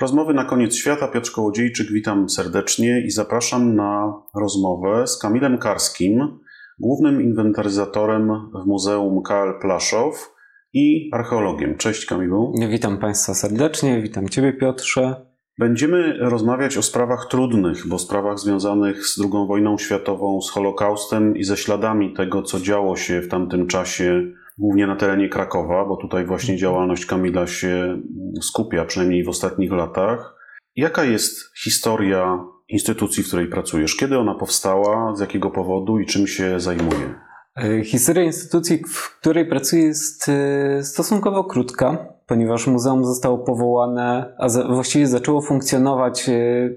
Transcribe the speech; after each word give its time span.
Rozmowy 0.00 0.34
na 0.34 0.44
koniec 0.44 0.76
świata. 0.76 1.08
Piotr 1.08 1.32
Kołodziejczyk, 1.32 1.86
witam 1.92 2.28
serdecznie 2.28 3.02
i 3.06 3.10
zapraszam 3.10 3.76
na 3.76 4.12
rozmowę 4.40 5.06
z 5.06 5.18
Kamilem 5.18 5.58
Karskim, 5.58 6.38
głównym 6.78 7.22
inwentaryzatorem 7.22 8.28
w 8.54 8.66
Muzeum 8.66 9.22
KL 9.22 9.60
Plaszow 9.60 10.34
i 10.72 11.10
archeologiem. 11.12 11.76
Cześć 11.76 12.06
Kamilu. 12.06 12.52
Witam 12.70 12.98
Państwa 12.98 13.34
serdecznie, 13.34 14.02
witam 14.02 14.28
Ciebie 14.28 14.52
Piotrze. 14.52 15.26
Będziemy 15.58 16.18
rozmawiać 16.18 16.76
o 16.76 16.82
sprawach 16.82 17.26
trudnych, 17.30 17.86
bo 17.86 17.98
sprawach 17.98 18.38
związanych 18.38 19.06
z 19.06 19.20
II 19.20 19.46
wojną 19.48 19.78
światową, 19.78 20.40
z 20.40 20.50
Holokaustem 20.50 21.36
i 21.36 21.44
ze 21.44 21.56
śladami 21.56 22.14
tego, 22.14 22.42
co 22.42 22.60
działo 22.60 22.96
się 22.96 23.20
w 23.20 23.28
tamtym 23.28 23.66
czasie, 23.66 24.22
głównie 24.58 24.86
na 24.86 24.96
terenie 24.96 25.28
Krakowa, 25.28 25.84
bo 25.84 25.96
tutaj 25.96 26.26
właśnie 26.26 26.56
działalność 26.56 27.06
Kamila 27.06 27.46
się 27.46 28.02
skupia, 28.42 28.84
przynajmniej 28.84 29.24
w 29.24 29.28
ostatnich 29.28 29.72
latach. 29.72 30.36
Jaka 30.76 31.04
jest 31.04 31.38
historia 31.64 32.44
instytucji, 32.68 33.22
w 33.22 33.26
której 33.28 33.46
pracujesz? 33.46 33.96
Kiedy 33.96 34.18
ona 34.18 34.34
powstała, 34.34 35.14
z 35.16 35.20
jakiego 35.20 35.50
powodu 35.50 35.98
i 35.98 36.06
czym 36.06 36.26
się 36.26 36.60
zajmuje? 36.60 37.14
E, 37.56 37.84
historia 37.84 38.22
instytucji, 38.24 38.84
w 38.88 39.20
której 39.20 39.46
pracuję, 39.46 39.82
jest 39.82 40.28
e, 40.28 40.82
stosunkowo 40.82 41.44
krótka, 41.44 42.06
ponieważ 42.26 42.66
muzeum 42.66 43.04
zostało 43.04 43.38
powołane, 43.38 44.36
a 44.38 44.48
właściwie 44.48 45.06
zaczęło 45.06 45.42
funkcjonować 45.42 46.28
e, 46.28 46.70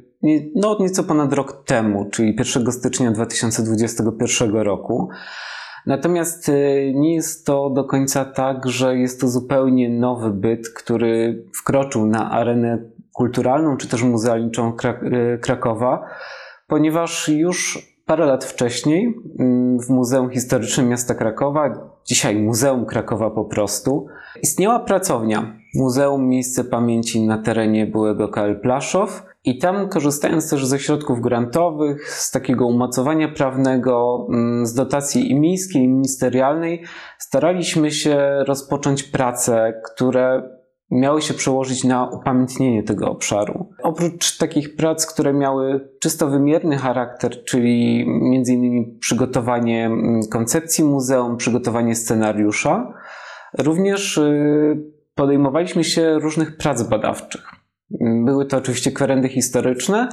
no, 0.56 0.78
nieco 0.80 1.04
ponad 1.04 1.34
rok 1.34 1.64
temu, 1.66 2.10
czyli 2.12 2.36
1 2.40 2.72
stycznia 2.72 3.12
2021 3.12 4.56
roku. 4.56 5.10
Natomiast 5.86 6.52
nie 6.94 7.16
jest 7.16 7.46
to 7.46 7.70
do 7.70 7.84
końca 7.84 8.26
tak, 8.26 8.70
że 8.70 8.98
jest 8.98 9.22
to 9.22 9.28
zupełnie 9.28 9.90
nowy 9.90 10.30
byt, 10.30 10.70
który 10.70 11.44
wkroczył 11.54 12.06
na 12.06 12.32
arenę 12.32 12.78
kulturalną 13.14 13.78
czy 13.78 13.88
też 13.88 14.04
muzealniczą 14.04 14.74
Krakowa, 15.42 16.06
ponieważ 16.68 17.30
już 17.30 17.88
parę 18.06 18.26
lat 18.26 18.46
wcześniej 18.46 19.16
mm, 19.40 19.80
w 19.80 19.90
Muzeum 19.90 20.30
Historycznym 20.30 20.88
Miasta 20.88 21.16
Krakowa, 21.16 21.90
dzisiaj 22.06 22.36
Muzeum 22.36 22.86
Krakowa 22.86 23.32
po 23.32 23.46
prostu, 23.46 24.08
istniała 24.42 24.80
pracownia. 24.80 25.56
Muzeum 25.76 26.28
Miejsce 26.28 26.64
Pamięci 26.64 27.26
na 27.26 27.38
terenie 27.38 27.88
byłego 27.88 28.28
KL 28.28 28.56
Plaszow 28.62 29.26
i 29.46 29.58
tam 29.58 29.90
korzystając 29.90 30.50
też 30.50 30.66
ze 30.66 30.80
środków 30.80 31.22
grantowych, 31.22 32.10
z 32.10 32.32
takiego 32.32 32.68
umocowania 32.68 33.28
prawnego, 33.28 34.28
mm, 34.30 34.66
z 34.66 34.74
dotacji 34.74 35.32
i 35.32 35.40
miejskiej, 35.40 35.84
i 35.84 35.88
ministerialnej, 35.88 36.84
staraliśmy 37.18 37.92
się 37.92 38.44
rozpocząć 38.48 39.04
prace, 39.04 39.82
które 39.94 40.50
miały 40.92 41.22
się 41.22 41.34
przełożyć 41.34 41.84
na 41.84 42.10
upamiętnienie 42.10 42.84
tego 42.84 43.12
obszaru. 43.12 43.70
Oprócz 43.84 44.38
takich 44.38 44.76
prac, 44.76 45.06
które 45.06 45.34
miały 45.34 45.90
czysto 46.00 46.28
wymierny 46.28 46.78
charakter, 46.78 47.44
czyli 47.44 48.06
m.in. 48.08 49.00
przygotowanie 49.00 49.86
mm, 49.86 50.22
koncepcji 50.32 50.84
muzeum, 50.84 51.38
przygotowanie 51.38 51.96
scenariusza, 51.96 52.94
również 53.58 54.18
y, 54.18 54.78
podejmowaliśmy 55.16 55.84
się 55.84 56.20
różnych 56.20 56.58
prac 56.58 56.84
badawczych. 56.84 57.55
Były 58.26 58.46
to 58.46 58.58
oczywiście 58.58 58.92
kwerendy 58.92 59.30
historyczne, 59.30 60.10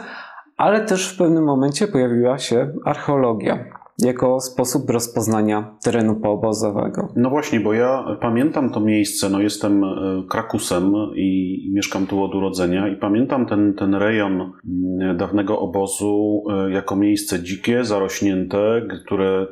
ale 0.57 0.81
też 0.81 1.15
w 1.15 1.19
pewnym 1.19 1.45
momencie 1.45 1.89
pojawiła 1.89 2.39
się 2.39 2.73
archeologia 2.85 3.65
jako 3.99 4.41
sposób 4.41 4.91
rozpoznania 4.91 5.75
terenu 5.85 6.15
poobozowego. 6.15 7.09
No 7.17 7.31
właśnie, 7.31 7.61
bo 7.61 7.73
ja 7.73 8.05
pamiętam 8.21 8.71
to 8.71 8.81
miejsce, 8.81 9.31
no 9.31 9.41
jestem 9.41 9.85
e, 9.85 9.89
Krakusem 10.31 10.93
i 11.17 11.59
mieszkam 11.75 12.07
tu 12.07 12.23
od 12.23 12.35
urodzenia 12.35 12.89
i 12.89 12.97
pamiętam 12.97 13.47
ten, 13.47 13.75
ten 13.75 13.95
rejon 13.95 14.41
mm, 14.41 15.17
dawnego 15.17 15.59
obozu 15.59 16.45
e, 16.51 16.71
jako 16.71 16.97
miejsce 16.97 17.43
dzikie, 17.43 17.85
zarośnięte, 17.85 18.83
które 19.05 19.29
mm, 19.29 19.49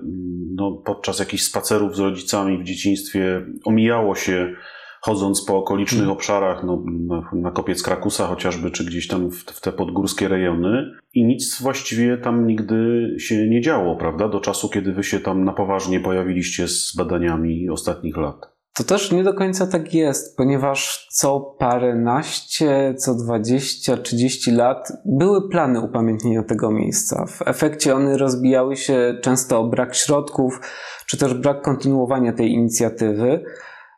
no, 0.55 0.83
podczas 0.85 1.19
jakichś 1.19 1.43
spacerów 1.43 1.97
z 1.97 2.01
rodzicami 2.01 2.59
w 2.59 2.65
dzieciństwie 2.65 3.47
omijało 3.65 4.15
się 4.15 4.53
chodząc 5.01 5.45
po 5.45 5.57
okolicznych 5.57 6.01
hmm. 6.01 6.17
obszarach, 6.17 6.65
no, 6.65 6.85
na, 6.87 7.31
na 7.33 7.51
kopiec 7.51 7.83
Krakusa 7.83 8.27
chociażby, 8.27 8.71
czy 8.71 8.85
gdzieś 8.85 9.09
tam 9.09 9.31
w, 9.31 9.37
w, 9.37 9.61
te 9.61 9.73
podgórskie 9.73 10.29
rejony 10.29 10.91
i 11.15 11.25
nic 11.25 11.63
właściwie 11.63 12.19
tam 12.19 12.47
nigdy 12.47 13.11
się 13.19 13.49
nie 13.49 13.61
działo, 13.61 13.97
prawda? 13.97 14.29
Do 14.29 14.41
czasu, 14.41 14.69
kiedy 14.69 14.93
wy 14.93 15.05
się 15.05 15.21
tam 15.21 15.45
na 15.45 15.53
poważnie 15.53 16.01
pojawiliście 16.01 16.69
z 16.69 16.97
badaniami 16.97 17.71
ostatnich 17.71 18.17
lat. 18.17 18.61
To 18.75 18.85
też 18.85 19.13
nie 19.13 19.25
do 19.25 19.35
końca 19.35 19.67
tak 19.67 19.95
jest, 19.95 20.37
ponieważ 20.37 21.07
co 21.11 21.41
paręnaście, 21.41 22.95
co 22.99 23.15
dwadzieścia, 23.15 23.97
trzydzieści 23.97 24.51
lat 24.51 24.93
były 25.05 25.49
plany 25.49 25.81
upamiętnienia 25.81 26.43
tego 26.43 26.71
miejsca. 26.71 27.27
W 27.27 27.43
efekcie 27.49 27.95
one 27.95 28.19
rozbijały 28.19 28.77
się 28.77 29.19
często 29.23 29.61
o 29.61 29.69
brak 29.69 29.95
środków, 29.95 30.61
czy 31.07 31.19
też 31.19 31.35
brak 31.35 31.63
kontynuowania 31.63 32.33
tej 32.33 32.51
inicjatywy. 32.51 33.45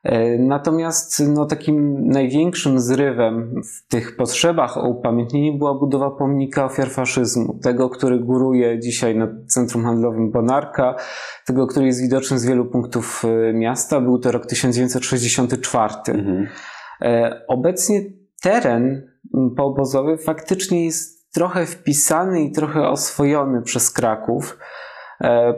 E, 0.03 0.39
natomiast 0.39 1.23
no, 1.29 1.47
takim 1.47 2.09
największym 2.09 2.81
zrywem 2.81 3.63
w 3.63 3.89
tych 3.89 4.17
potrzebach 4.17 4.77
o 4.77 4.89
upamiętnienie 4.89 5.59
była 5.59 5.75
budowa 5.75 6.11
pomnika 6.11 6.65
ofiar 6.65 6.91
faszyzmu. 6.91 7.59
Tego, 7.63 7.91
który 7.91 8.19
góruje 8.19 8.81
dzisiaj 8.81 9.17
na 9.17 9.29
Centrum 9.47 9.85
Handlowym 9.85 10.31
Bonarka, 10.31 10.97
tego, 11.47 11.67
który 11.67 11.87
jest 11.87 12.03
widoczny 12.03 12.39
z 12.39 12.47
wielu 12.47 12.65
punktów 12.65 13.23
e, 13.25 13.53
miasta. 13.53 14.01
Był 14.01 14.19
to 14.19 14.33
rok 14.33 14.47
1964. 14.47 15.95
Mhm. 16.09 16.49
E, 17.03 17.41
obecnie 17.49 18.01
teren 18.43 19.13
poobozowy 19.57 20.19
faktycznie 20.19 20.85
jest 20.85 21.33
trochę 21.33 21.67
wpisany 21.67 22.43
i 22.43 22.53
trochę 22.53 22.89
oswojony 22.89 23.63
przez 23.63 23.91
Kraków, 23.91 24.59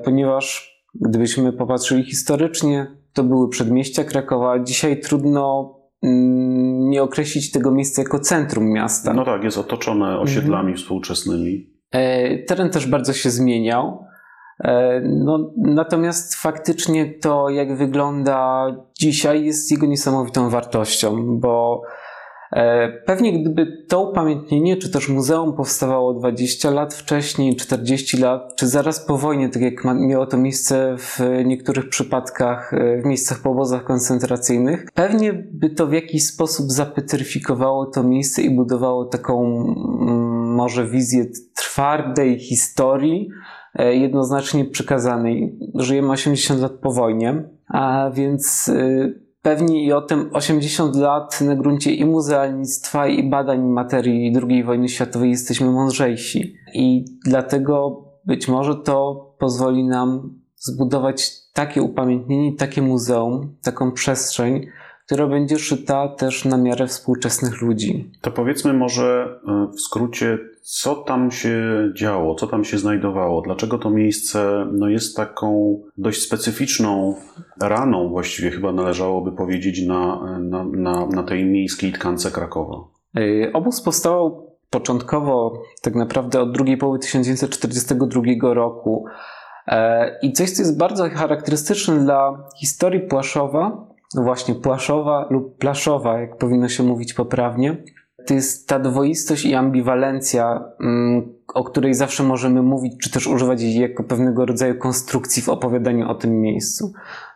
ponieważ 0.05 0.75
gdybyśmy 0.95 1.53
popatrzyli 1.53 2.05
historycznie, 2.05 2.97
to 3.15 3.25
były 3.25 3.49
przedmieścia 3.49 4.05
Krakowa. 4.05 4.59
Dzisiaj 4.59 5.01
trudno 5.01 5.75
mm, 6.03 6.91
nie 6.91 7.03
określić 7.03 7.51
tego 7.51 7.71
miejsca 7.71 8.03
jako 8.03 8.19
centrum 8.19 8.73
miasta. 8.73 9.13
No 9.13 9.25
tak, 9.25 9.45
jest 9.45 9.59
otoczone 9.59 10.19
osiedlami 10.19 10.69
mhm. 10.69 10.77
współczesnymi. 10.77 11.71
E, 11.91 12.39
teren 12.39 12.71
też 12.71 12.87
bardzo 12.87 13.13
się 13.13 13.31
zmieniał. 13.31 14.07
E, 14.65 15.01
no, 15.01 15.53
natomiast 15.57 16.35
faktycznie 16.35 17.15
to, 17.15 17.51
jak 17.51 17.77
wygląda 17.77 18.67
dzisiaj, 18.99 19.45
jest 19.45 19.71
jego 19.71 19.87
niesamowitą 19.87 20.51
wartością, 20.51 21.39
bo 21.41 21.83
pewnie 23.07 23.41
gdyby 23.41 23.85
to 23.89 24.11
upamiętnienie, 24.11 24.77
czy 24.77 24.91
też 24.91 25.09
muzeum 25.09 25.57
powstawało 25.57 26.15
20 26.15 26.71
lat 26.71 26.95
wcześniej, 26.95 27.57
40 27.57 28.17
lat, 28.17 28.57
czy 28.57 28.67
zaraz 28.67 29.07
po 29.07 29.19
wojnie, 29.19 29.49
tak 29.49 29.63
jak 29.63 29.85
miało 29.85 30.27
to 30.27 30.37
miejsce 30.37 30.97
w 30.99 31.21
niektórych 31.45 31.89
przypadkach 31.89 32.75
e, 32.75 33.03
w 33.03 33.05
miejscach 33.05 33.39
po 33.43 33.51
obozach 33.51 33.85
koncentracyjnych, 33.85 34.87
pewnie 34.95 35.33
by 35.33 35.71
to 35.71 35.87
w 35.87 35.93
jakiś 35.93 36.27
sposób 36.27 36.73
zapetryfikowało 36.73 37.87
to 37.87 38.03
miejsce 38.03 38.43
i 38.43 38.51
budowało 38.51 39.05
taką 39.05 39.47
mm, 39.47 40.55
może 40.55 40.87
wizję 40.87 41.27
twardej 41.55 42.39
historii, 42.39 43.29
e, 43.75 43.95
jednoznacznie 43.95 44.65
przekazanej. 44.65 45.59
Żyjemy 45.75 46.11
80 46.13 46.61
lat 46.61 46.73
po 46.73 46.93
wojnie, 46.93 47.45
a 47.69 48.11
więc 48.15 48.71
pewni 49.45 49.87
i 49.87 49.93
o 49.93 50.03
tym 50.03 50.31
80 50.33 50.97
lat 50.97 51.41
na 51.41 51.55
gruncie 51.55 51.95
i 51.95 52.05
muzealnictwa, 52.05 53.07
i 53.07 53.31
badań 53.31 53.63
materii 53.63 54.33
II 54.49 54.65
wojny 54.65 54.89
światowej 54.89 55.31
jesteśmy 55.31 55.71
mądrzejsi. 55.71 56.57
I 56.75 57.05
dlatego 57.25 58.05
być 58.25 58.49
może 58.49 58.75
to 58.75 59.27
pozwoli 59.39 59.85
nam 59.85 60.39
zbudować 60.57 61.33
takie 61.53 61.83
upamiętnienie, 61.83 62.57
takie 62.57 62.83
muzeum, 62.83 63.57
taką 63.63 63.93
przestrzeń, 63.93 64.67
która 65.07 65.27
będzie 65.27 65.59
szyta 65.59 66.09
też 66.09 66.45
na 66.45 66.57
miarę 66.57 66.87
współczesnych 66.87 67.63
ludzi. 67.63 68.13
To 68.21 68.31
powiedzmy 68.31 68.73
może 68.73 69.41
e, 69.49 69.67
w 69.77 69.81
skrócie, 69.81 70.39
co 70.67 70.95
tam 70.95 71.31
się 71.31 71.63
działo, 71.97 72.35
co 72.35 72.47
tam 72.47 72.65
się 72.65 72.79
znajdowało, 72.79 73.43
dlaczego 73.43 73.79
to 73.79 73.91
miejsce 73.91 74.67
no, 74.73 74.89
jest 74.89 75.17
taką 75.17 75.81
dość 75.99 76.23
specyficzną 76.23 77.15
raną, 77.61 78.09
właściwie 78.09 78.51
chyba 78.51 78.73
należałoby 78.73 79.33
powiedzieć, 79.33 79.87
na, 79.87 80.21
na, 80.41 80.65
na, 80.65 81.07
na 81.07 81.23
tej 81.23 81.45
miejskiej 81.45 81.93
tkance 81.93 82.31
Krakowa. 82.31 82.77
Obóz 83.53 83.83
powstał 83.83 84.47
początkowo 84.71 85.63
tak 85.83 85.95
naprawdę 85.95 86.41
od 86.41 86.53
drugiej 86.53 86.77
połowy 86.77 86.99
1942 86.99 88.55
roku. 88.55 89.05
E, 89.67 90.19
I 90.23 90.33
coś, 90.33 90.51
co 90.51 90.63
jest 90.63 90.79
bardzo 90.79 91.11
charakterystyczne 91.11 91.99
dla 91.99 92.49
historii 92.61 93.01
Płaszowa, 93.01 93.87
no 94.15 94.23
właśnie 94.23 94.55
płaszowa 94.55 95.27
lub 95.31 95.59
plaszowa, 95.59 96.21
jak 96.21 96.39
powinno 96.39 96.69
się 96.69 96.83
mówić 96.83 97.15
poprawnie, 97.15 97.77
to 98.27 98.35
jest 98.35 98.69
ta 98.69 98.79
dwoistość 98.79 99.45
i 99.45 99.55
ambiwalencja, 99.55 100.65
mm, 100.81 101.35
o 101.55 101.65
której 101.65 101.95
zawsze 101.95 102.23
możemy 102.23 102.63
mówić, 102.63 102.93
czy 103.03 103.11
też 103.11 103.27
używać 103.27 103.63
jej 103.63 103.75
jako 103.75 104.05
pewnego 104.05 104.47
rodzaju 104.47 104.79
konstrukcji 104.79 105.43
w 105.43 105.49
opowiadaniu 105.49 106.09
o 106.09 106.15
tym 106.15 106.41
miejscu. 106.41 106.93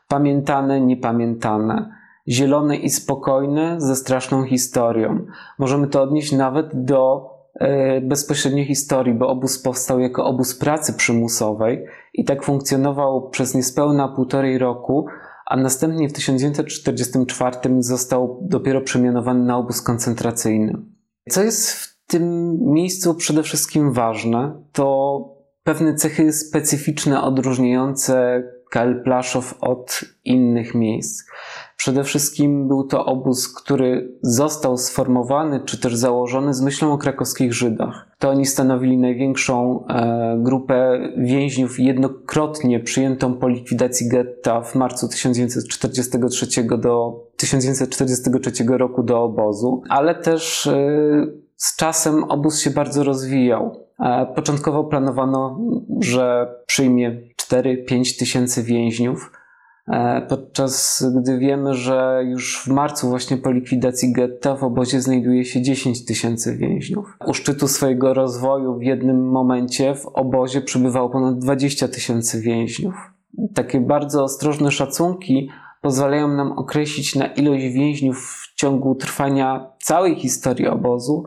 Pamiętane, 0.09 0.81
niepamiętane. 0.81 1.99
zielone 2.29 2.77
i 2.77 2.91
spokojne 2.91 3.81
ze 3.81 3.97
straszną 3.97 4.45
historią. 4.45 5.27
Możemy 5.59 5.87
to 5.87 6.03
odnieść 6.03 6.33
nawet 6.33 6.85
do 6.85 7.31
e, 7.55 8.01
bezpośredniej 8.01 8.65
historii, 8.65 9.15
bo 9.15 9.29
obóz 9.29 9.59
powstał 9.59 10.01
jako 10.01 10.25
obóz 10.25 10.59
pracy 10.59 10.93
przymusowej 10.93 11.85
i 12.15 12.25
tak 12.25 12.45
funkcjonował 12.45 13.31
przez 13.31 13.55
niespełna 13.55 14.09
półtorej 14.09 14.59
roku, 14.59 15.07
a 15.49 15.57
następnie 15.57 16.09
w 16.09 16.13
1944 16.13 17.57
został 17.79 18.39
dopiero 18.43 18.81
przemianowany 18.81 19.45
na 19.45 19.57
obóz 19.57 19.83
koncentracyjny. 19.83 20.79
Co 21.29 21.43
jest 21.43 21.73
w 21.73 22.07
tym 22.07 22.57
miejscu 22.61 23.15
przede 23.15 23.43
wszystkim 23.43 23.93
ważne, 23.93 24.63
to 24.73 25.39
pewne 25.63 25.95
cechy 25.95 26.33
specyficzne 26.33 27.23
odróżniające 27.23 28.43
KL 28.71 29.03
Plaszow 29.05 29.55
od 29.61 30.01
innych 30.25 30.75
miejsc. 30.75 31.25
Przede 31.79 32.05
wszystkim 32.05 32.69
był 32.69 32.85
to 32.85 33.05
obóz, 33.05 33.49
który 33.49 34.13
został 34.23 34.79
sformowany 34.79 35.61
czy 35.65 35.81
też 35.81 35.97
założony 35.97 36.55
z 36.55 36.61
myślą 36.61 36.93
o 36.93 36.99
krakowskich 36.99 37.53
Żydach. 37.53 38.09
To 38.19 38.31
oni 38.31 38.47
stanowili 38.47 38.99
największą 38.99 39.85
e, 39.87 40.39
grupę 40.43 40.99
więźniów 41.17 41.81
jednokrotnie 41.81 42.81
przyjętą 42.81 43.35
po 43.35 43.49
likwidacji 43.49 44.09
getta 44.09 44.61
w 44.61 44.75
marcu 44.75 45.09
1943 45.09 46.65
do 46.79 47.25
1943 47.37 48.65
roku 48.69 49.03
do 49.03 49.23
obozu, 49.23 49.83
ale 49.89 50.15
też 50.15 50.67
e, 50.67 50.77
z 51.57 51.77
czasem 51.77 52.25
obóz 52.25 52.61
się 52.61 52.71
bardzo 52.71 53.05
rozwijał. 53.05 53.87
E, 54.01 54.27
początkowo 54.35 54.85
planowano, 54.85 55.61
że 56.01 56.55
przyjmie 56.67 57.21
4-5 57.37 58.19
tysięcy 58.19 58.63
więźniów, 58.63 59.31
podczas 60.29 61.05
gdy 61.17 61.39
wiemy, 61.39 61.75
że 61.75 62.23
już 62.27 62.63
w 62.65 62.67
marcu 62.67 63.09
właśnie 63.09 63.37
po 63.37 63.51
likwidacji 63.51 64.13
getta 64.13 64.57
w 64.57 64.65
obozie 64.65 65.01
znajduje 65.01 65.45
się 65.45 65.63
10 65.63 66.05
tysięcy 66.05 66.57
więźniów. 66.57 67.17
U 67.27 67.35
szczytu 67.35 67.69
swojego 67.69 68.15
rozwoju 68.15 68.79
w 68.79 68.83
jednym 68.83 69.31
momencie 69.31 69.95
w 69.95 70.07
obozie 70.07 70.61
przybywało 70.61 71.11
ponad 71.11 71.39
20 71.39 71.89
tysięcy 71.89 72.41
więźniów. 72.41 72.95
Takie 73.55 73.81
bardzo 73.81 74.25
ostrożne 74.25 74.71
szacunki 74.71 75.51
pozwalają 75.81 76.29
nam 76.29 76.53
określić 76.53 77.15
na 77.15 77.27
ilość 77.27 77.65
więźniów 77.65 78.19
w 78.19 78.55
ciągu 78.55 78.95
trwania 78.95 79.71
całej 79.83 80.17
historii 80.17 80.67
obozu 80.67 81.25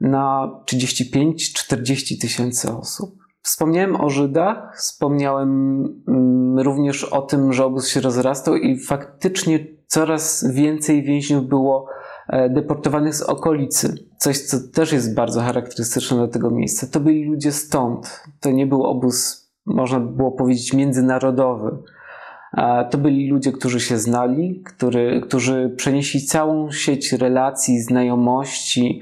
na 0.00 0.50
35-40 0.66 2.20
tysięcy 2.20 2.72
osób. 2.72 3.23
Wspomniałem 3.44 4.00
o 4.00 4.10
Żydach, 4.10 4.76
wspomniałem 4.76 5.50
mm, 6.08 6.58
również 6.58 7.04
o 7.04 7.22
tym, 7.22 7.52
że 7.52 7.64
obóz 7.64 7.88
się 7.88 8.00
rozrastał 8.00 8.56
i 8.56 8.78
faktycznie 8.78 9.66
coraz 9.86 10.52
więcej 10.52 11.02
więźniów 11.02 11.48
było 11.48 11.86
e, 12.28 12.48
deportowanych 12.48 13.14
z 13.14 13.22
okolicy. 13.22 13.94
Coś, 14.18 14.38
co 14.38 14.56
też 14.74 14.92
jest 14.92 15.14
bardzo 15.14 15.40
charakterystyczne 15.40 16.16
dla 16.16 16.28
tego 16.28 16.50
miejsca. 16.50 16.86
To 16.86 17.00
byli 17.00 17.24
ludzie 17.24 17.52
stąd. 17.52 18.22
To 18.40 18.50
nie 18.50 18.66
był 18.66 18.82
obóz, 18.82 19.48
można 19.66 20.00
by 20.00 20.16
było 20.16 20.32
powiedzieć, 20.32 20.72
międzynarodowy. 20.72 21.78
To 22.90 22.98
byli 22.98 23.30
ludzie, 23.30 23.52
którzy 23.52 23.80
się 23.80 23.98
znali, 23.98 24.62
który, 24.66 25.20
którzy 25.20 25.74
przenieśli 25.76 26.22
całą 26.22 26.70
sieć 26.70 27.12
relacji, 27.12 27.80
znajomości, 27.80 29.00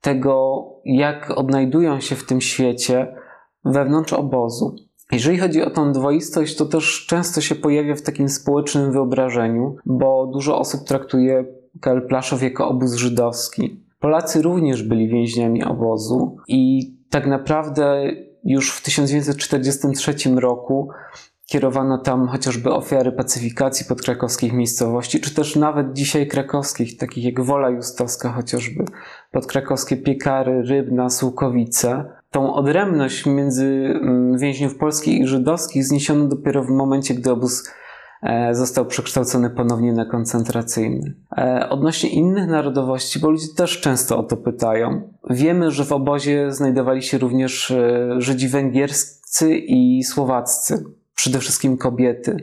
tego, 0.00 0.64
jak 0.84 1.30
odnajdują 1.30 2.00
się 2.00 2.16
w 2.16 2.26
tym 2.26 2.40
świecie 2.40 3.19
wewnątrz 3.64 4.12
obozu. 4.12 4.76
Jeżeli 5.12 5.38
chodzi 5.38 5.62
o 5.62 5.70
tą 5.70 5.92
dwoistość, 5.92 6.56
to 6.56 6.66
też 6.66 7.06
często 7.06 7.40
się 7.40 7.54
pojawia 7.54 7.94
w 7.94 8.02
takim 8.02 8.28
społecznym 8.28 8.92
wyobrażeniu, 8.92 9.76
bo 9.86 10.26
dużo 10.26 10.58
osób 10.58 10.84
traktuje 10.84 11.44
KL 11.80 12.06
Plaszow 12.08 12.42
jako 12.42 12.68
obóz 12.68 12.94
żydowski. 12.94 13.80
Polacy 14.00 14.42
również 14.42 14.82
byli 14.82 15.08
więźniami 15.08 15.64
obozu 15.64 16.36
i 16.48 16.92
tak 17.10 17.26
naprawdę 17.26 18.12
już 18.44 18.72
w 18.72 18.82
1943 18.82 20.14
roku 20.36 20.88
kierowano 21.46 21.98
tam 21.98 22.28
chociażby 22.28 22.72
ofiary 22.72 23.12
pacyfikacji 23.12 23.86
podkrakowskich 23.86 24.52
miejscowości, 24.52 25.20
czy 25.20 25.34
też 25.34 25.56
nawet 25.56 25.92
dzisiaj 25.92 26.26
krakowskich, 26.26 26.96
takich 26.96 27.24
jak 27.24 27.40
Wola 27.40 27.70
Justowska 27.70 28.32
chociażby, 28.32 28.84
podkrakowskie 29.32 29.96
Piekary, 29.96 30.62
Rybna, 30.62 31.10
Sułkowice. 31.10 32.19
Tą 32.30 32.54
odrębność 32.54 33.26
między 33.26 33.66
mm, 33.66 34.38
więźniów 34.38 34.78
polskich 34.78 35.20
i 35.20 35.26
żydowskich 35.26 35.84
zniesiono 35.84 36.28
dopiero 36.28 36.64
w 36.64 36.68
momencie, 36.68 37.14
gdy 37.14 37.30
obóz 37.30 37.70
e, 38.22 38.54
został 38.54 38.86
przekształcony 38.86 39.50
ponownie 39.50 39.92
na 39.92 40.04
koncentracyjny. 40.04 41.14
E, 41.38 41.68
odnośnie 41.70 42.10
innych 42.10 42.48
narodowości, 42.48 43.18
bo 43.18 43.30
ludzie 43.30 43.46
też 43.56 43.80
często 43.80 44.18
o 44.18 44.22
to 44.22 44.36
pytają, 44.36 45.12
wiemy, 45.30 45.70
że 45.70 45.84
w 45.84 45.92
obozie 45.92 46.52
znajdowali 46.52 47.02
się 47.02 47.18
również 47.18 47.70
e, 47.70 48.14
Żydzi 48.18 48.48
węgierscy 48.48 49.56
i 49.56 50.04
słowaccy 50.04 50.84
przede 51.14 51.38
wszystkim 51.38 51.76
kobiety. 51.76 52.36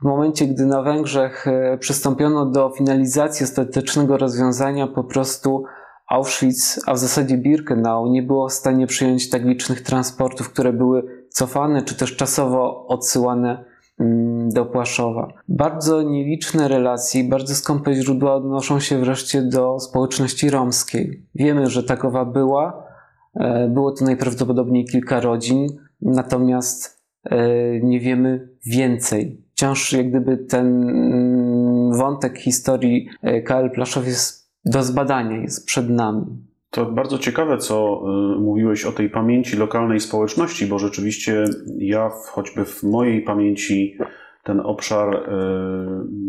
W 0.00 0.04
momencie, 0.04 0.46
gdy 0.46 0.66
na 0.66 0.82
Węgrzech 0.82 1.46
przystąpiono 1.78 2.46
do 2.46 2.70
finalizacji 2.78 3.44
ostatecznego 3.44 4.16
rozwiązania, 4.16 4.86
po 4.86 5.04
prostu 5.04 5.64
Auschwitz, 6.08 6.80
a 6.86 6.94
w 6.94 6.98
zasadzie 6.98 7.38
Birkenau, 7.38 8.06
nie 8.06 8.22
było 8.22 8.48
w 8.48 8.52
stanie 8.52 8.86
przyjąć 8.86 9.30
tak 9.30 9.44
licznych 9.44 9.80
transportów, 9.80 10.52
które 10.52 10.72
były 10.72 11.26
cofane 11.28 11.82
czy 11.82 11.94
też 11.94 12.16
czasowo 12.16 12.86
odsyłane 12.86 13.64
mm, 14.00 14.48
do 14.48 14.66
Płaszowa. 14.66 15.32
Bardzo 15.48 16.02
nieliczne 16.02 16.68
relacje, 16.68 17.24
bardzo 17.24 17.54
skąpe 17.54 17.94
źródła 17.94 18.34
odnoszą 18.34 18.80
się 18.80 18.98
wreszcie 18.98 19.42
do 19.42 19.80
społeczności 19.80 20.50
romskiej. 20.50 21.26
Wiemy, 21.34 21.66
że 21.66 21.82
takowa 21.82 22.24
była. 22.24 22.86
E, 23.34 23.68
było 23.68 23.92
to 23.92 24.04
najprawdopodobniej 24.04 24.84
kilka 24.84 25.20
rodzin, 25.20 25.66
natomiast 26.00 27.04
E, 27.24 27.80
nie 27.80 28.00
wiemy 28.00 28.48
więcej. 28.66 29.44
Wciąż 29.52 29.92
jak 29.92 30.10
gdyby 30.10 30.36
ten 30.36 30.88
mm, 30.88 31.92
wątek 31.98 32.38
historii 32.38 33.08
e, 33.22 33.42
KL 33.42 33.70
Plaszow 33.70 34.06
jest 34.06 34.43
do 34.64 34.82
zbadania, 34.82 35.36
jest 35.36 35.66
przed 35.66 35.90
nami. 35.90 36.24
To 36.70 36.86
bardzo 36.86 37.18
ciekawe, 37.18 37.58
co 37.58 38.02
e, 38.36 38.40
mówiłeś 38.40 38.84
o 38.84 38.92
tej 38.92 39.10
pamięci 39.10 39.56
lokalnej 39.56 40.00
społeczności, 40.00 40.66
bo 40.66 40.78
rzeczywiście 40.78 41.44
ja, 41.78 42.10
choćby 42.30 42.64
w 42.64 42.82
mojej 42.82 43.22
pamięci, 43.22 43.98
ten 44.44 44.60
obszar 44.60 45.30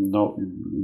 no, 0.09 0.35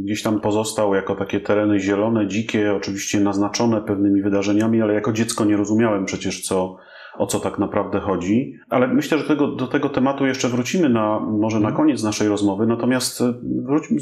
gdzieś 0.03 0.23
tam 0.23 0.41
pozostał 0.41 0.95
jako 0.95 1.15
takie 1.15 1.39
tereny 1.39 1.79
zielone, 1.79 2.27
dzikie, 2.27 2.73
oczywiście 2.73 3.19
naznaczone 3.19 3.81
pewnymi 3.81 4.21
wydarzeniami, 4.21 4.81
ale 4.81 4.93
jako 4.93 5.13
dziecko 5.13 5.45
nie 5.45 5.57
rozumiałem 5.57 6.05
przecież, 6.05 6.41
co, 6.41 6.77
o 7.17 7.27
co 7.27 7.39
tak 7.39 7.59
naprawdę 7.59 7.99
chodzi. 7.99 8.53
Ale 8.69 8.87
myślę, 8.87 9.17
że 9.17 9.23
tego, 9.23 9.47
do 9.47 9.67
tego 9.67 9.89
tematu 9.89 10.25
jeszcze 10.25 10.49
wrócimy 10.49 10.89
na, 10.89 11.19
może 11.19 11.59
na 11.59 11.71
koniec 11.71 12.03
naszej 12.03 12.27
rozmowy. 12.27 12.67
Natomiast 12.67 13.21
e, 13.21 13.33
wróćmy, 13.43 13.97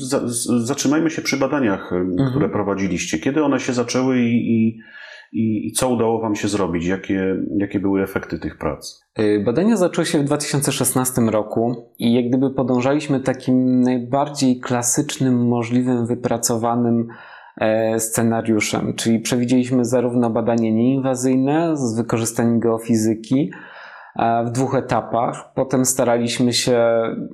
zatrzymajmy 0.57 1.09
się 1.09 1.21
przy 1.21 1.37
badaniach, 1.37 1.93
e, 1.93 1.95
mhm. 1.95 2.29
które 2.29 2.49
prowadziliście. 2.49 3.19
Kiedy 3.19 3.43
one 3.43 3.59
się 3.59 3.73
zaczęły 3.73 4.19
i, 4.19 4.77
i, 5.33 5.67
i, 5.67 5.71
co 5.71 5.89
udało 5.89 6.21
Wam 6.21 6.35
się 6.35 6.47
zrobić? 6.47 6.85
Jakie, 6.85 7.35
jakie 7.57 7.79
były 7.79 8.01
efekty 8.01 8.39
tych 8.39 8.57
prac? 8.57 9.01
E, 9.15 9.39
badania 9.43 9.77
zaczęły 9.77 10.05
się 10.05 10.19
w 10.19 10.23
2016 10.23 11.21
roku 11.21 11.93
i 11.99 12.13
jak 12.13 12.27
gdyby 12.27 12.53
podążaliśmy 12.53 13.19
takim 13.19 13.81
najbardziej 13.81 14.59
klasycznym, 14.59 15.47
możliwym, 15.47 16.05
wypracowanym 16.05 17.07
scenariuszem, 17.97 18.93
czyli 18.93 19.19
przewidzieliśmy 19.19 19.85
zarówno 19.85 20.29
badanie 20.29 20.71
nieinwazyjne 20.73 21.77
z 21.77 21.95
wykorzystaniem 21.95 22.59
geofizyki 22.59 23.51
e, 24.15 24.43
w 24.45 24.51
dwóch 24.51 24.75
etapach. 24.75 25.53
Potem 25.53 25.85
staraliśmy 25.85 26.53
się 26.53 26.77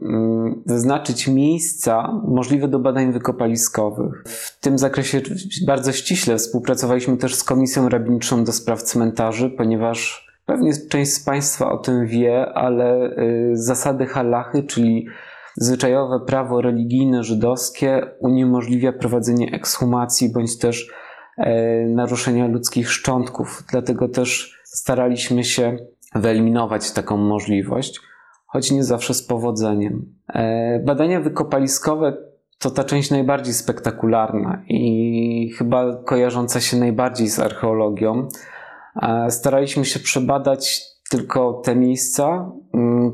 mm, 0.01 0.63
wyznaczyć 0.65 1.27
miejsca 1.27 2.21
możliwe 2.27 2.67
do 2.67 2.79
badań 2.79 3.11
wykopaliskowych. 3.11 4.23
W 4.27 4.59
tym 4.59 4.77
zakresie 4.77 5.21
bardzo 5.67 5.91
ściśle 5.91 6.37
współpracowaliśmy 6.37 7.17
też 7.17 7.35
z 7.35 7.43
Komisją 7.43 7.89
Rabiniczą 7.89 8.43
do 8.43 8.51
Spraw 8.51 8.83
Cmentarzy, 8.83 9.49
ponieważ 9.49 10.25
pewnie 10.45 10.71
część 10.89 11.13
z 11.13 11.23
Państwa 11.23 11.71
o 11.71 11.77
tym 11.77 12.07
wie, 12.07 12.45
ale 12.53 13.17
y, 13.17 13.51
zasady 13.53 14.05
halachy, 14.05 14.63
czyli 14.63 15.07
Zwyczajowe 15.57 16.19
prawo 16.19 16.61
religijne 16.61 17.23
żydowskie 17.23 18.01
uniemożliwia 18.19 18.93
prowadzenie 18.93 19.51
ekshumacji 19.51 20.33
bądź 20.33 20.57
też 20.57 20.91
e, 21.37 21.85
naruszenia 21.85 22.47
ludzkich 22.47 22.91
szczątków. 22.91 23.63
Dlatego 23.71 24.09
też 24.09 24.59
staraliśmy 24.63 25.43
się 25.43 25.77
wyeliminować 26.15 26.91
taką 26.91 27.17
możliwość, 27.17 27.99
choć 28.45 28.71
nie 28.71 28.83
zawsze 28.83 29.13
z 29.13 29.23
powodzeniem. 29.23 30.05
E, 30.33 30.79
badania 30.79 31.21
wykopaliskowe 31.21 32.17
to 32.59 32.71
ta 32.71 32.83
część 32.83 33.11
najbardziej 33.11 33.53
spektakularna 33.53 34.63
i 34.67 35.51
chyba 35.57 35.95
kojarząca 36.03 36.61
się 36.61 36.77
najbardziej 36.77 37.27
z 37.27 37.39
archeologią. 37.39 38.27
E, 39.01 39.31
staraliśmy 39.31 39.85
się 39.85 39.99
przebadać 39.99 40.81
tylko 41.09 41.53
te 41.53 41.75
miejsca, 41.75 42.51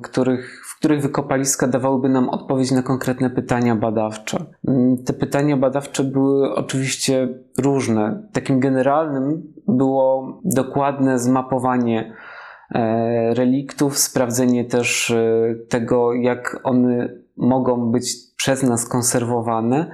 których 0.01 0.60
których 0.81 1.01
wykopaliska 1.01 1.67
dawałyby 1.67 2.09
nam 2.09 2.29
odpowiedź 2.29 2.71
na 2.71 2.83
konkretne 2.83 3.29
pytania 3.29 3.75
badawcze. 3.75 4.45
Mm, 4.67 5.03
te 5.03 5.13
pytania 5.13 5.57
badawcze 5.57 6.03
były 6.03 6.55
oczywiście 6.55 7.27
różne. 7.57 8.27
Takim 8.33 8.59
generalnym 8.59 9.53
było 9.67 10.39
dokładne 10.45 11.19
zmapowanie 11.19 12.13
e, 12.71 13.33
reliktów, 13.33 13.97
sprawdzenie 13.97 14.65
też 14.65 15.11
e, 15.11 15.55
tego, 15.69 16.13
jak 16.13 16.59
one 16.63 17.09
mogą 17.37 17.91
być 17.91 18.15
przez 18.37 18.63
nas 18.63 18.89
konserwowane 18.89 19.91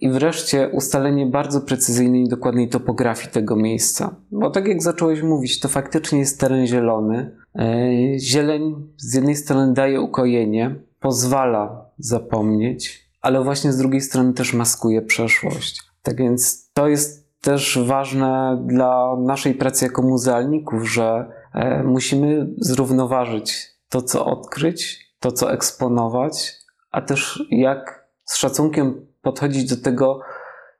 i 0.00 0.10
wreszcie 0.10 0.68
ustalenie 0.68 1.26
bardzo 1.26 1.60
precyzyjnej 1.60 2.22
i 2.22 2.28
dokładnej 2.28 2.68
topografii 2.68 3.32
tego 3.32 3.56
miejsca. 3.56 4.14
Bo 4.30 4.50
tak 4.50 4.68
jak 4.68 4.82
zacząłeś 4.82 5.22
mówić, 5.22 5.60
to 5.60 5.68
faktycznie 5.68 6.18
jest 6.18 6.40
teren 6.40 6.66
zielony. 6.66 7.36
E, 7.54 8.18
zieleń 8.18 8.88
z 8.96 9.14
jednej 9.14 9.36
strony 9.36 9.72
daje 9.72 10.00
ukojenie, 10.00 10.74
pozwala 11.00 11.90
zapomnieć, 11.98 13.08
ale 13.20 13.44
właśnie 13.44 13.72
z 13.72 13.78
drugiej 13.78 14.00
strony 14.00 14.32
też 14.32 14.54
maskuje 14.54 15.02
przeszłość. 15.02 15.82
Tak 16.02 16.16
więc 16.16 16.70
to 16.72 16.88
jest 16.88 17.28
też 17.40 17.78
ważne 17.86 18.62
dla 18.66 19.16
naszej 19.16 19.54
pracy 19.54 19.84
jako 19.84 20.02
muzealników, 20.02 20.90
że 20.90 21.30
e, 21.54 21.82
musimy 21.82 22.46
zrównoważyć 22.58 23.78
to, 23.88 24.02
co 24.02 24.26
odkryć, 24.26 25.08
to, 25.20 25.32
co 25.32 25.52
eksponować, 25.52 26.54
a 26.90 27.00
też 27.00 27.44
jak 27.50 27.97
z 28.28 28.36
szacunkiem 28.36 29.06
podchodzić 29.22 29.70
do 29.70 29.82
tego, 29.82 30.20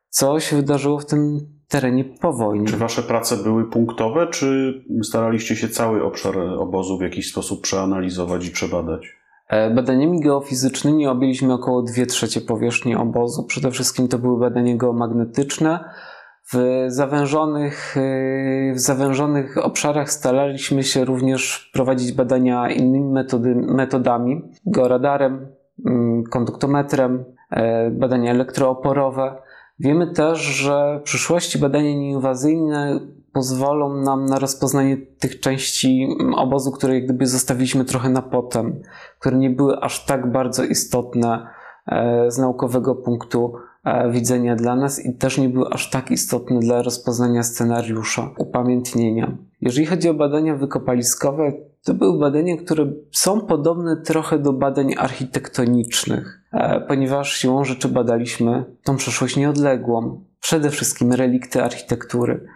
co 0.08 0.40
się 0.40 0.56
wydarzyło 0.56 0.98
w 0.98 1.06
tym 1.06 1.40
terenie 1.68 2.04
po 2.04 2.32
wojnie. 2.32 2.66
Czy 2.66 2.76
wasze 2.76 3.02
prace 3.02 3.36
były 3.36 3.70
punktowe, 3.70 4.26
czy 4.26 4.74
staraliście 5.02 5.56
się 5.56 5.68
cały 5.68 6.04
obszar 6.04 6.38
obozu 6.38 6.98
w 6.98 7.02
jakiś 7.02 7.30
sposób 7.30 7.62
przeanalizować 7.62 8.46
i 8.46 8.50
przebadać? 8.50 9.16
E, 9.48 9.74
badaniami 9.74 10.20
geofizycznymi 10.20 11.06
objęliśmy 11.06 11.52
około 11.52 11.82
2 11.82 12.06
trzecie 12.06 12.40
powierzchni 12.40 12.96
obozu. 12.96 13.44
Przede 13.44 13.70
wszystkim 13.70 14.08
to 14.08 14.18
były 14.18 14.40
badania 14.40 14.76
geomagnetyczne. 14.76 15.84
W 16.52 16.84
zawężonych, 16.86 17.96
e, 17.96 18.72
w 18.74 18.80
zawężonych 18.80 19.58
obszarach 19.58 20.10
staraliśmy 20.10 20.82
się 20.82 21.04
również 21.04 21.70
prowadzić 21.74 22.12
badania 22.12 22.70
innymi 22.70 23.12
metody, 23.12 23.54
metodami, 23.54 24.42
georadarem, 24.66 25.48
mm, 25.86 26.24
konduktometrem, 26.24 27.24
badania 27.90 28.30
elektrooporowe. 28.30 29.42
Wiemy 29.78 30.12
też, 30.12 30.38
że 30.38 30.98
w 31.00 31.02
przyszłości 31.02 31.58
badania 31.58 31.94
nieinwazyjne 31.94 33.00
pozwolą 33.32 33.94
nam 33.94 34.26
na 34.26 34.38
rozpoznanie 34.38 34.96
tych 34.96 35.40
części 35.40 36.08
obozu, 36.36 36.72
które 36.72 36.94
jak 36.94 37.04
gdyby 37.04 37.26
zostawiliśmy 37.26 37.84
trochę 37.84 38.08
na 38.08 38.22
potem, 38.22 38.82
które 39.18 39.36
nie 39.36 39.50
były 39.50 39.80
aż 39.80 40.04
tak 40.04 40.32
bardzo 40.32 40.64
istotne 40.64 41.46
e, 41.86 42.30
z 42.30 42.38
naukowego 42.38 42.94
punktu 42.94 43.54
e, 43.84 44.10
widzenia 44.10 44.56
dla 44.56 44.76
nas 44.76 45.04
i 45.04 45.14
też 45.14 45.38
nie 45.38 45.48
były 45.48 45.68
aż 45.68 45.90
tak 45.90 46.10
istotne 46.10 46.60
dla 46.60 46.82
rozpoznania 46.82 47.42
scenariusza 47.42 48.30
upamiętnienia. 48.38 49.36
Jeżeli 49.60 49.86
chodzi 49.86 50.08
o 50.08 50.14
badania 50.14 50.56
wykopaliskowe, 50.56 51.52
to 51.84 51.94
były 51.94 52.18
badania, 52.18 52.56
które 52.56 52.92
są 53.12 53.40
podobne 53.40 53.96
trochę 53.96 54.38
do 54.38 54.52
badań 54.52 54.94
architektonicznych, 54.98 56.42
e, 56.52 56.80
ponieważ 56.80 57.32
siłą 57.32 57.64
rzeczy 57.64 57.88
badaliśmy 57.88 58.64
tą 58.84 58.96
przeszłość 58.96 59.36
nieodległą, 59.36 60.24
przede 60.40 60.70
wszystkim 60.70 61.12
relikty 61.12 61.62
architektury. 61.62 62.46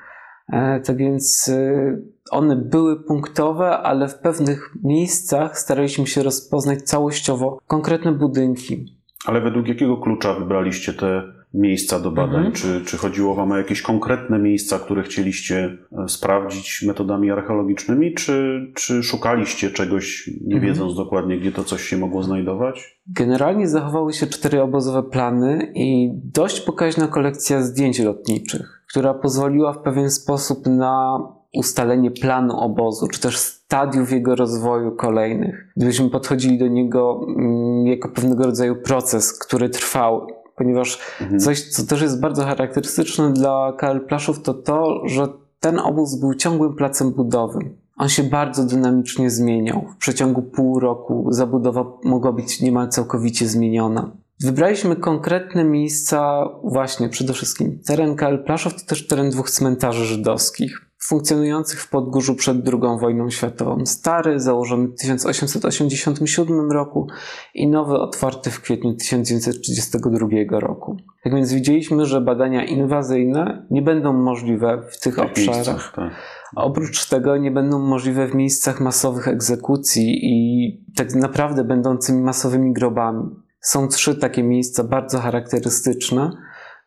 E, 0.52 0.80
tak 0.80 0.96
więc 0.96 1.48
e, 1.48 1.98
one 2.30 2.56
były 2.56 3.04
punktowe, 3.04 3.78
ale 3.78 4.08
w 4.08 4.18
pewnych 4.18 4.74
miejscach 4.84 5.58
staraliśmy 5.58 6.06
się 6.06 6.22
rozpoznać 6.22 6.82
całościowo 6.82 7.58
konkretne 7.66 8.12
budynki. 8.12 8.98
Ale 9.26 9.40
według 9.40 9.68
jakiego 9.68 9.96
klucza 9.96 10.34
wybraliście 10.34 10.92
te 10.92 11.22
miejsca 11.54 12.00
do 12.00 12.10
badań? 12.10 12.46
Mhm. 12.46 12.52
Czy, 12.52 12.80
czy 12.84 12.96
chodziło 12.96 13.34
Wam 13.34 13.52
o 13.52 13.56
jakieś 13.56 13.82
konkretne 13.82 14.38
miejsca, 14.38 14.78
które 14.78 15.02
chcieliście 15.02 15.78
e, 16.04 16.08
sprawdzić 16.08 16.84
metodami 16.86 17.30
archeologicznymi, 17.30 18.14
czy, 18.14 18.66
czy 18.74 19.02
szukaliście 19.02 19.70
czegoś, 19.70 20.30
nie 20.44 20.54
mhm. 20.54 20.72
wiedząc 20.72 20.96
dokładnie, 20.96 21.38
gdzie 21.38 21.52
to 21.52 21.64
coś 21.64 21.82
się 21.82 21.96
mogło 21.96 22.22
znajdować? 22.22 23.00
Generalnie 23.06 23.68
zachowały 23.68 24.12
się 24.12 24.26
cztery 24.26 24.62
obozowe 24.62 25.02
plany 25.02 25.72
i 25.74 26.10
dość 26.14 26.60
pokaźna 26.60 27.08
kolekcja 27.08 27.62
zdjęć 27.62 27.98
lotniczych, 27.98 28.84
która 28.88 29.14
pozwoliła 29.14 29.72
w 29.72 29.82
pewien 29.82 30.10
sposób 30.10 30.66
na 30.66 31.18
ustalenie 31.54 32.10
planu 32.10 32.56
obozu, 32.60 33.08
czy 33.08 33.20
też 33.20 33.38
stadiów 33.38 34.12
jego 34.12 34.34
rozwoju 34.34 34.96
kolejnych. 34.96 35.72
Gdybyśmy 35.76 36.10
podchodzili 36.10 36.58
do 36.58 36.68
niego 36.68 37.26
mm, 37.28 37.86
jako 37.86 38.08
pewnego 38.08 38.44
rodzaju 38.44 38.76
proces, 38.76 39.38
który 39.38 39.68
trwał 39.68 40.26
ponieważ 40.56 40.98
mhm. 41.20 41.40
coś, 41.40 41.62
co 41.62 41.86
też 41.86 42.02
jest 42.02 42.20
bardzo 42.20 42.44
charakterystyczne 42.44 43.32
dla 43.32 43.72
KL 43.78 44.00
Plaszów, 44.00 44.42
to 44.42 44.54
to, 44.54 45.08
że 45.08 45.28
ten 45.60 45.78
obóz 45.78 46.14
był 46.14 46.34
ciągłym 46.34 46.74
placem 46.74 47.10
budowym. 47.10 47.76
On 47.96 48.08
się 48.08 48.22
bardzo 48.22 48.64
dynamicznie 48.64 49.30
zmieniał. 49.30 49.84
W 49.94 49.96
przeciągu 49.96 50.42
pół 50.42 50.80
roku 50.80 51.26
zabudowa 51.30 51.84
mogła 52.04 52.32
być 52.32 52.60
niemal 52.60 52.88
całkowicie 52.88 53.48
zmieniona. 53.48 54.10
Wybraliśmy 54.40 54.96
konkretne 54.96 55.64
miejsca, 55.64 56.48
właśnie 56.64 57.08
przede 57.08 57.32
wszystkim 57.32 57.78
teren 57.86 58.16
KL 58.16 58.44
Plaszów 58.44 58.74
to 58.74 58.86
też 58.88 59.06
teren 59.06 59.30
dwóch 59.30 59.50
cmentarzy 59.50 60.04
żydowskich 60.04 60.91
funkcjonujących 61.02 61.80
w 61.80 61.88
Podgórzu 61.88 62.34
przed 62.34 62.68
II 62.68 62.98
wojną 63.00 63.30
światową. 63.30 63.86
Stary, 63.86 64.40
założony 64.40 64.88
w 64.88 64.94
1887 64.94 66.72
roku 66.72 67.06
i 67.54 67.68
nowy, 67.68 67.94
otwarty 67.94 68.50
w 68.50 68.60
kwietniu 68.60 68.94
1932 68.94 70.60
roku. 70.60 70.96
Tak 71.24 71.34
więc 71.34 71.52
widzieliśmy, 71.52 72.06
że 72.06 72.20
badania 72.20 72.64
inwazyjne 72.64 73.66
nie 73.70 73.82
będą 73.82 74.12
możliwe 74.12 74.82
w 74.90 75.00
tych 75.00 75.18
obszarach. 75.18 75.56
Miejscach, 75.56 75.92
tak. 75.96 76.12
Oprócz 76.56 77.08
tego 77.08 77.36
nie 77.36 77.50
będą 77.50 77.78
możliwe 77.78 78.26
w 78.26 78.34
miejscach 78.34 78.80
masowych 78.80 79.28
egzekucji 79.28 80.18
i 80.22 80.84
tak 80.96 81.14
naprawdę 81.14 81.64
będącymi 81.64 82.22
masowymi 82.22 82.72
grobami. 82.72 83.30
Są 83.60 83.88
trzy 83.88 84.14
takie 84.14 84.42
miejsca 84.42 84.84
bardzo 84.84 85.18
charakterystyczne 85.18 86.30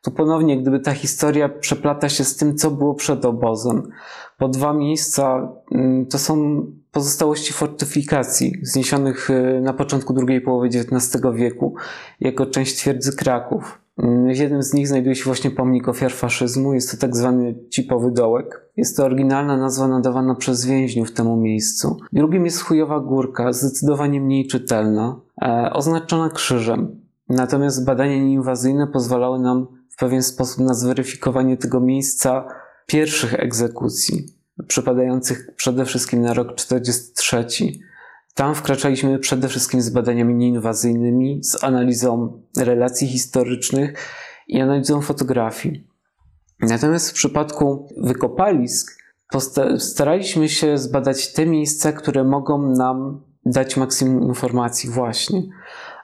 tu 0.05 0.11
ponownie, 0.11 0.61
gdyby 0.61 0.79
ta 0.79 0.93
historia 0.93 1.49
przeplata 1.49 2.09
się 2.09 2.23
z 2.23 2.35
tym, 2.35 2.57
co 2.57 2.71
było 2.71 2.93
przed 2.93 3.25
obozem. 3.25 3.89
Po 4.37 4.47
dwa 4.47 4.73
miejsca 4.73 5.51
mm, 5.71 6.05
to 6.05 6.17
są 6.17 6.65
pozostałości 6.91 7.53
fortyfikacji 7.53 8.53
zniesionych 8.61 9.29
y, 9.29 9.61
na 9.61 9.73
początku 9.73 10.13
drugiej 10.13 10.41
połowy 10.41 10.67
XIX 10.67 11.23
wieku 11.33 11.75
jako 12.19 12.45
część 12.45 12.75
twierdzy 12.77 13.15
Kraków. 13.15 13.79
Mm, 13.97 14.33
w 14.33 14.37
jednym 14.37 14.63
z 14.63 14.73
nich 14.73 14.87
znajduje 14.87 15.15
się 15.15 15.23
właśnie 15.23 15.51
pomnik 15.51 15.87
ofiar 15.87 16.11
faszyzmu. 16.11 16.73
Jest 16.73 16.91
to 16.91 16.97
tak 16.97 17.15
zwany 17.15 17.55
cipowy 17.69 18.11
dołek. 18.11 18.69
Jest 18.77 18.97
to 18.97 19.05
oryginalna 19.05 19.57
nazwa 19.57 19.87
nadawana 19.87 20.35
przez 20.35 20.65
więźniów 20.65 21.11
temu 21.11 21.37
miejscu. 21.37 21.97
Drugim 22.13 22.45
jest 22.45 22.61
chujowa 22.61 22.99
górka, 22.99 23.53
zdecydowanie 23.53 24.21
mniej 24.21 24.47
czytelna, 24.47 25.19
e, 25.41 25.69
oznaczona 25.73 26.29
krzyżem. 26.29 27.01
Natomiast 27.29 27.85
badania 27.85 28.17
nieinwazyjne 28.17 28.87
pozwalały 28.87 29.39
nam 29.39 29.67
w 29.95 29.97
pewien 29.97 30.23
sposób 30.23 30.59
na 30.59 30.73
zweryfikowanie 30.73 31.57
tego 31.57 31.79
miejsca 31.79 32.47
pierwszych 32.85 33.33
egzekucji, 33.33 34.25
przypadających 34.67 35.55
przede 35.55 35.85
wszystkim 35.85 36.21
na 36.21 36.33
rok 36.33 36.55
43. 36.55 37.45
Tam 38.33 38.55
wkraczaliśmy 38.55 39.19
przede 39.19 39.47
wszystkim 39.47 39.81
z 39.81 39.89
badaniami 39.89 40.35
nieinwazyjnymi, 40.35 41.43
z 41.43 41.63
analizą 41.63 42.41
relacji 42.57 43.07
historycznych 43.07 43.93
i 44.47 44.61
analizą 44.61 45.01
fotografii. 45.01 45.87
Natomiast 46.59 47.09
w 47.09 47.13
przypadku 47.13 47.87
wykopalisk 47.97 48.97
staraliśmy 49.77 50.49
się 50.49 50.77
zbadać 50.77 51.33
te 51.33 51.45
miejsca, 51.45 51.91
które 51.91 52.23
mogą 52.23 52.71
nam 52.71 53.21
dać 53.45 53.77
maksimum 53.77 54.23
informacji 54.23 54.89
właśnie. 54.89 55.43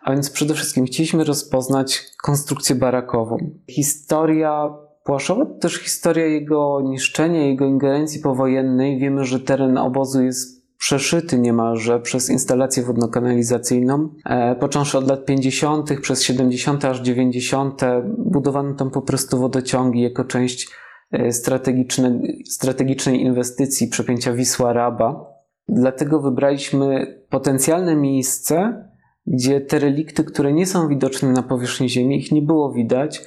A 0.03 0.11
więc 0.11 0.29
przede 0.29 0.53
wszystkim 0.53 0.85
chcieliśmy 0.85 1.23
rozpoznać 1.23 2.03
konstrukcję 2.23 2.75
barakową. 2.75 3.37
Historia 3.69 4.69
Płaszowa 5.03 5.45
to 5.45 5.53
też 5.53 5.77
historia 5.77 6.25
jego 6.25 6.81
niszczenia, 6.83 7.47
jego 7.47 7.65
ingerencji 7.65 8.21
powojennej. 8.21 8.99
Wiemy, 8.99 9.25
że 9.25 9.39
teren 9.39 9.77
obozu 9.77 10.23
jest 10.23 10.61
przeszyty 10.77 11.39
niemalże 11.39 11.99
przez 11.99 12.29
instalację 12.29 12.83
wodno-kanalizacyjną. 12.83 14.09
E, 14.25 14.55
począwszy 14.55 14.97
od 14.97 15.07
lat 15.07 15.25
50., 15.25 15.99
przez 16.01 16.23
70. 16.23 16.85
aż 16.85 16.99
90. 16.99 17.81
budowano 18.17 18.73
tam 18.73 18.91
po 18.91 19.01
prostu 19.01 19.39
wodociągi 19.39 20.01
jako 20.01 20.23
część 20.23 20.69
e, 21.11 21.31
strategicznej, 21.31 22.43
strategicznej 22.49 23.21
inwestycji 23.21 23.87
przepięcia 23.87 24.33
Wisła-Raba. 24.33 25.25
Dlatego 25.67 26.21
wybraliśmy 26.21 27.17
potencjalne 27.29 27.95
miejsce, 27.95 28.85
gdzie 29.27 29.61
te 29.61 29.79
relikty, 29.79 30.23
które 30.23 30.53
nie 30.53 30.65
są 30.65 30.87
widoczne 30.87 31.31
na 31.31 31.43
powierzchni 31.43 31.89
Ziemi, 31.89 32.17
ich 32.17 32.31
nie 32.31 32.41
było 32.41 32.71
widać, 32.71 33.23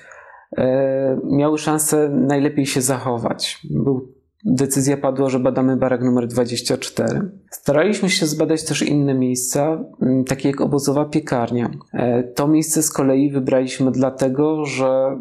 e, 0.56 1.20
miały 1.24 1.58
szansę 1.58 2.08
najlepiej 2.08 2.66
się 2.66 2.80
zachować. 2.80 3.60
Był 3.70 4.14
decyzja 4.44 4.96
padła, 4.96 5.28
że 5.28 5.38
badamy 5.38 5.76
barak 5.76 6.02
numer 6.02 6.26
24. 6.26 7.20
Staraliśmy 7.50 8.10
się 8.10 8.26
zbadać 8.26 8.64
też 8.64 8.82
inne 8.82 9.14
miejsca, 9.14 9.84
takie 10.26 10.48
jak 10.48 10.60
obozowa 10.60 11.04
piekarnia. 11.04 11.70
E, 11.92 12.22
to 12.22 12.48
miejsce 12.48 12.82
z 12.82 12.90
kolei 12.90 13.30
wybraliśmy 13.30 13.90
dlatego, 13.90 14.64
że 14.64 15.20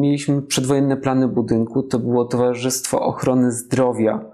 mieliśmy 0.00 0.42
przedwojenne 0.42 0.96
plany 0.96 1.28
budynku. 1.28 1.82
To 1.82 1.98
było 1.98 2.24
Towarzystwo 2.24 3.00
Ochrony 3.00 3.52
Zdrowia, 3.52 4.30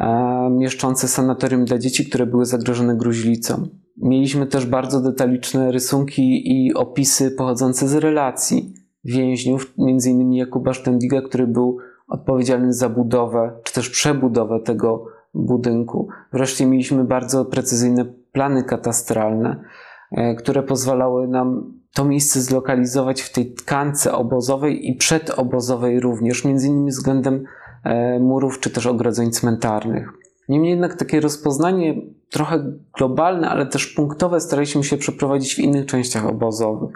e, 0.00 0.50
mieszczące 0.50 1.08
sanatorium 1.08 1.64
dla 1.64 1.78
dzieci, 1.78 2.08
które 2.08 2.26
były 2.26 2.46
zagrożone 2.46 2.96
gruźlicą. 2.96 3.68
Mieliśmy 4.02 4.46
też 4.46 4.66
bardzo 4.66 5.00
detaliczne 5.00 5.72
rysunki 5.72 6.52
i 6.52 6.74
opisy 6.74 7.30
pochodzące 7.30 7.88
z 7.88 7.94
relacji 7.94 8.74
więźniów, 9.04 9.74
m.in. 9.78 10.32
Jakuba 10.32 10.74
Sztendiga, 10.74 11.22
który 11.22 11.46
był 11.46 11.78
odpowiedzialny 12.08 12.72
za 12.72 12.88
budowę 12.88 13.60
czy 13.64 13.72
też 13.72 13.90
przebudowę 13.90 14.60
tego 14.60 15.06
budynku. 15.34 16.08
Wreszcie 16.32 16.66
mieliśmy 16.66 17.04
bardzo 17.04 17.44
precyzyjne 17.44 18.04
plany 18.32 18.64
katastralne, 18.64 19.64
e, 20.12 20.34
które 20.34 20.62
pozwalały 20.62 21.28
nam 21.28 21.72
to 21.94 22.04
miejsce 22.04 22.40
zlokalizować 22.40 23.20
w 23.22 23.32
tej 23.32 23.54
tkance 23.54 24.12
obozowej 24.12 24.90
i 24.90 24.94
przedobozowej 24.94 26.00
również, 26.00 26.44
między 26.44 26.68
innymi 26.68 26.90
względem 26.90 27.44
e, 27.84 28.18
murów 28.18 28.60
czy 28.60 28.70
też 28.70 28.86
ogrodzeń 28.86 29.30
cmentarnych. 29.30 30.27
Niemniej 30.48 30.70
jednak 30.70 30.94
takie 30.94 31.20
rozpoznanie 31.20 31.94
trochę 32.30 32.72
globalne, 32.98 33.48
ale 33.48 33.66
też 33.66 33.86
punktowe 33.86 34.40
staraliśmy 34.40 34.84
się 34.84 34.96
przeprowadzić 34.96 35.54
w 35.54 35.58
innych 35.58 35.86
częściach 35.86 36.26
obozowych. 36.26 36.90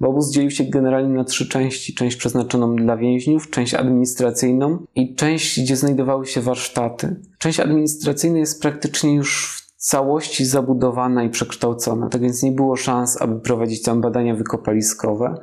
Bo 0.00 0.08
obóz 0.08 0.30
dzielił 0.30 0.50
się 0.50 0.64
generalnie 0.64 1.14
na 1.14 1.24
trzy 1.24 1.48
części. 1.48 1.94
Część 1.94 2.16
przeznaczoną 2.16 2.76
dla 2.76 2.96
więźniów, 2.96 3.50
część 3.50 3.74
administracyjną 3.74 4.78
i 4.94 5.14
część, 5.14 5.60
gdzie 5.60 5.76
znajdowały 5.76 6.26
się 6.26 6.40
warsztaty. 6.40 7.16
Część 7.38 7.60
administracyjna 7.60 8.38
jest 8.38 8.62
praktycznie 8.62 9.14
już 9.14 9.58
w 9.76 9.76
całości 9.76 10.44
zabudowana 10.44 11.24
i 11.24 11.30
przekształcona, 11.30 12.08
tak 12.08 12.22
więc 12.22 12.42
nie 12.42 12.52
było 12.52 12.76
szans, 12.76 13.22
aby 13.22 13.40
prowadzić 13.40 13.82
tam 13.82 14.00
badania 14.00 14.34
wykopaliskowe. 14.34 15.34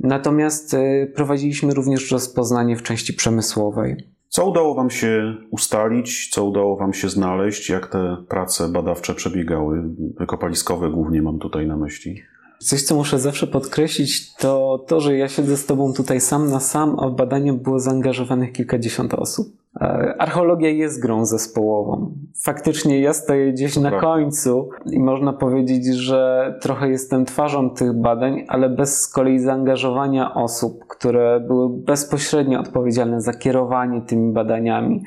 Natomiast 0.00 0.74
y, 0.74 1.12
prowadziliśmy 1.14 1.74
również 1.74 2.10
rozpoznanie 2.10 2.76
w 2.76 2.82
części 2.82 3.14
przemysłowej. 3.14 4.17
Co 4.28 4.46
udało 4.46 4.74
Wam 4.74 4.90
się 4.90 5.34
ustalić, 5.50 6.30
co 6.30 6.44
udało 6.44 6.76
Wam 6.76 6.94
się 6.94 7.08
znaleźć, 7.08 7.68
jak 7.70 7.86
te 7.86 8.16
prace 8.28 8.68
badawcze 8.68 9.14
przebiegały? 9.14 9.82
Wykopaliskowe 10.18 10.90
głównie 10.90 11.22
mam 11.22 11.38
tutaj 11.38 11.66
na 11.66 11.76
myśli. 11.76 12.22
Coś, 12.58 12.82
co 12.82 12.94
muszę 12.94 13.18
zawsze 13.18 13.46
podkreślić, 13.46 14.34
to 14.34 14.84
to, 14.88 15.00
że 15.00 15.16
ja 15.16 15.28
siedzę 15.28 15.56
z 15.56 15.66
Tobą 15.66 15.92
tutaj 15.92 16.20
sam 16.20 16.50
na 16.50 16.60
sam, 16.60 16.96
a 17.00 17.08
w 17.08 17.16
badaniu 17.16 17.56
było 17.56 17.80
zaangażowanych 17.80 18.52
kilkadziesiąt 18.52 19.14
osób. 19.14 19.57
E, 19.76 20.14
archeologia 20.18 20.70
jest 20.70 21.02
grą 21.02 21.24
zespołową. 21.24 22.14
Faktycznie 22.42 23.00
ja 23.00 23.12
stoję 23.12 23.52
gdzieś 23.52 23.76
na 23.76 23.90
końcu 23.90 24.70
i 24.86 25.00
można 25.00 25.32
powiedzieć, 25.32 25.86
że 25.86 26.54
trochę 26.60 26.88
jestem 26.88 27.24
twarzą 27.24 27.70
tych 27.70 28.00
badań, 28.00 28.44
ale 28.48 28.68
bez 28.68 29.00
z 29.00 29.08
kolei 29.08 29.38
zaangażowania 29.38 30.34
osób, 30.34 30.84
które 30.88 31.40
były 31.40 31.68
bezpośrednio 31.68 32.60
odpowiedzialne 32.60 33.20
za 33.20 33.32
kierowanie 33.32 34.02
tymi 34.02 34.32
badaniami, 34.32 35.04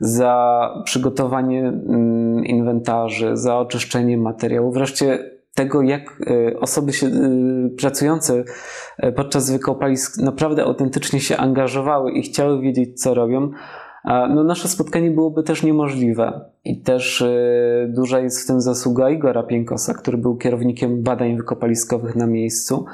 za 0.00 0.68
przygotowanie 0.84 1.60
mm, 1.68 2.44
inwentarzy, 2.44 3.36
za 3.36 3.58
oczyszczenie 3.58 4.18
materiału, 4.18 4.72
wreszcie 4.72 5.18
tego, 5.54 5.82
jak 5.82 6.02
e, 6.26 6.60
osoby 6.60 6.92
się, 6.92 7.06
e, 7.06 7.10
pracujące 7.78 8.44
podczas 9.16 9.50
wykopalisk 9.50 10.18
naprawdę 10.18 10.64
autentycznie 10.64 11.20
się 11.20 11.36
angażowały 11.36 12.12
i 12.12 12.22
chciały 12.22 12.60
wiedzieć, 12.60 13.02
co 13.02 13.14
robią 13.14 13.50
no 14.04 14.44
nasze 14.44 14.68
spotkanie 14.68 15.10
byłoby 15.10 15.42
też 15.42 15.62
niemożliwe. 15.62 16.40
I 16.64 16.80
też 16.80 17.20
y, 17.20 17.92
duża 17.94 18.20
jest 18.20 18.44
w 18.44 18.46
tym 18.46 18.60
zasługa 18.60 19.10
Igora 19.10 19.42
Piękosa, 19.42 19.94
który 19.94 20.18
był 20.18 20.36
kierownikiem 20.36 21.02
badań 21.02 21.36
wykopaliskowych 21.36 22.16
na 22.16 22.26
miejscu, 22.26 22.84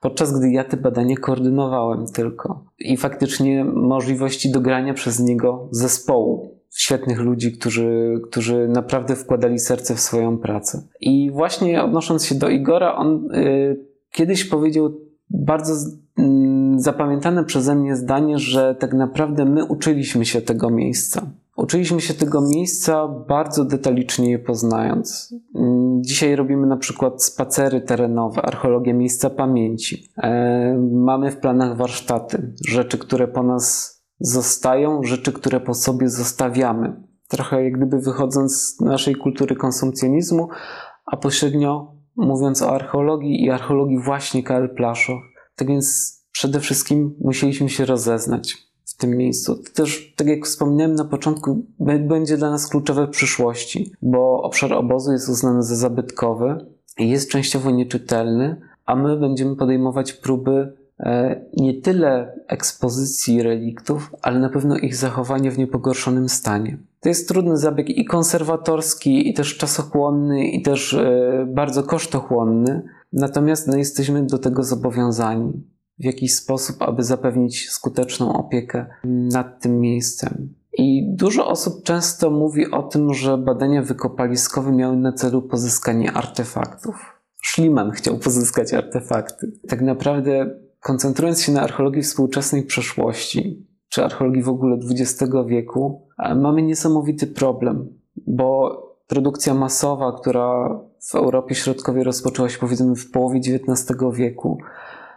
podczas 0.00 0.38
gdy 0.38 0.50
ja 0.50 0.64
te 0.64 0.76
badania 0.76 1.16
koordynowałem 1.16 2.06
tylko. 2.06 2.64
I 2.78 2.96
faktycznie 2.96 3.64
możliwości 3.64 4.52
dogrania 4.52 4.94
przez 4.94 5.20
niego 5.20 5.68
zespołu 5.70 6.54
świetnych 6.76 7.20
ludzi, 7.20 7.52
którzy, 7.52 8.20
którzy 8.30 8.68
naprawdę 8.68 9.16
wkładali 9.16 9.58
serce 9.58 9.94
w 9.94 10.00
swoją 10.00 10.38
pracę. 10.38 10.82
I 11.00 11.30
właśnie 11.30 11.82
odnosząc 11.82 12.24
się 12.24 12.34
do 12.34 12.48
Igora, 12.48 12.96
on 12.96 13.34
y, 13.34 13.86
kiedyś 14.10 14.44
powiedział 14.44 14.90
bardzo 15.30 15.74
mm, 16.18 16.53
zapamiętane 16.80 17.44
przeze 17.44 17.74
mnie 17.74 17.96
zdanie, 17.96 18.38
że 18.38 18.74
tak 18.74 18.94
naprawdę 18.94 19.44
my 19.44 19.64
uczyliśmy 19.64 20.24
się 20.24 20.40
tego 20.40 20.70
miejsca. 20.70 21.26
Uczyliśmy 21.56 22.00
się 22.00 22.14
tego 22.14 22.40
miejsca 22.40 23.08
bardzo 23.08 23.64
detalicznie 23.64 24.30
je 24.30 24.38
poznając. 24.38 25.34
Dzisiaj 26.00 26.36
robimy 26.36 26.66
na 26.66 26.76
przykład 26.76 27.24
spacery 27.24 27.80
terenowe, 27.80 28.42
archeologię 28.42 28.94
miejsca 28.94 29.30
pamięci. 29.30 30.08
E, 30.16 30.78
mamy 30.92 31.30
w 31.30 31.36
planach 31.36 31.76
warsztaty, 31.76 32.52
rzeczy, 32.66 32.98
które 32.98 33.28
po 33.28 33.42
nas 33.42 33.94
zostają, 34.20 35.02
rzeczy, 35.02 35.32
które 35.32 35.60
po 35.60 35.74
sobie 35.74 36.08
zostawiamy. 36.08 37.02
Trochę 37.28 37.64
jak 37.64 37.72
gdyby 37.72 37.98
wychodząc 37.98 38.56
z 38.56 38.80
naszej 38.80 39.14
kultury 39.14 39.56
konsumpcjonizmu, 39.56 40.48
a 41.06 41.16
pośrednio 41.16 41.94
mówiąc 42.16 42.62
o 42.62 42.70
archeologii 42.70 43.44
i 43.44 43.50
archeologii 43.50 43.98
właśnie 43.98 44.42
KL 44.42 44.68
Plaszow. 44.76 45.18
Tak 45.56 45.68
więc 45.68 46.13
przede 46.34 46.60
wszystkim 46.60 47.14
musieliśmy 47.20 47.68
się 47.68 47.84
rozeznać 47.84 48.56
w 48.84 48.96
tym 48.96 49.16
miejscu. 49.16 49.56
To 49.56 49.70
też, 49.74 50.14
tak 50.16 50.26
jak 50.26 50.46
wspominałem 50.46 50.94
na 50.94 51.04
początku, 51.04 51.66
będzie 52.08 52.36
dla 52.36 52.50
nas 52.50 52.68
kluczowe 52.68 53.06
w 53.06 53.10
przyszłości, 53.10 53.92
bo 54.02 54.42
obszar 54.42 54.72
obozu 54.72 55.12
jest 55.12 55.28
uznany 55.28 55.62
za 55.62 55.76
zabytkowy 55.76 56.74
jest 56.98 57.30
częściowo 57.30 57.70
nieczytelny, 57.70 58.60
a 58.86 58.96
my 58.96 59.16
będziemy 59.16 59.56
podejmować 59.56 60.12
próby 60.12 60.72
e, 61.00 61.40
nie 61.56 61.80
tyle 61.80 62.40
ekspozycji 62.48 63.42
reliktów, 63.42 64.14
ale 64.22 64.38
na 64.38 64.48
pewno 64.48 64.76
ich 64.76 64.96
zachowania 64.96 65.50
w 65.50 65.58
niepogorszonym 65.58 66.28
stanie. 66.28 66.78
To 67.00 67.08
jest 67.08 67.28
trudny 67.28 67.56
zabieg 67.56 67.90
i 67.90 68.04
konserwatorski, 68.04 69.28
i 69.28 69.34
też 69.34 69.56
czasochłonny, 69.56 70.46
i 70.46 70.62
też 70.62 70.94
e, 70.94 71.46
bardzo 71.48 71.82
kosztochłonny. 71.82 72.82
Natomiast 73.12 73.68
no, 73.68 73.76
jesteśmy 73.76 74.26
do 74.26 74.38
tego 74.38 74.62
zobowiązani 74.62 75.52
w 75.98 76.04
jakiś 76.04 76.36
sposób, 76.36 76.82
aby 76.82 77.02
zapewnić 77.02 77.70
skuteczną 77.70 78.32
opiekę 78.32 78.86
nad 79.04 79.62
tym 79.62 79.80
miejscem. 79.80 80.54
I 80.78 81.14
dużo 81.14 81.48
osób 81.48 81.82
często 81.82 82.30
mówi 82.30 82.70
o 82.70 82.82
tym, 82.82 83.14
że 83.14 83.38
badania 83.38 83.82
wykopaliskowe 83.82 84.72
miały 84.72 84.96
na 84.96 85.12
celu 85.12 85.42
pozyskanie 85.42 86.12
artefaktów. 86.12 86.94
Schliemann 87.42 87.90
chciał 87.90 88.18
pozyskać 88.18 88.74
artefakty. 88.74 89.52
Tak 89.68 89.80
naprawdę, 89.80 90.60
koncentrując 90.80 91.42
się 91.42 91.52
na 91.52 91.62
archeologii 91.62 92.02
współczesnej 92.02 92.62
przeszłości, 92.62 93.66
czy 93.88 94.04
archeologii 94.04 94.42
w 94.42 94.48
ogóle 94.48 94.76
XX 94.90 95.32
wieku, 95.46 96.08
mamy 96.36 96.62
niesamowity 96.62 97.26
problem, 97.26 97.88
bo 98.26 98.78
produkcja 99.06 99.54
masowa, 99.54 100.12
która 100.20 100.80
w 101.10 101.14
Europie 101.14 101.54
Środkowej 101.54 102.04
rozpoczęła 102.04 102.48
się 102.48 102.58
powiedzmy 102.58 102.96
w 102.96 103.10
połowie 103.10 103.38
XIX 103.38 103.98
wieku, 104.12 104.58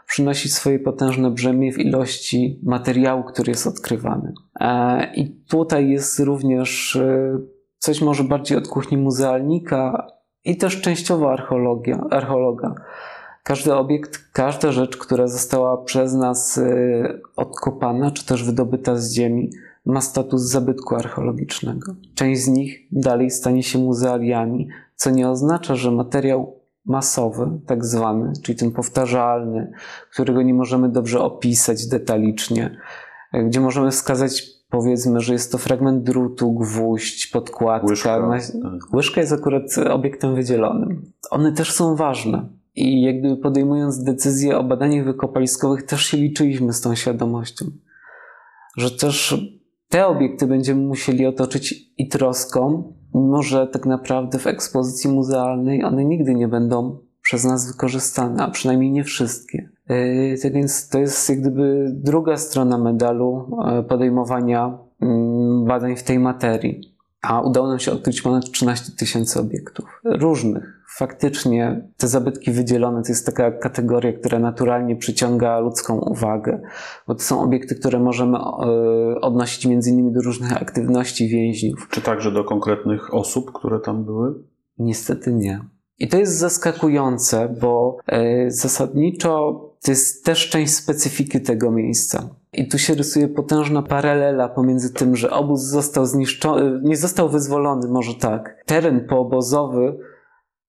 przynosi 0.08 0.50
swoje 0.50 0.80
potężne 0.80 1.32
brzemię 1.32 1.74
w 1.74 1.80
ilości 1.80 2.60
materiału, 2.64 3.24
który 3.24 3.52
jest 3.52 3.68
odkrywany. 3.68 4.34
E, 4.60 5.14
I 5.16 5.30
tutaj 5.50 5.90
jest 5.90 6.20
również 6.20 6.96
e, 6.96 7.40
coś 7.78 8.02
może 8.02 8.24
bardziej 8.24 8.58
od 8.58 8.68
kuchni 8.68 8.98
muzealnika 8.98 10.08
i 10.46 10.58
też 10.58 10.82
częściowo 10.82 11.32
archeologia, 11.32 12.04
archeologa. 12.12 12.76
Każdy 13.44 13.76
obiekt, 13.76 14.30
każda 14.34 14.72
rzecz, 14.72 14.98
która 14.98 15.28
została 15.28 15.78
przez 15.78 16.14
nas 16.14 16.58
e, 16.58 17.20
odkopana, 17.36 18.12
czy 18.12 18.26
też 18.26 18.44
wydobyta 18.44 18.96
z 18.96 19.14
ziemi, 19.14 19.50
ma 19.86 20.02
status 20.02 20.42
zabytku 20.42 20.96
archeologicznego. 20.96 21.96
Część 22.16 22.42
z 22.42 22.48
nich 22.48 22.80
dalej 22.92 23.32
stanie 23.32 23.64
się 23.64 23.80
muzealiami, 23.80 24.68
co 24.96 25.10
nie 25.10 25.30
oznacza, 25.30 25.76
że 25.76 25.92
materiał 25.92 26.57
masowy, 26.88 27.60
tak 27.66 27.86
zwany, 27.86 28.34
czyli 28.44 28.58
ten 28.58 28.72
powtarzalny, 28.72 29.72
którego 30.12 30.42
nie 30.42 30.54
możemy 30.54 30.90
dobrze 30.90 31.22
opisać 31.22 31.88
detalicznie, 31.88 32.78
gdzie 33.34 33.60
możemy 33.60 33.92
wskazać, 33.92 34.44
powiedzmy, 34.70 35.20
że 35.20 35.34
jest 35.34 35.52
to 35.52 35.58
fragment 35.58 36.04
drutu, 36.04 36.54
gwóźdź, 36.54 37.28
podkładka. 37.28 37.88
Łyżka, 37.88 38.30
Łyżka 38.94 39.22
jest 39.22 39.34
akurat 39.34 39.78
obiektem 39.90 40.36
wydzielonym. 40.36 41.12
One 41.32 41.52
też 41.52 41.72
są 41.72 41.96
ważne. 41.96 42.50
I 42.76 43.02
jakby 43.02 43.38
podejmując 43.38 44.04
decyzje 44.04 44.58
o 44.58 44.64
badaniach 44.64 45.06
wykopaliskowych, 45.06 45.84
też 45.84 46.06
się 46.06 46.18
liczyliśmy 46.18 46.74
z 46.74 46.82
tą 46.82 46.96
świadomością, 46.96 47.66
że 48.78 48.92
też 48.92 49.38
te 49.90 50.08
obiekty 50.08 50.48
będziemy 50.48 50.82
musieli 50.82 51.26
otoczyć 51.26 51.94
i 51.98 52.08
troską, 52.08 52.94
mimo 53.14 53.44
że 53.44 53.68
tak 53.68 53.86
naprawdę 53.86 54.40
w 54.40 54.48
ekspozycji 54.48 55.10
muzealnej 55.10 55.84
one 55.84 56.06
nigdy 56.06 56.36
nie 56.36 56.48
będą 56.48 56.98
przez 57.22 57.44
nas 57.44 57.68
wykorzystane, 57.68 58.44
a 58.44 58.52
przynajmniej 58.52 58.92
nie 58.92 59.04
wszystkie. 59.04 59.70
Yy, 59.90 60.38
tak 60.44 60.54
więc 60.54 60.90
to 60.90 61.00
jest 61.00 61.30
jak 61.30 61.42
gdyby 61.42 61.92
druga 61.94 62.38
strona 62.38 62.78
medalu 62.78 63.58
e, 63.66 63.84
podejmowania 63.84 64.78
mm, 65.02 65.66
badań 65.66 65.96
w 65.96 66.04
tej 66.04 66.20
materii. 66.20 66.98
A 67.22 67.42
udało 67.42 67.68
nam 67.68 67.80
się 67.80 67.92
odkryć 67.92 68.22
ponad 68.22 68.52
13 68.52 68.92
tysięcy 68.92 69.40
obiektów 69.40 70.02
różnych. 70.04 70.77
Faktycznie 70.98 71.88
te 71.98 72.08
zabytki 72.08 72.52
wydzielone 72.52 73.02
to 73.02 73.08
jest 73.10 73.26
taka 73.26 73.52
kategoria, 73.52 74.14
która 74.14 74.40
naturalnie 74.40 74.96
przyciąga 74.96 75.60
ludzką 75.60 76.00
uwagę, 76.00 76.62
bo 77.08 77.16
to 77.16 77.22
są 77.22 77.42
obiekty, 77.42 77.76
które 77.76 78.00
możemy 78.00 78.38
e, 78.38 78.42
odnosić 79.22 79.66
między 79.66 79.90
innymi 79.90 80.12
do 80.12 80.22
różnych 80.22 80.62
aktywności 80.62 81.28
więźniów. 81.28 81.88
Czy 81.92 82.02
także 82.02 82.32
do 82.32 82.44
konkretnych 82.44 83.14
osób, 83.14 83.52
które 83.54 83.80
tam 83.80 84.06
były? 84.06 84.34
Niestety 84.80 85.34
nie. 85.34 85.62
I 86.00 86.08
to 86.08 86.18
jest 86.18 86.38
zaskakujące, 86.38 87.56
bo 87.62 87.98
e, 88.08 88.52
zasadniczo 88.52 89.64
to 89.82 89.92
jest 89.92 90.26
też 90.26 90.50
część 90.50 90.74
specyfiki 90.74 91.42
tego 91.42 91.72
miejsca. 91.72 92.30
I 92.54 92.68
tu 92.68 92.78
się 92.78 92.96
rysuje 92.96 93.28
potężna 93.28 93.82
paralela 93.82 94.50
pomiędzy 94.50 94.94
tym, 94.94 95.16
że 95.16 95.32
obóz 95.32 95.62
został 95.62 96.06
zniszczony, 96.06 96.82
nie 96.84 96.98
został 96.98 97.30
wyzwolony, 97.30 97.88
może 97.88 98.14
tak. 98.14 98.64
Teren 98.66 99.08
poobozowy, 99.08 99.98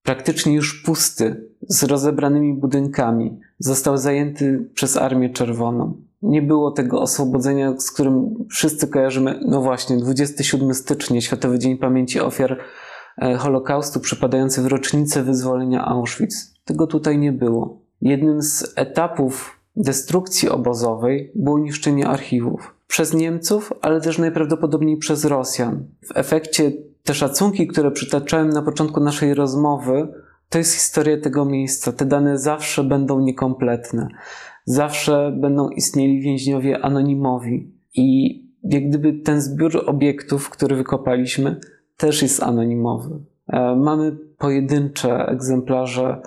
praktycznie 0.09 0.53
już 0.53 0.83
pusty, 0.83 1.49
z 1.61 1.83
rozebranymi 1.83 2.53
budynkami, 2.53 3.39
został 3.59 3.97
zajęty 3.97 4.69
przez 4.73 4.97
Armię 4.97 5.29
Czerwoną. 5.29 5.93
Nie 6.21 6.41
było 6.41 6.71
tego 6.71 7.01
oswobodzenia, 7.01 7.73
z 7.79 7.91
którym 7.91 8.45
wszyscy 8.49 8.87
kojarzymy, 8.87 9.39
no 9.45 9.61
właśnie, 9.61 9.97
27 9.97 10.73
stycznia, 10.73 11.21
Światowy 11.21 11.59
Dzień 11.59 11.77
Pamięci 11.77 12.19
Ofiar 12.19 12.57
e, 13.17 13.35
Holokaustu, 13.35 13.99
przypadający 13.99 14.61
w 14.61 14.65
rocznicę 14.65 15.23
wyzwolenia 15.23 15.85
Auschwitz. 15.85 16.53
Tego 16.65 16.87
tutaj 16.87 17.17
nie 17.17 17.31
było. 17.31 17.81
Jednym 18.01 18.41
z 18.41 18.73
etapów 18.75 19.59
destrukcji 19.75 20.49
obozowej 20.49 21.31
było 21.35 21.59
niszczenie 21.59 22.07
archiwów. 22.07 22.75
Przez 22.87 23.13
Niemców, 23.13 23.73
ale 23.81 24.01
też 24.01 24.17
najprawdopodobniej 24.17 24.97
przez 24.97 25.25
Rosjan. 25.25 25.85
W 26.03 26.17
efekcie 26.17 26.71
te 27.03 27.13
szacunki, 27.13 27.67
które 27.67 27.91
przytaczałem 27.91 28.49
na 28.49 28.61
początku 28.61 28.99
naszej 28.99 29.33
rozmowy, 29.33 30.07
to 30.49 30.57
jest 30.57 30.73
historia 30.73 31.21
tego 31.21 31.45
miejsca. 31.45 31.91
Te 31.91 32.05
dane 32.05 32.37
zawsze 32.37 32.83
będą 32.83 33.19
niekompletne. 33.19 34.07
Zawsze 34.65 35.31
będą 35.37 35.69
istnieli 35.69 36.21
więźniowie 36.21 36.79
anonimowi. 36.81 37.71
I 37.95 38.39
jak 38.63 38.89
gdyby 38.89 39.13
ten 39.13 39.41
zbiór 39.41 39.83
obiektów, 39.85 40.49
który 40.49 40.75
wykopaliśmy, 40.75 41.59
też 41.97 42.21
jest 42.21 42.43
anonimowy. 42.43 43.19
E, 43.47 43.75
mamy 43.75 44.17
pojedyncze 44.37 45.27
egzemplarze 45.27 46.21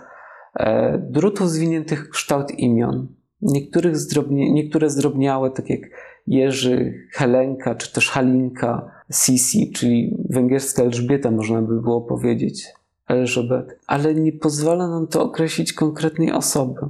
e, 0.55 0.99
drutów 0.99 1.51
zwiniętych 1.51 2.09
kształt 2.09 2.51
imion. 2.51 3.09
Niektórych 3.43 3.97
zdrobnie, 3.97 4.53
niektóre 4.53 4.91
zdrobniałe, 4.91 5.51
tak 5.51 5.71
jak 5.71 5.81
Jerzy, 6.27 6.95
Helenka 7.11 7.75
czy 7.75 7.93
też 7.93 8.11
Halinka, 8.11 8.91
Sisi, 9.13 9.73
czyli 9.73 10.17
węgierska 10.31 10.83
Elżbieta, 10.83 11.31
można 11.31 11.63
by 11.63 11.81
było 11.81 12.01
powiedzieć, 12.01 12.67
Elżbet, 13.09 13.79
ale 13.87 14.15
nie 14.15 14.33
pozwala 14.33 14.89
nam 14.89 15.07
to 15.07 15.23
określić 15.23 15.73
konkretnej 15.73 16.33
osoby. 16.33 16.81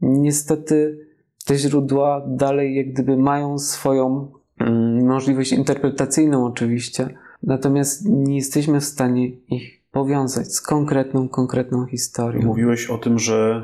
Niestety 0.00 1.06
te 1.46 1.56
źródła 1.56 2.26
dalej 2.28 2.76
jak 2.76 2.92
gdyby 2.92 3.16
mają 3.16 3.58
swoją 3.58 4.32
mm, 4.60 5.06
możliwość 5.06 5.52
interpretacyjną 5.52 6.44
oczywiście, 6.44 7.08
natomiast 7.42 8.08
nie 8.08 8.36
jesteśmy 8.36 8.80
w 8.80 8.84
stanie 8.84 9.28
ich 9.28 9.75
powiązać 9.96 10.54
z 10.54 10.60
konkretną, 10.60 11.28
konkretną 11.28 11.86
historią. 11.86 12.46
Mówiłeś 12.46 12.90
o 12.90 12.98
tym, 12.98 13.18
że 13.18 13.62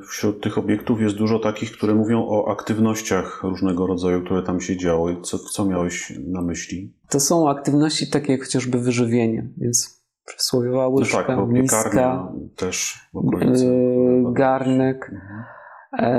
y, 0.00 0.06
wśród 0.06 0.42
tych 0.42 0.58
obiektów 0.58 1.00
jest 1.00 1.16
dużo 1.16 1.38
takich, 1.38 1.72
które 1.72 1.94
mówią 1.94 2.26
o 2.28 2.52
aktywnościach 2.52 3.40
różnego 3.42 3.86
rodzaju, 3.86 4.24
które 4.24 4.42
tam 4.42 4.60
się 4.60 4.76
działy. 4.76 5.16
Co, 5.22 5.38
co 5.38 5.64
miałeś 5.64 6.12
na 6.26 6.42
myśli? 6.42 6.94
To 7.08 7.20
są 7.20 7.50
aktywności 7.50 8.10
takie 8.10 8.32
jak 8.32 8.42
chociażby 8.42 8.78
wyżywienie, 8.78 9.48
więc 9.56 10.02
przysłowiowa 10.26 10.88
łyżka, 10.88 11.36
no 11.36 11.46
tak, 11.46 11.48
miska, 11.48 12.32
też 12.56 13.00
w 13.14 13.16
okolicy. 13.16 13.64
yy, 13.64 14.32
garnek. 14.32 15.10
Mhm. 15.12 15.44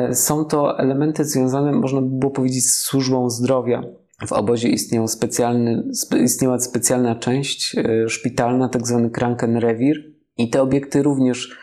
E, 0.09 0.15
Są 0.15 0.45
to 0.45 0.79
elementy 0.79 1.25
związane, 1.25 1.71
można 1.71 2.01
by 2.01 2.07
było 2.07 2.31
powiedzieć, 2.31 2.69
z 2.69 2.79
służbą 2.79 3.29
zdrowia. 3.29 3.83
W 4.27 4.31
obozie 4.31 4.69
istniał 4.69 5.07
specjalny, 5.07 5.83
spe- 5.93 6.23
istniała 6.23 6.59
specjalna 6.59 7.15
część 7.15 7.75
e, 7.77 8.09
szpitalna, 8.09 8.69
tak 8.69 8.87
zwany 8.87 9.09
Krankenrevier. 9.09 9.97
I 10.37 10.49
te 10.49 10.61
obiekty 10.61 11.03
również 11.03 11.57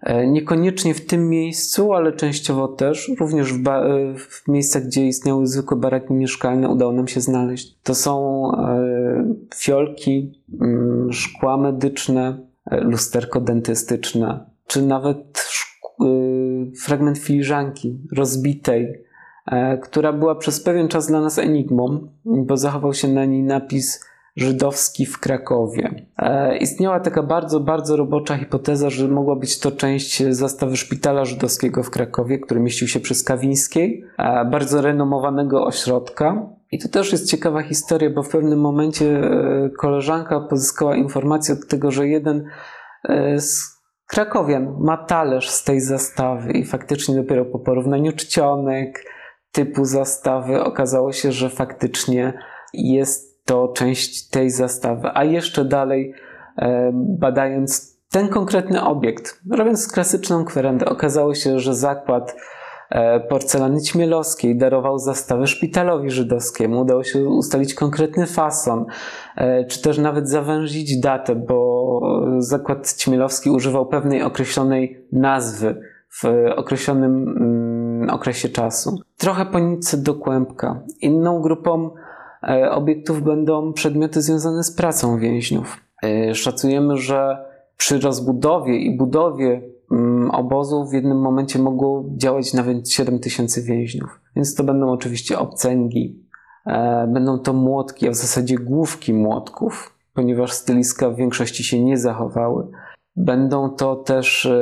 e, 0.00 0.26
niekoniecznie 0.26 0.94
w 0.94 1.06
tym 1.06 1.28
miejscu, 1.28 1.92
ale 1.92 2.12
częściowo 2.12 2.68
też, 2.68 3.10
również 3.20 3.52
w, 3.52 3.68
e, 3.68 4.14
w 4.18 4.48
miejscach, 4.48 4.86
gdzie 4.86 5.06
istniały 5.06 5.46
zwykłe 5.46 5.76
baraki 5.76 6.12
mieszkalne, 6.12 6.68
udało 6.68 6.92
nam 6.92 7.08
się 7.08 7.20
znaleźć. 7.20 7.78
To 7.82 7.94
są 7.94 8.42
fiolki, 9.54 10.42
mm, 10.60 11.12
szkła 11.12 11.56
medyczne, 11.56 12.38
lusterko 12.70 13.40
dentystyczne, 13.40 14.44
czy 14.66 14.82
nawet 14.82 15.48
fragment 16.82 17.18
filiżanki 17.18 17.98
rozbitej, 18.12 19.04
która 19.82 20.12
była 20.12 20.34
przez 20.34 20.62
pewien 20.62 20.88
czas 20.88 21.06
dla 21.06 21.20
nas 21.20 21.38
enigmą, 21.38 22.08
bo 22.24 22.56
zachował 22.56 22.94
się 22.94 23.08
na 23.08 23.24
niej 23.24 23.42
napis 23.42 24.10
żydowski 24.36 25.06
w 25.06 25.18
Krakowie. 25.18 26.06
E, 26.18 26.56
Istniała 26.56 27.00
taka 27.00 27.22
bardzo, 27.22 27.60
bardzo 27.60 27.96
robocza 27.96 28.36
hipoteza, 28.36 28.90
że 28.90 29.08
mogła 29.08 29.36
być 29.36 29.58
to 29.58 29.72
część 29.72 30.22
zastawy 30.28 30.76
szpitala 30.76 31.24
żydowskiego 31.24 31.82
w 31.82 31.90
Krakowie, 31.90 32.38
który 32.38 32.60
mieścił 32.60 32.88
się 32.88 33.00
przy 33.00 33.14
Skawińskiej, 33.14 34.04
e, 34.18 34.44
bardzo 34.44 34.82
renomowanego 34.82 35.64
ośrodka. 35.64 36.46
I 36.72 36.78
to 36.78 36.88
też 36.88 37.12
jest 37.12 37.30
ciekawa 37.30 37.62
historia, 37.62 38.10
bo 38.10 38.22
w 38.22 38.28
pewnym 38.28 38.60
momencie 38.60 39.06
e, 39.06 39.70
koleżanka 39.78 40.40
pozyskała 40.40 40.96
informację 40.96 41.54
od 41.54 41.68
tego, 41.68 41.90
że 41.90 42.08
jeden 42.08 42.44
e, 43.08 43.40
z 43.40 43.80
Krakowian 44.06 44.76
ma 44.80 44.96
talerz 44.96 45.50
z 45.50 45.64
tej 45.64 45.80
zastawy 45.80 46.52
i 46.52 46.64
faktycznie 46.64 47.14
dopiero 47.14 47.44
po 47.44 47.58
porównaniu 47.58 48.12
czcionek, 48.12 49.04
typu 49.52 49.84
zastawy 49.84 50.62
okazało 50.64 51.12
się, 51.12 51.32
że 51.32 51.50
faktycznie 51.50 52.32
jest 52.74 53.44
to 53.44 53.68
część 53.68 54.28
tej 54.28 54.50
zastawy. 54.50 55.10
A 55.14 55.24
jeszcze 55.24 55.64
dalej, 55.64 56.14
badając 56.94 58.00
ten 58.10 58.28
konkretny 58.28 58.84
obiekt, 58.84 59.40
robiąc 59.50 59.92
klasyczną 59.92 60.44
kwerendę, 60.44 60.86
okazało 60.86 61.34
się, 61.34 61.58
że 61.58 61.74
zakład 61.74 62.36
e, 62.90 63.20
porcelany 63.20 63.80
ćmielowskiej 63.80 64.56
darował 64.56 64.98
zastawę 64.98 65.46
szpitalowi 65.46 66.10
żydowskiemu. 66.10 66.80
Udało 66.80 67.04
się 67.04 67.24
ustalić 67.24 67.74
konkretny 67.74 68.26
fason, 68.26 68.86
e, 69.36 69.64
czy 69.64 69.82
też 69.82 69.98
nawet 69.98 70.28
zawęzić 70.28 71.00
datę, 71.00 71.34
bo 71.34 72.00
zakład 72.38 72.92
ćmielowski 72.92 73.50
używał 73.50 73.86
pewnej 73.86 74.22
określonej 74.22 75.06
nazwy 75.12 75.80
w 76.22 76.24
określonym 76.56 77.34
okresie 78.12 78.48
czasu. 78.48 79.00
Trochę 79.16 79.46
po 79.46 79.58
nitce 79.58 79.96
do 79.96 80.14
kłębka. 80.14 80.82
Inną 81.00 81.40
grupą 81.40 81.90
e, 82.48 82.70
obiektów 82.70 83.22
będą 83.22 83.72
przedmioty 83.72 84.22
związane 84.22 84.64
z 84.64 84.72
pracą 84.72 85.18
więźniów. 85.18 85.76
E, 86.02 86.34
Szacujemy, 86.34 86.96
że 86.96 87.50
przy 87.76 88.00
rozbudowie 88.00 88.76
i 88.76 88.96
budowie 88.96 89.62
mm, 89.90 90.30
obozu 90.30 90.86
w 90.86 90.92
jednym 90.92 91.20
momencie 91.20 91.58
mogło 91.58 92.04
działać 92.16 92.54
nawet 92.54 92.90
7 92.90 93.18
tysięcy 93.18 93.62
więźniów. 93.62 94.20
Więc 94.36 94.54
to 94.54 94.64
będą 94.64 94.90
oczywiście 94.90 95.38
obcęgi, 95.38 96.24
e, 96.66 97.06
będą 97.06 97.38
to 97.38 97.52
młotki, 97.52 98.08
a 98.08 98.10
w 98.10 98.14
zasadzie 98.14 98.58
główki 98.58 99.14
młotków, 99.14 99.94
ponieważ 100.14 100.52
styliska 100.52 101.10
w 101.10 101.16
większości 101.16 101.64
się 101.64 101.84
nie 101.84 101.98
zachowały. 101.98 102.66
Będą 103.16 103.70
to 103.70 103.96
też 103.96 104.46
e, 104.46 104.60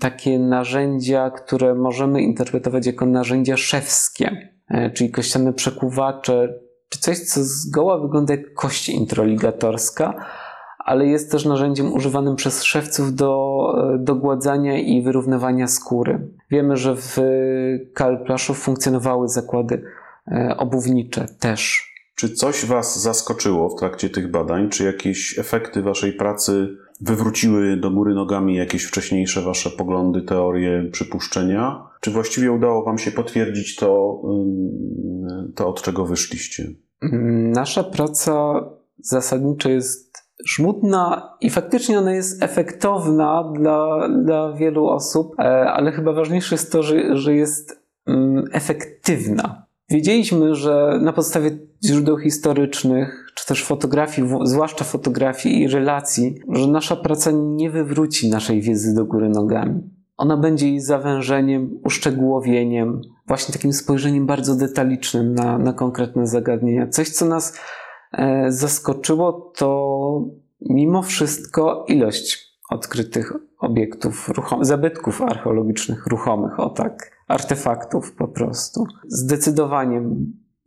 takie 0.00 0.38
narzędzia, 0.38 1.30
które 1.30 1.74
możemy 1.74 2.22
interpretować 2.22 2.86
jako 2.86 3.06
narzędzia 3.06 3.56
szewskie, 3.56 4.50
e, 4.68 4.90
czyli 4.90 5.10
kościane 5.10 5.52
przekuwacze, 5.52 6.54
czy 6.88 6.98
coś, 6.98 7.18
co 7.18 7.40
zgoła 7.42 7.98
wygląda 7.98 8.34
jak 8.34 8.54
kość 8.54 8.88
introligatorska, 8.88 10.14
ale 10.78 11.06
jest 11.06 11.32
też 11.32 11.44
narzędziem 11.44 11.92
używanym 11.92 12.36
przez 12.36 12.62
szewców 12.62 13.14
do, 13.14 13.58
e, 13.94 13.98
do 13.98 14.14
gładzania 14.14 14.78
i 14.78 15.02
wyrównywania 15.02 15.68
skóry. 15.68 16.28
Wiemy, 16.50 16.76
że 16.76 16.96
w 16.96 17.16
Kalplaszu 17.94 18.54
funkcjonowały 18.54 19.28
zakłady 19.28 19.82
obuwnicze 20.56 21.26
też. 21.40 21.92
Czy 22.16 22.28
coś 22.28 22.64
Was 22.64 23.02
zaskoczyło 23.02 23.68
w 23.68 23.78
trakcie 23.78 24.10
tych 24.10 24.30
badań? 24.30 24.70
Czy 24.70 24.84
jakieś 24.84 25.38
efekty 25.38 25.82
Waszej 25.82 26.12
pracy 26.12 26.76
wywróciły 27.00 27.76
do 27.76 27.90
góry 27.90 28.14
nogami 28.14 28.56
jakieś 28.56 28.84
wcześniejsze 28.84 29.42
Wasze 29.42 29.70
poglądy, 29.70 30.22
teorie, 30.22 30.88
przypuszczenia? 30.92 31.86
Czy 32.00 32.10
właściwie 32.10 32.52
udało 32.52 32.84
Wam 32.84 32.98
się 32.98 33.10
potwierdzić 33.10 33.76
to, 33.76 34.22
to 35.54 35.68
od 35.68 35.82
czego 35.82 36.06
wyszliście? 36.06 36.68
Mm, 37.02 37.50
Nasza 37.50 37.84
praca 37.84 38.64
zasadniczo 38.98 39.68
jest 39.68 40.12
żmudna 40.46 41.36
i 41.40 41.50
faktycznie 41.50 41.98
ona 41.98 42.14
jest 42.14 42.42
efektowna 42.42 43.52
dla, 43.54 44.08
dla 44.08 44.52
wielu 44.52 44.86
osób, 44.86 45.34
e, 45.38 45.42
ale 45.72 45.92
chyba 45.92 46.12
ważniejsze 46.12 46.54
jest 46.54 46.72
to, 46.72 46.82
że, 46.82 47.16
że 47.16 47.34
jest 47.34 47.82
mm, 48.06 48.44
efektywna. 48.52 49.66
Wiedzieliśmy, 49.92 50.54
że 50.54 50.98
na 51.02 51.12
podstawie 51.12 51.50
źródeł 51.84 52.18
historycznych, 52.18 53.32
czy 53.34 53.46
też 53.46 53.64
fotografii, 53.64 54.28
zwłaszcza 54.44 54.84
fotografii 54.84 55.62
i 55.62 55.68
relacji, 55.68 56.34
że 56.48 56.66
nasza 56.66 56.96
praca 56.96 57.30
nie 57.34 57.70
wywróci 57.70 58.30
naszej 58.30 58.60
wiedzy 58.60 58.94
do 58.94 59.04
góry 59.04 59.28
nogami. 59.28 59.80
Ona 60.16 60.36
będzie 60.36 60.68
jej 60.68 60.80
zawężeniem, 60.80 61.80
uszczegółowieniem, 61.84 63.00
właśnie 63.26 63.52
takim 63.52 63.72
spojrzeniem 63.72 64.26
bardzo 64.26 64.56
detalicznym 64.56 65.34
na, 65.34 65.58
na 65.58 65.72
konkretne 65.72 66.26
zagadnienia. 66.26 66.88
Coś, 66.88 67.08
co 67.08 67.26
nas 67.26 67.58
e, 68.12 68.52
zaskoczyło, 68.52 69.52
to 69.56 70.28
mimo 70.60 71.02
wszystko 71.02 71.84
ilość 71.88 72.52
odkrytych 72.70 73.32
obiektów, 73.58 74.28
ruchom- 74.28 74.64
zabytków 74.64 75.22
archeologicznych 75.22 76.06
ruchomych, 76.06 76.60
o 76.60 76.70
tak, 76.70 77.21
artefaktów 77.32 78.14
po 78.14 78.28
prostu. 78.28 78.86
Zdecydowanie, 79.06 80.02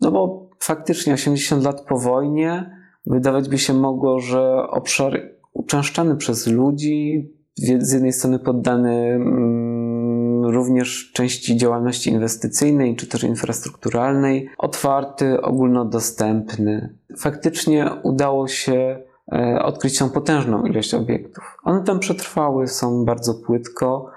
no 0.02 0.12
bo 0.12 0.50
faktycznie 0.60 1.14
80 1.14 1.64
lat 1.64 1.82
po 1.82 2.00
wojnie 2.00 2.72
wydawać 3.06 3.50
by 3.50 3.58
się 3.58 3.74
mogło, 3.74 4.20
że 4.20 4.68
obszar 4.70 5.22
uczęszczany 5.54 6.16
przez 6.16 6.48
ludzi, 6.48 7.32
z 7.58 7.94
jednej 7.94 8.14
strony 8.14 8.40
poddany 8.40 8.94
mm, 8.96 10.46
również 10.46 11.12
części 11.14 11.58
działalności 11.58 12.10
inwestycyjnej 12.10 12.96
czy 12.96 13.08
też 13.08 13.24
infrastrukturalnej, 13.24 14.50
otwarty, 14.58 15.42
ogólnodostępny. 15.42 16.98
Faktycznie 17.18 17.90
udało 18.04 18.48
się 18.48 19.04
e, 19.32 19.62
odkryć 19.64 20.00
tą 20.00 20.10
potężną 20.10 20.66
ilość 20.66 20.94
obiektów. 20.94 21.58
One 21.64 21.84
tam 21.84 22.00
przetrwały, 22.00 22.68
są 22.68 23.06
bardzo 23.06 23.34
płytko, 23.34 24.12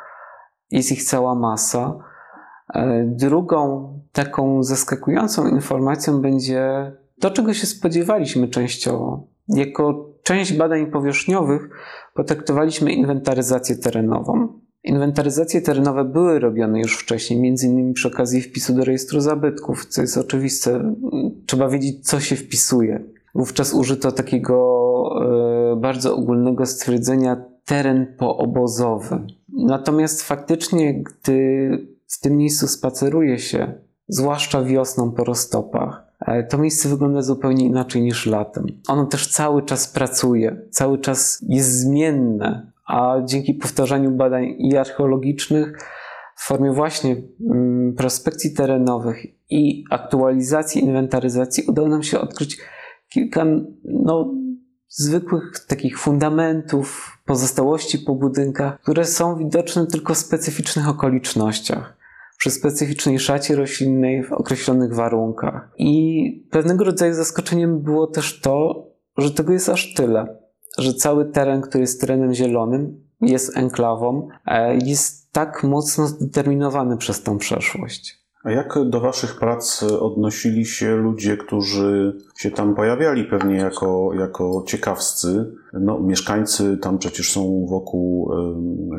jest 0.70 0.92
ich 0.92 1.04
cała 1.04 1.34
masa. 1.34 2.07
E, 2.74 3.04
drugą 3.04 3.92
taką 4.12 4.62
zaskakującą 4.62 5.48
informacją 5.48 6.20
będzie 6.20 6.92
to, 7.20 7.30
czego 7.30 7.54
się 7.54 7.66
spodziewaliśmy 7.66 8.48
częściowo. 8.48 9.26
Jako 9.48 10.08
część 10.22 10.52
badań 10.52 10.86
powierzchniowych 10.86 11.68
potraktowaliśmy 12.14 12.92
inwentaryzację 12.92 13.76
terenową. 13.76 14.48
Inwentaryzacje 14.84 15.60
terenowe 15.60 16.04
były 16.04 16.38
robione 16.38 16.80
już 16.80 16.98
wcześniej, 16.98 17.40
między 17.40 17.66
innymi 17.66 17.92
przy 17.92 18.08
okazji 18.08 18.40
wpisu 18.40 18.74
do 18.74 18.84
rejestru 18.84 19.20
zabytków, 19.20 19.86
co 19.86 20.00
jest 20.00 20.18
oczywiste. 20.18 20.94
Trzeba 21.46 21.68
wiedzieć, 21.68 22.06
co 22.06 22.20
się 22.20 22.36
wpisuje. 22.36 23.04
Wówczas 23.34 23.74
użyto 23.74 24.12
takiego 24.12 24.54
e, 25.72 25.76
bardzo 25.76 26.16
ogólnego 26.16 26.66
stwierdzenia 26.66 27.44
teren 27.64 28.14
poobozowy. 28.18 29.26
Natomiast 29.48 30.22
faktycznie, 30.22 31.02
gdy 31.02 31.97
w 32.08 32.20
tym 32.20 32.36
miejscu 32.36 32.68
spaceruje 32.68 33.38
się, 33.38 33.74
zwłaszcza 34.08 34.62
wiosną 34.62 35.12
po 35.12 35.24
roztopach, 35.24 36.08
to 36.48 36.58
miejsce 36.58 36.88
wygląda 36.88 37.22
zupełnie 37.22 37.66
inaczej 37.66 38.02
niż 38.02 38.26
latem. 38.26 38.66
Ono 38.88 39.06
też 39.06 39.26
cały 39.26 39.62
czas 39.62 39.88
pracuje, 39.88 40.60
cały 40.70 40.98
czas 40.98 41.44
jest 41.48 41.80
zmienne, 41.80 42.72
a 42.86 43.16
dzięki 43.24 43.54
powtarzaniu 43.54 44.10
badań 44.10 44.44
i 44.58 44.76
archeologicznych 44.76 45.78
w 46.36 46.46
formie 46.46 46.72
właśnie 46.72 47.16
mm, 47.50 47.94
prospekcji 47.94 48.54
terenowych 48.54 49.26
i 49.50 49.84
aktualizacji 49.90 50.84
inwentaryzacji 50.84 51.64
udało 51.66 51.88
nam 51.88 52.02
się 52.02 52.20
odkryć 52.20 52.58
kilka 53.08 53.46
no, 53.84 54.34
zwykłych 54.88 55.66
takich 55.68 55.98
fundamentów, 55.98 57.18
pozostałości 57.26 57.98
po 57.98 58.14
budynkach, 58.14 58.80
które 58.80 59.04
są 59.04 59.36
widoczne 59.36 59.86
tylko 59.86 60.14
w 60.14 60.18
specyficznych 60.18 60.88
okolicznościach 60.88 61.97
przy 62.38 62.50
specyficznej 62.50 63.18
szacie 63.18 63.56
roślinnej 63.56 64.24
w 64.24 64.32
określonych 64.32 64.94
warunkach. 64.94 65.70
I 65.78 66.46
pewnego 66.50 66.84
rodzaju 66.84 67.14
zaskoczeniem 67.14 67.82
było 67.82 68.06
też 68.06 68.40
to, 68.40 68.86
że 69.16 69.30
tego 69.30 69.52
jest 69.52 69.68
aż 69.68 69.94
tyle, 69.94 70.38
że 70.78 70.94
cały 70.94 71.24
teren, 71.24 71.60
który 71.60 71.80
jest 71.80 72.00
terenem 72.00 72.34
zielonym, 72.34 73.00
jest 73.20 73.56
enklawą, 73.56 74.28
jest 74.84 75.32
tak 75.32 75.64
mocno 75.64 76.06
zdeterminowany 76.06 76.96
przez 76.96 77.22
tą 77.22 77.38
przeszłość. 77.38 78.18
A 78.44 78.50
jak 78.50 78.78
do 78.84 79.00
Waszych 79.00 79.38
prac 79.38 79.82
odnosili 79.82 80.64
się 80.64 80.96
ludzie, 80.96 81.36
którzy 81.36 82.18
się 82.36 82.50
tam 82.50 82.74
pojawiali 82.74 83.24
pewnie 83.24 83.56
jako, 83.56 84.10
jako 84.14 84.64
ciekawscy? 84.66 85.52
No, 85.72 86.00
mieszkańcy 86.00 86.76
tam 86.76 86.98
przecież 86.98 87.32
są 87.32 87.66
wokół 87.70 88.30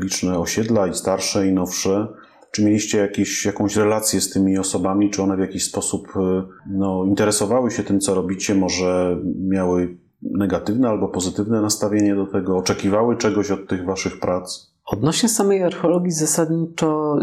liczne 0.03 0.39
osiedla 0.39 0.87
i 0.87 0.93
starsze 0.93 1.47
i 1.47 1.53
nowsze. 1.53 2.07
Czy 2.51 2.65
mieliście 2.65 2.97
jakieś, 2.97 3.45
jakąś 3.45 3.75
relację 3.75 4.21
z 4.21 4.29
tymi 4.29 4.57
osobami? 4.57 5.09
Czy 5.09 5.23
one 5.23 5.37
w 5.37 5.39
jakiś 5.39 5.65
sposób 5.65 6.07
e, 6.15 6.43
no, 6.69 7.05
interesowały 7.05 7.71
się 7.71 7.83
tym, 7.83 7.99
co 7.99 8.15
robicie? 8.15 8.55
Może 8.55 9.17
miały 9.35 9.97
negatywne 10.21 10.89
albo 10.89 11.07
pozytywne 11.07 11.61
nastawienie 11.61 12.15
do 12.15 12.25
tego? 12.25 12.57
Oczekiwały 12.57 13.17
czegoś 13.17 13.51
od 13.51 13.67
tych 13.67 13.85
waszych 13.85 14.19
prac? 14.19 14.73
Odnośnie 14.85 15.29
samej 15.29 15.63
archeologii 15.63 16.11
zasadniczo 16.11 17.19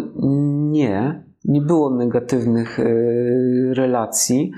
nie. 0.70 1.24
Nie 1.44 1.60
było 1.60 1.96
negatywnych 1.96 2.80
e, 2.80 2.84
relacji. 3.74 4.52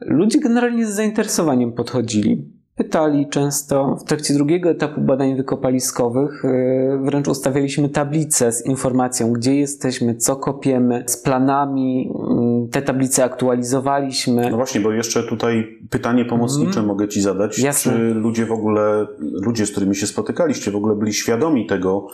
Ludzie 0.00 0.40
generalnie 0.40 0.86
z 0.86 0.94
zainteresowaniem 0.94 1.72
podchodzili. 1.72 2.52
Pytali 2.76 3.28
często. 3.28 3.96
W 3.96 4.04
trakcie 4.04 4.34
drugiego 4.34 4.70
etapu 4.70 5.00
badań 5.00 5.36
wykopaliskowych 5.36 6.44
y, 6.44 6.98
wręcz 7.02 7.28
ustawialiśmy 7.28 7.88
tablicę 7.88 8.52
z 8.52 8.66
informacją, 8.66 9.32
gdzie 9.32 9.54
jesteśmy, 9.54 10.14
co 10.14 10.36
kopiemy, 10.36 11.04
z 11.06 11.16
planami. 11.16 12.12
Mm, 12.30 12.68
te 12.68 12.82
tablice 12.82 13.24
aktualizowaliśmy. 13.24 14.50
No 14.50 14.56
właśnie, 14.56 14.80
bo 14.80 14.92
jeszcze 14.92 15.22
tutaj 15.22 15.78
pytanie 15.90 16.24
pomocnicze 16.24 16.78
mm. 16.78 16.86
mogę 16.86 17.08
Ci 17.08 17.22
zadać. 17.22 17.58
Jasne. 17.58 17.92
Czy 17.92 17.98
ludzie 17.98 18.46
w 18.46 18.52
ogóle, 18.52 19.06
ludzie, 19.18 19.66
z 19.66 19.70
którymi 19.70 19.96
się 19.96 20.06
spotykaliście, 20.06 20.70
w 20.70 20.76
ogóle 20.76 20.94
byli 20.94 21.12
świadomi 21.12 21.66
tego, 21.66 22.06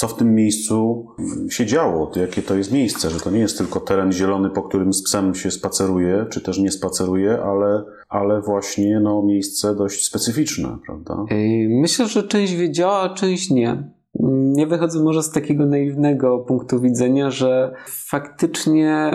co 0.00 0.08
w 0.08 0.16
tym 0.16 0.34
miejscu 0.34 1.06
się 1.50 1.66
działo, 1.66 2.12
jakie 2.16 2.42
to 2.42 2.54
jest 2.54 2.72
miejsce, 2.72 3.10
że 3.10 3.20
to 3.20 3.30
nie 3.30 3.38
jest 3.38 3.58
tylko 3.58 3.80
teren 3.80 4.12
zielony, 4.12 4.50
po 4.50 4.62
którym 4.62 4.92
z 4.92 5.02
psem 5.02 5.34
się 5.34 5.50
spaceruje, 5.50 6.26
czy 6.30 6.40
też 6.40 6.58
nie 6.58 6.70
spaceruje, 6.70 7.42
ale, 7.42 7.84
ale 8.08 8.40
właśnie 8.40 9.00
no, 9.00 9.22
miejsce 9.22 9.74
dość 9.74 10.06
specyficzne, 10.06 10.78
prawda? 10.86 11.24
Myślę, 11.68 12.08
że 12.08 12.22
część 12.22 12.54
wiedziała, 12.54 13.00
a 13.00 13.14
część 13.14 13.50
nie. 13.50 13.90
Nie 14.54 14.66
wychodzę 14.66 15.02
może 15.02 15.22
z 15.22 15.30
takiego 15.30 15.66
naiwnego 15.66 16.38
punktu 16.38 16.80
widzenia, 16.80 17.30
że 17.30 17.74
faktycznie 17.86 19.10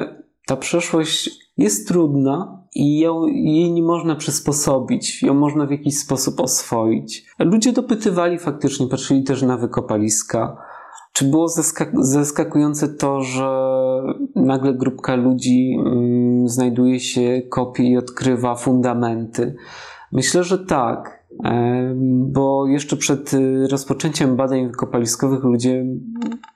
ta 0.48 0.58
przeszłość 0.58 1.30
jest 1.58 1.88
trudna 1.88 2.64
i 2.76 3.00
ją, 3.00 3.26
jej 3.26 3.72
nie 3.72 3.84
można 3.84 4.16
przysposobić, 4.16 5.24
ją 5.24 5.34
można 5.34 5.66
w 5.66 5.72
jakiś 5.72 5.98
sposób 5.98 6.40
oswoić. 6.40 7.26
Ludzie 7.40 7.74
dopytywali 7.74 8.40
faktycznie, 8.40 8.88
patrzyli 8.88 9.24
też 9.24 9.42
na 9.42 9.58
wykopaliska. 9.58 10.58
Czy 11.16 11.26
było 11.26 11.48
zaskak- 11.48 12.04
zaskakujące 12.04 12.88
to, 12.88 13.22
że 13.22 13.48
nagle 14.36 14.74
grupka 14.74 15.16
ludzi 15.16 15.78
mm, 15.86 16.50
znajduje 16.50 17.00
się, 17.00 17.42
kopie 17.50 17.84
i 17.84 17.98
odkrywa 17.98 18.56
fundamenty? 18.56 19.56
Myślę, 20.12 20.44
że 20.44 20.66
tak, 20.66 21.26
bo 22.08 22.68
jeszcze 22.68 22.98
przed 22.98 23.34
y, 23.34 23.68
rozpoczęciem 23.68 24.36
badań 24.36 24.68
wykopaliskowych 24.68 25.44
ludzie, 25.44 25.86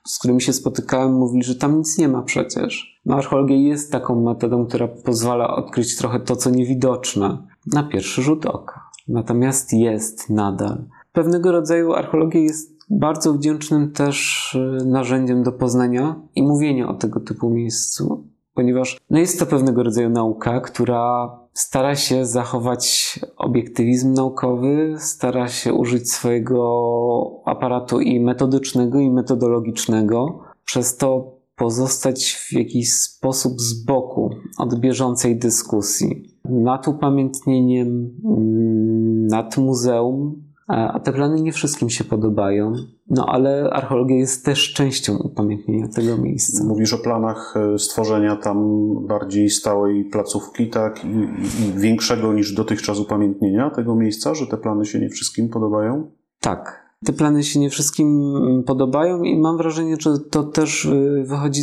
z 0.06 0.18
którymi 0.18 0.40
się 0.40 0.52
spotykałem, 0.52 1.12
mówili, 1.12 1.44
że 1.44 1.54
tam 1.54 1.78
nic 1.78 1.98
nie 1.98 2.08
ma 2.08 2.22
przecież. 2.22 3.00
No, 3.06 3.16
archeologia 3.16 3.56
jest 3.56 3.92
taką 3.92 4.22
metodą, 4.22 4.66
która 4.66 4.88
pozwala 4.88 5.56
odkryć 5.56 5.96
trochę 5.96 6.20
to, 6.20 6.36
co 6.36 6.50
niewidoczne 6.50 7.38
na 7.72 7.82
pierwszy 7.82 8.22
rzut 8.22 8.46
oka. 8.46 8.80
Natomiast 9.08 9.72
jest 9.72 10.30
nadal. 10.30 10.84
Pewnego 11.12 11.52
rodzaju 11.52 11.92
archeologia 11.92 12.40
jest 12.40 12.79
bardzo 12.90 13.32
wdzięcznym 13.32 13.92
też 13.92 14.54
y, 14.54 14.84
narzędziem 14.86 15.42
do 15.42 15.52
poznania 15.52 16.22
i 16.34 16.42
mówienia 16.42 16.88
o 16.88 16.94
tego 16.94 17.20
typu 17.20 17.50
miejscu, 17.50 18.24
ponieważ 18.54 18.98
no 19.10 19.18
jest 19.18 19.38
to 19.38 19.46
pewnego 19.46 19.82
rodzaju 19.82 20.10
nauka, 20.10 20.60
która 20.60 21.36
stara 21.52 21.96
się 21.96 22.26
zachować 22.26 23.18
obiektywizm 23.36 24.12
naukowy, 24.12 24.94
stara 24.98 25.48
się 25.48 25.74
użyć 25.74 26.12
swojego 26.12 27.42
aparatu 27.44 28.00
i 28.00 28.20
metodycznego, 28.20 29.00
i 29.00 29.10
metodologicznego, 29.10 30.40
przez 30.64 30.96
to 30.96 31.40
pozostać 31.56 32.32
w 32.32 32.52
jakiś 32.52 32.92
sposób 32.92 33.60
z 33.60 33.84
boku 33.84 34.30
od 34.58 34.80
bieżącej 34.80 35.38
dyskusji. 35.38 36.24
Nad 36.44 36.88
upamiętnieniem, 36.88 38.10
mm, 38.24 39.26
nad 39.26 39.56
muzeum, 39.56 40.49
a 40.70 41.00
te 41.00 41.12
plany 41.12 41.40
nie 41.40 41.52
wszystkim 41.52 41.90
się 41.90 42.04
podobają. 42.04 42.72
No 43.10 43.26
ale 43.26 43.70
archeologia 43.70 44.16
jest 44.16 44.44
też 44.44 44.72
częścią 44.72 45.16
upamiętnienia 45.16 45.88
tego 45.88 46.16
miejsca. 46.16 46.64
Mówisz 46.64 46.92
o 46.92 46.98
planach 46.98 47.54
e, 47.56 47.78
stworzenia 47.78 48.36
tam 48.36 48.66
bardziej 49.06 49.50
stałej 49.50 50.04
placówki, 50.04 50.68
tak? 50.68 51.04
I, 51.04 51.08
i 51.08 51.80
większego 51.80 52.32
niż 52.32 52.54
dotychczas 52.54 52.98
upamiętnienia 52.98 53.70
tego 53.70 53.94
miejsca, 53.94 54.34
że 54.34 54.46
te 54.46 54.56
plany 54.56 54.86
się 54.86 54.98
nie 55.00 55.08
wszystkim 55.08 55.48
podobają? 55.48 56.10
Tak. 56.40 56.90
Te 57.04 57.12
plany 57.12 57.42
się 57.42 57.60
nie 57.60 57.70
wszystkim 57.70 58.32
podobają 58.66 59.22
i 59.22 59.36
mam 59.38 59.56
wrażenie, 59.56 59.96
że 60.00 60.18
to 60.18 60.44
też 60.44 60.86
e, 60.86 61.24
wychodzi 61.24 61.62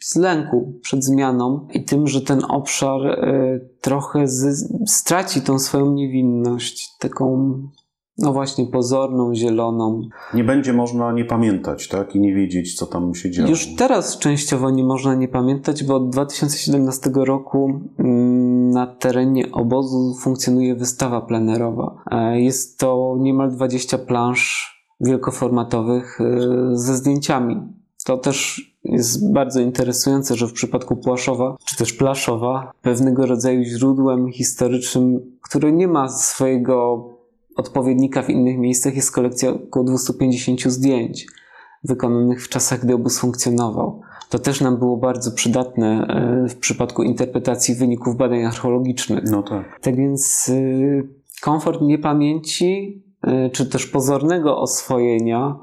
z 0.00 0.16
lęku 0.16 0.72
przed 0.82 1.04
zmianą 1.04 1.68
i 1.74 1.84
tym, 1.84 2.06
że 2.06 2.20
ten 2.20 2.42
obszar 2.48 3.06
e, 3.06 3.60
trochę 3.80 4.28
z, 4.28 4.68
straci 4.86 5.40
tą 5.40 5.58
swoją 5.58 5.92
niewinność, 5.92 6.96
taką 6.98 7.52
no 8.22 8.32
właśnie 8.32 8.66
pozorną, 8.66 9.34
zieloną. 9.34 10.02
Nie 10.34 10.44
będzie 10.44 10.72
można 10.72 11.12
nie 11.12 11.24
pamiętać, 11.24 11.88
tak? 11.88 12.14
I 12.14 12.20
nie 12.20 12.34
wiedzieć, 12.34 12.74
co 12.74 12.86
tam 12.86 13.14
się 13.14 13.30
działo. 13.30 13.50
Już 13.50 13.74
teraz 13.74 14.18
częściowo 14.18 14.70
nie 14.70 14.84
można 14.84 15.14
nie 15.14 15.28
pamiętać, 15.28 15.84
bo 15.84 15.96
od 15.96 16.10
2017 16.10 17.10
roku 17.14 17.80
mm, 17.98 18.70
na 18.70 18.86
terenie 18.86 19.52
obozu 19.52 20.14
funkcjonuje 20.20 20.74
wystawa 20.74 21.20
plenerowa. 21.20 22.02
E, 22.10 22.40
jest 22.40 22.78
to 22.78 23.16
niemal 23.20 23.50
20 23.50 23.98
plansz 23.98 24.72
wielkoformatowych 25.00 26.20
e, 26.20 26.76
ze 26.76 26.96
zdjęciami. 26.96 27.60
To 28.04 28.16
też 28.16 28.72
jest 28.84 29.32
bardzo 29.32 29.60
interesujące, 29.60 30.34
że 30.34 30.46
w 30.46 30.52
przypadku 30.52 30.96
Płaszowa, 30.96 31.56
czy 31.64 31.76
też 31.76 31.92
Plaszowa, 31.92 32.72
pewnego 32.82 33.26
rodzaju 33.26 33.64
źródłem 33.64 34.32
historycznym, 34.32 35.20
które 35.42 35.72
nie 35.72 35.88
ma 35.88 36.08
swojego 36.08 37.08
odpowiednika 37.56 38.22
w 38.22 38.30
innych 38.30 38.58
miejscach, 38.58 38.96
jest 38.96 39.12
kolekcja 39.12 39.50
około 39.50 39.84
250 39.84 40.60
zdjęć 40.60 41.26
wykonanych 41.84 42.44
w 42.44 42.48
czasach, 42.48 42.80
gdy 42.80 42.94
obóz 42.94 43.18
funkcjonował. 43.18 44.00
To 44.30 44.38
też 44.38 44.60
nam 44.60 44.76
było 44.76 44.96
bardzo 44.96 45.32
przydatne 45.32 46.06
e, 46.06 46.48
w 46.48 46.56
przypadku 46.56 47.02
interpretacji 47.02 47.74
wyników 47.74 48.16
badań 48.16 48.44
archeologicznych. 48.44 49.24
No 49.30 49.42
tak. 49.42 49.80
Tak 49.80 49.96
więc 49.96 50.50
e, 50.50 51.02
komfort 51.40 51.80
niepamięci, 51.82 53.02
e, 53.22 53.50
czy 53.50 53.66
też 53.66 53.86
pozornego 53.86 54.58
oswojenia 54.58 55.56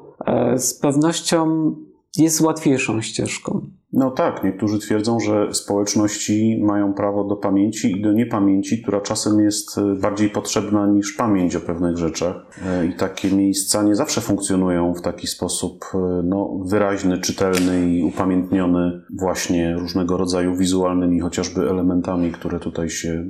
z 0.57 0.73
pewnością 0.73 1.71
jest 2.19 2.41
łatwiejszą 2.41 3.01
ścieżką. 3.01 3.61
No 3.93 4.11
tak, 4.11 4.43
niektórzy 4.43 4.79
twierdzą, 4.79 5.19
że 5.19 5.53
społeczności 5.53 6.61
mają 6.63 6.93
prawo 6.93 7.23
do 7.23 7.35
pamięci 7.35 7.91
i 7.91 8.01
do 8.01 8.11
niepamięci, 8.11 8.81
która 8.81 9.01
czasem 9.01 9.39
jest 9.39 9.77
e, 9.77 9.95
bardziej 9.95 10.29
potrzebna 10.29 10.87
niż 10.87 11.13
pamięć 11.13 11.55
o 11.55 11.59
pewnych 11.59 11.97
rzeczach. 11.97 12.35
E, 12.65 12.85
I 12.85 12.93
takie 12.93 13.31
miejsca 13.31 13.83
nie 13.83 13.95
zawsze 13.95 14.21
funkcjonują 14.21 14.93
w 14.93 15.01
taki 15.01 15.27
sposób 15.27 15.85
e, 15.93 15.97
no, 16.23 16.59
wyraźny, 16.65 17.17
czytelny 17.17 17.89
i 17.91 18.03
upamiętniony 18.03 19.01
właśnie 19.19 19.75
różnego 19.75 20.17
rodzaju 20.17 20.55
wizualnymi 20.55 21.19
chociażby 21.19 21.69
elementami, 21.69 22.31
które 22.31 22.59
tutaj 22.59 22.89
się 22.89 23.25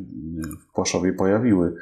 w 0.62 0.74
Płaszowie 0.74 1.14
pojawiły. 1.14 1.76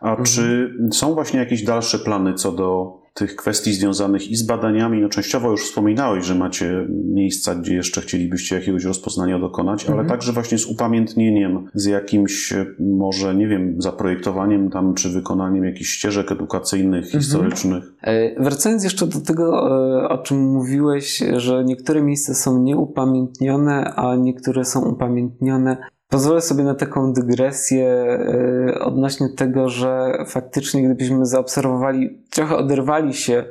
A 0.00 0.10
mhm. 0.10 0.26
czy 0.26 0.70
są 0.92 1.14
właśnie 1.14 1.40
jakieś 1.40 1.64
dalsze 1.64 1.98
plany 1.98 2.34
co 2.34 2.52
do 2.52 3.03
tych 3.14 3.36
kwestii 3.36 3.72
związanych 3.72 4.30
i 4.30 4.36
z 4.36 4.42
badaniami, 4.42 5.00
no 5.00 5.08
częściowo 5.08 5.50
już 5.50 5.64
wspominałeś, 5.64 6.24
że 6.24 6.34
macie 6.34 6.86
miejsca, 6.90 7.54
gdzie 7.54 7.74
jeszcze 7.74 8.00
chcielibyście 8.00 8.56
jakiegoś 8.56 8.84
rozpoznania 8.84 9.38
dokonać, 9.38 9.84
ale 9.84 9.92
mhm. 9.92 10.08
także 10.08 10.32
właśnie 10.32 10.58
z 10.58 10.66
upamiętnieniem, 10.66 11.68
z 11.74 11.84
jakimś 11.84 12.54
może, 12.78 13.34
nie 13.34 13.48
wiem, 13.48 13.82
zaprojektowaniem 13.82 14.70
tam, 14.70 14.94
czy 14.94 15.08
wykonaniem 15.08 15.64
jakichś 15.64 15.90
ścieżek 15.90 16.32
edukacyjnych, 16.32 17.04
mhm. 17.04 17.22
historycznych. 17.22 17.84
E, 18.02 18.42
wracając 18.42 18.84
jeszcze 18.84 19.06
do 19.06 19.20
tego, 19.20 19.68
e, 20.02 20.08
o 20.08 20.18
czym 20.18 20.38
mówiłeś, 20.52 21.22
że 21.36 21.64
niektóre 21.64 22.02
miejsca 22.02 22.34
są 22.34 22.62
nieupamiętnione, 22.62 23.94
a 23.96 24.16
niektóre 24.16 24.64
są 24.64 24.84
upamiętnione. 24.84 25.76
Pozwolę 26.14 26.40
sobie 26.40 26.64
na 26.64 26.74
taką 26.74 27.12
dygresję 27.12 27.86
e, 27.88 28.78
odnośnie 28.80 29.28
tego, 29.28 29.68
że 29.68 30.12
faktycznie 30.26 30.82
gdybyśmy 30.82 31.26
zaobserwowali, 31.26 32.18
trochę 32.30 32.56
oderwali 32.56 33.14
się 33.14 33.44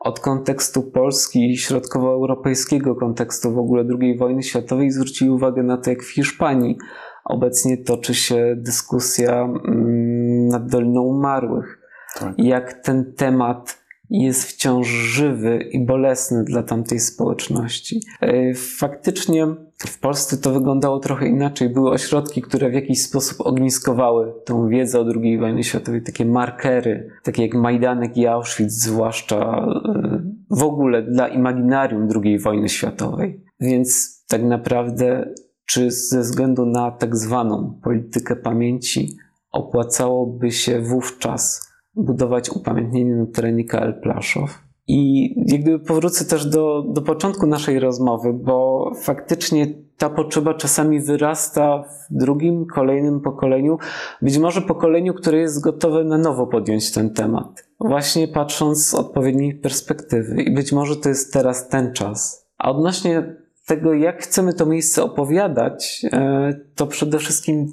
od 0.00 0.20
kontekstu 0.20 0.82
Polski 0.82 1.50
i 1.50 1.56
środkowoeuropejskiego 1.56 2.94
kontekstu 2.94 3.54
w 3.54 3.58
ogóle 3.58 3.84
II 4.00 4.18
wojny 4.18 4.42
światowej 4.42 4.86
i 4.86 4.90
zwrócili 4.90 5.30
uwagę 5.30 5.62
na 5.62 5.76
to, 5.76 5.90
jak 5.90 6.02
w 6.02 6.14
Hiszpanii 6.14 6.78
obecnie 7.24 7.76
toczy 7.76 8.14
się 8.14 8.54
dyskusja 8.56 9.42
mm, 9.42 10.48
nad 10.48 10.66
Doliną 10.66 11.02
Umarłych. 11.02 11.78
Tak. 12.18 12.34
Jak 12.38 12.72
ten 12.72 13.12
temat 13.16 13.83
jest 14.10 14.44
wciąż 14.44 14.88
żywy 14.88 15.68
i 15.72 15.84
bolesny 15.84 16.44
dla 16.44 16.62
tamtej 16.62 17.00
społeczności. 17.00 18.00
E, 18.20 18.54
faktycznie 18.54 19.46
w 19.78 20.00
Polsce 20.00 20.36
to 20.36 20.52
wyglądało 20.52 20.98
trochę 20.98 21.28
inaczej. 21.28 21.68
Były 21.68 21.90
ośrodki, 21.90 22.42
które 22.42 22.70
w 22.70 22.74
jakiś 22.74 23.02
sposób 23.02 23.40
ogniskowały 23.40 24.32
tą 24.44 24.68
wiedzę 24.68 25.00
o 25.00 25.06
II 25.22 25.38
wojnie 25.38 25.64
światowej, 25.64 26.02
takie 26.02 26.24
markery, 26.24 27.10
takie 27.22 27.42
jak 27.42 27.54
Majdanek 27.54 28.16
i 28.16 28.26
Auschwitz, 28.26 28.70
zwłaszcza 28.70 29.36
e, 29.36 30.22
w 30.50 30.62
ogóle 30.62 31.02
dla 31.02 31.28
imaginarium 31.28 32.08
II 32.24 32.38
wojny 32.38 32.68
światowej. 32.68 33.44
Więc 33.60 34.14
tak 34.28 34.42
naprawdę, 34.42 35.34
czy 35.66 35.90
ze 35.90 36.20
względu 36.20 36.66
na 36.66 36.90
tak 36.90 37.16
zwaną 37.16 37.80
politykę 37.82 38.36
pamięci 38.36 39.16
opłacałoby 39.52 40.50
się 40.50 40.80
wówczas 40.80 41.73
budować 41.96 42.50
upamiętnienie 42.50 43.16
na 43.16 43.26
terenie 43.26 43.64
KL 43.64 44.00
Plaszow. 44.02 44.64
I 44.86 45.34
jak 45.50 45.60
gdyby 45.60 45.78
powrócę 45.78 46.24
też 46.24 46.46
do, 46.46 46.82
do 46.88 47.02
początku 47.02 47.46
naszej 47.46 47.80
rozmowy, 47.80 48.32
bo 48.32 48.90
faktycznie 49.02 49.66
ta 49.96 50.10
potrzeba 50.10 50.54
czasami 50.54 51.00
wyrasta 51.00 51.82
w 51.82 52.14
drugim, 52.14 52.66
kolejnym 52.66 53.20
pokoleniu, 53.20 53.78
być 54.22 54.38
może 54.38 54.62
pokoleniu, 54.62 55.14
które 55.14 55.38
jest 55.38 55.60
gotowe 55.60 56.04
na 56.04 56.18
nowo 56.18 56.46
podjąć 56.46 56.92
ten 56.92 57.10
temat. 57.10 57.68
Właśnie 57.80 58.28
patrząc 58.28 58.86
z 58.86 58.94
odpowiedniej 58.94 59.54
perspektywy. 59.54 60.42
I 60.42 60.54
być 60.54 60.72
może 60.72 60.96
to 60.96 61.08
jest 61.08 61.32
teraz 61.32 61.68
ten 61.68 61.92
czas. 61.92 62.46
A 62.58 62.70
odnośnie 62.70 63.36
tego, 63.66 63.94
jak 63.94 64.22
chcemy 64.22 64.54
to 64.54 64.66
miejsce 64.66 65.02
opowiadać, 65.02 66.06
e, 66.12 66.60
to 66.74 66.86
przede 66.86 67.18
wszystkim 67.18 67.70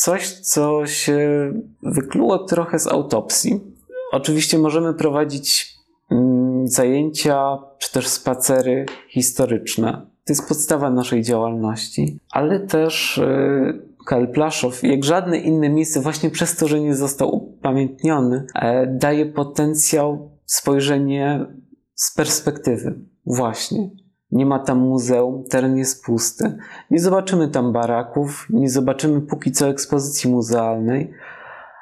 coś, 0.00 0.28
co 0.28 0.86
się 0.86 1.52
wykluło 1.82 2.38
trochę 2.38 2.78
z 2.78 2.86
autopsji. 2.86 3.60
Oczywiście 4.12 4.58
możemy 4.58 4.94
prowadzić 4.94 5.74
mm, 6.10 6.68
zajęcia 6.68 7.58
czy 7.78 7.92
też 7.92 8.08
spacery 8.08 8.86
historyczne. 9.08 9.92
To 10.24 10.32
jest 10.32 10.48
podstawa 10.48 10.90
naszej 10.90 11.22
działalności, 11.22 12.18
ale 12.30 12.60
też 12.60 13.18
y, 13.18 13.82
Karl 14.06 14.26
Plaszow, 14.26 14.82
jak 14.82 15.04
żadne 15.04 15.38
inne 15.38 15.68
miejsce, 15.68 16.00
właśnie 16.00 16.30
przez 16.30 16.56
to, 16.56 16.68
że 16.68 16.80
nie 16.80 16.94
został 16.94 17.34
upamiętniony, 17.34 18.46
e, 18.54 18.86
daje 18.86 19.26
potencjał 19.26 20.30
spojrzenie 20.46 21.46
z 21.94 22.14
perspektywy. 22.14 22.94
Właśnie. 23.26 23.90
Nie 24.32 24.46
ma 24.46 24.58
tam 24.58 24.78
muzeum, 24.78 25.44
teren 25.44 25.78
jest 25.78 26.04
pusty. 26.04 26.58
Nie 26.90 27.00
zobaczymy 27.00 27.48
tam 27.48 27.72
baraków, 27.72 28.46
nie 28.50 28.70
zobaczymy 28.70 29.20
póki 29.20 29.52
co 29.52 29.68
ekspozycji 29.68 30.30
muzealnej, 30.30 31.12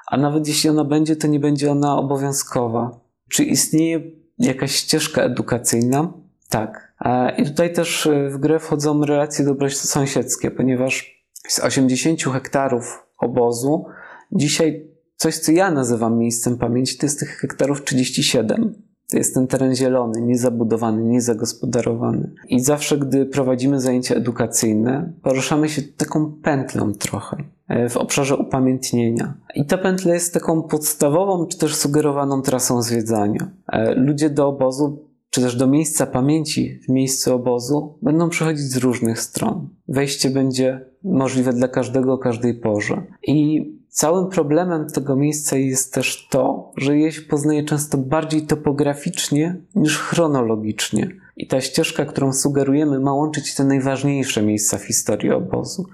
a 0.07 0.17
nawet 0.17 0.49
jeśli 0.49 0.71
ona 0.71 0.85
będzie, 0.85 1.17
to 1.17 1.27
nie 1.27 1.41
będzie 1.41 1.71
ona 1.71 1.97
obowiązkowa. 1.97 3.01
Czy 3.29 3.45
istnieje 3.45 4.01
jakaś 4.39 4.73
ścieżka 4.73 5.23
edukacyjna? 5.23 6.13
Tak. 6.49 6.95
I 7.39 7.45
tutaj 7.45 7.73
też 7.73 8.07
e, 8.07 8.29
w 8.29 8.39
grę 8.39 8.59
wchodzą 8.59 9.05
relacje 9.05 9.45
dobrosąsiedzkie, 9.45 10.51
ponieważ 10.51 11.25
z 11.49 11.61
80 11.61 12.23
hektarów 12.23 13.07
obozu 13.19 13.85
dzisiaj 14.33 14.87
coś, 15.17 15.39
co 15.39 15.53
ja 15.53 15.71
nazywam 15.71 16.19
miejscem 16.19 16.59
pamięci, 16.59 16.99
to 16.99 17.07
jest 17.07 17.21
tych 17.21 17.29
hektarów 17.29 17.85
37. 17.85 18.88
To 19.11 19.17
jest 19.17 19.35
ten 19.35 19.47
teren 19.47 19.77
zielony, 19.77 20.21
niezabudowany, 20.21 21.05
niezagospodarowany. 21.05 22.31
I 22.49 22.61
zawsze, 22.61 22.99
gdy 22.99 23.27
prowadzimy 23.27 23.81
zajęcia 23.81 24.15
edukacyjne, 24.15 25.13
poruszamy 25.23 25.69
się 25.69 25.83
taką 25.83 26.33
pętlą 26.33 26.93
trochę 26.93 27.37
e, 27.69 27.89
w 27.89 27.97
obszarze 27.97 28.37
upamiętnienia. 28.37 29.35
I 29.55 29.67
ta 29.67 29.79
pętla 29.79 30.15
jest 30.15 30.35
taką 30.35 30.63
podstawową, 30.63 31.47
czy 31.47 31.59
też 31.59 31.77
sugerowaną 31.77 32.43
trasą 32.43 32.83
zwiedzania. 32.83 33.51
E, 33.73 33.95
ludzie 33.95 34.31
do 34.31 34.49
obozu, 34.49 35.09
czy 35.31 35.41
też 35.41 35.57
do 35.57 35.67
miejsca 35.67 36.07
pamięci 36.07 36.81
w 36.89 36.89
miejscu 36.89 37.35
obozu 37.35 37.99
będą 38.03 38.29
przychodzić 38.29 38.65
z 38.65 38.77
różnych 38.77 39.21
stron. 39.21 39.69
Wejście 39.89 40.31
będzie 40.31 40.85
możliwe 41.05 41.53
dla 41.53 41.69
każdego 41.69 42.13
o 42.13 42.19
każdej 42.19 42.55
porze. 42.55 43.03
I 43.23 43.78
Całym 43.99 44.29
problemem 44.29 44.87
tego 44.87 45.17
miejsca 45.17 45.57
jest 45.57 45.95
też 45.95 46.29
to, 46.31 46.73
że 46.77 46.99
je 46.99 47.13
się 47.13 47.23
poznaje 47.23 47.65
często 47.65 47.99
bardziej 47.99 48.47
topograficznie 48.47 49.57
niż 49.75 49.99
chronologicznie. 49.99 51.09
I 51.37 51.47
ta 51.47 51.61
ścieżka, 51.61 52.05
którą 52.05 52.33
sugerujemy, 52.33 53.01
ma 53.01 53.15
łączyć 53.15 53.55
te 53.55 53.65
najważniejsze 53.65 54.43
miejsca 54.43 54.79
w 54.79 54.83
historii 54.85 55.31
obozu. 55.31 55.87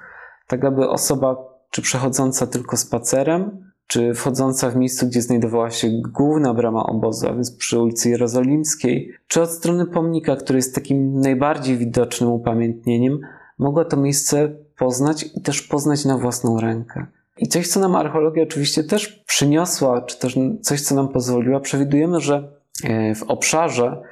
Tak 0.46 0.64
aby 0.64 0.88
osoba, 0.88 1.36
czy 1.70 1.82
przechodząca 1.82 2.46
tylko 2.46 2.76
spacerem, 2.76 3.72
czy 3.86 4.14
wchodząca 4.14 4.70
w 4.70 4.76
miejscu, 4.76 5.06
gdzie 5.06 5.22
znajdowała 5.22 5.70
się 5.70 5.88
główna 6.12 6.54
brama 6.54 6.86
obozu, 6.86 7.28
a 7.28 7.32
więc 7.32 7.56
przy 7.56 7.80
ulicy 7.80 8.10
Jerozolimskiej, 8.10 9.12
czy 9.28 9.42
od 9.42 9.50
strony 9.50 9.86
pomnika, 9.86 10.36
który 10.36 10.56
jest 10.56 10.74
takim 10.74 11.20
najbardziej 11.20 11.76
widocznym 11.76 12.30
upamiętnieniem, 12.30 13.20
mogła 13.58 13.84
to 13.84 13.96
miejsce 13.96 14.56
poznać 14.78 15.30
i 15.34 15.40
też 15.40 15.62
poznać 15.62 16.04
na 16.04 16.18
własną 16.18 16.60
rękę. 16.60 17.06
I 17.38 17.48
coś, 17.48 17.68
co 17.68 17.80
nam 17.80 17.96
archeologia 17.96 18.42
oczywiście 18.42 18.84
też 18.84 19.08
przyniosła, 19.08 20.02
czy 20.02 20.18
też 20.18 20.38
coś, 20.60 20.80
co 20.80 20.94
nam 20.94 21.08
pozwoliła, 21.08 21.60
przewidujemy, 21.60 22.20
że 22.20 22.52
e, 22.84 23.14
w 23.14 23.22
obszarze, 23.22 24.02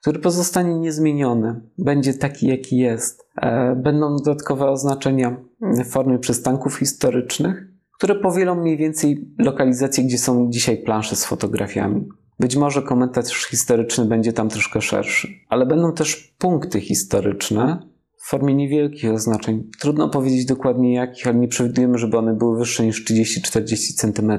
który 0.00 0.18
pozostanie 0.18 0.74
niezmieniony, 0.74 1.60
będzie 1.78 2.14
taki, 2.14 2.46
jaki 2.46 2.76
jest. 2.76 3.28
E, 3.36 3.76
będą 3.76 4.16
dodatkowe 4.16 4.70
oznaczenia 4.70 5.36
w 5.60 5.84
formie 5.84 6.18
przystanków 6.18 6.78
historycznych, 6.78 7.66
które 7.98 8.14
powielą 8.14 8.54
mniej 8.54 8.76
więcej 8.76 9.28
lokalizację, 9.38 10.04
gdzie 10.04 10.18
są 10.18 10.50
dzisiaj 10.50 10.76
plansze 10.76 11.16
z 11.16 11.24
fotografiami. 11.24 12.08
Być 12.40 12.56
może 12.56 12.82
komentarz 12.82 13.46
historyczny 13.46 14.04
będzie 14.04 14.32
tam 14.32 14.48
troszkę 14.48 14.80
szerszy, 14.80 15.28
ale 15.48 15.66
będą 15.66 15.92
też 15.92 16.34
punkty 16.38 16.80
historyczne 16.80 17.89
w 18.20 18.28
formie 18.28 18.54
niewielkich 18.54 19.12
oznaczeń. 19.12 19.70
Trudno 19.80 20.08
powiedzieć 20.08 20.46
dokładnie 20.46 20.94
jakich, 20.94 21.26
ale 21.26 21.38
nie 21.38 21.48
przewidujemy, 21.48 21.98
żeby 21.98 22.18
one 22.18 22.34
były 22.34 22.58
wyższe 22.58 22.86
niż 22.86 23.04
30-40 23.04 23.94
cm. 23.94 24.32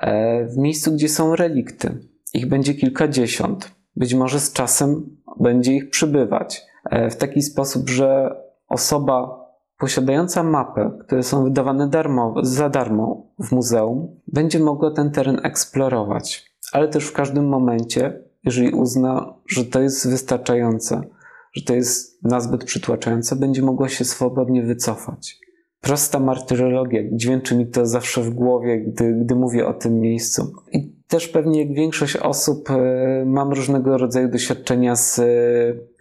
E, 0.00 0.46
w 0.46 0.56
miejscu, 0.56 0.92
gdzie 0.92 1.08
są 1.08 1.36
relikty. 1.36 1.98
Ich 2.34 2.48
będzie 2.48 2.74
kilkadziesiąt. 2.74 3.72
Być 3.96 4.14
może 4.14 4.40
z 4.40 4.52
czasem 4.52 5.16
będzie 5.40 5.72
ich 5.72 5.90
przybywać. 5.90 6.62
E, 6.90 7.10
w 7.10 7.16
taki 7.16 7.42
sposób, 7.42 7.90
że 7.90 8.36
osoba 8.68 9.42
posiadająca 9.78 10.42
mapę, 10.42 10.98
które 11.00 11.22
są 11.22 11.44
wydawane 11.44 11.88
darmo, 11.88 12.34
za 12.42 12.68
darmo 12.68 13.26
w 13.38 13.52
muzeum, 13.52 14.20
będzie 14.26 14.58
mogła 14.58 14.90
ten 14.90 15.10
teren 15.10 15.40
eksplorować. 15.42 16.52
Ale 16.72 16.88
też 16.88 17.04
w 17.04 17.12
każdym 17.12 17.48
momencie, 17.48 18.22
jeżeli 18.44 18.70
uzna, 18.70 19.34
że 19.48 19.64
to 19.64 19.80
jest 19.80 20.10
wystarczające, 20.10 21.02
że 21.52 21.62
to 21.62 21.74
jest 21.74 22.24
nazbyt 22.24 22.64
przytłaczające, 22.64 23.36
będzie 23.36 23.62
mogła 23.62 23.88
się 23.88 24.04
swobodnie 24.04 24.62
wycofać. 24.62 25.38
Prosta 25.80 26.20
martyrologia, 26.20 27.02
dźwięczy 27.12 27.56
mi 27.56 27.66
to 27.66 27.86
zawsze 27.86 28.22
w 28.22 28.30
głowie, 28.30 28.80
gdy, 28.80 29.14
gdy 29.24 29.34
mówię 29.34 29.66
o 29.66 29.74
tym 29.74 30.00
miejscu. 30.00 30.52
I 30.72 30.92
też 31.08 31.28
pewnie 31.28 31.64
jak 31.64 31.74
większość 31.74 32.16
osób 32.16 32.70
e, 32.70 33.24
mam 33.26 33.52
różnego 33.52 33.98
rodzaju 33.98 34.28
doświadczenia 34.28 34.96
z 34.96 35.18
e, 35.18 35.24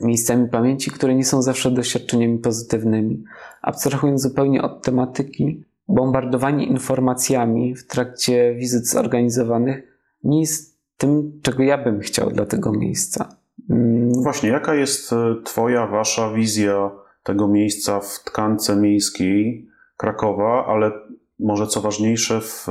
miejscami 0.06 0.50
pamięci, 0.50 0.92
które 0.92 1.16
nie 1.16 1.26
są 1.26 1.42
zawsze 1.42 1.72
doświadczeniami 1.72 2.38
pozytywnymi. 2.38 3.24
Abstrahując 3.62 4.22
zupełnie 4.22 4.62
od 4.62 4.84
tematyki, 4.84 5.64
bombardowanie 5.88 6.66
informacjami 6.66 7.76
w 7.76 7.88
trakcie 7.88 8.56
wizyt 8.56 8.88
zorganizowanych 8.88 10.00
nie 10.24 10.40
jest 10.40 10.78
tym, 10.98 11.40
czego 11.42 11.64
ja 11.64 11.78
bym 11.78 12.00
chciał 12.00 12.32
dla 12.32 12.46
tego 12.46 12.72
miejsca. 12.72 13.41
Mm. 13.72 14.24
Właśnie, 14.24 14.50
jaka 14.50 14.76
jest 14.76 15.14
e, 15.14 15.36
Twoja, 15.44 15.88
Wasza 15.88 16.32
wizja 16.34 16.92
tego 17.24 17.48
miejsca 17.48 18.00
w 18.00 18.20
tkance 18.20 18.76
miejskiej 18.76 19.68
Krakowa, 19.98 20.66
ale 20.68 20.92
może 21.42 21.68
co 21.68 21.82
ważniejsze, 21.82 22.42
w, 22.42 22.68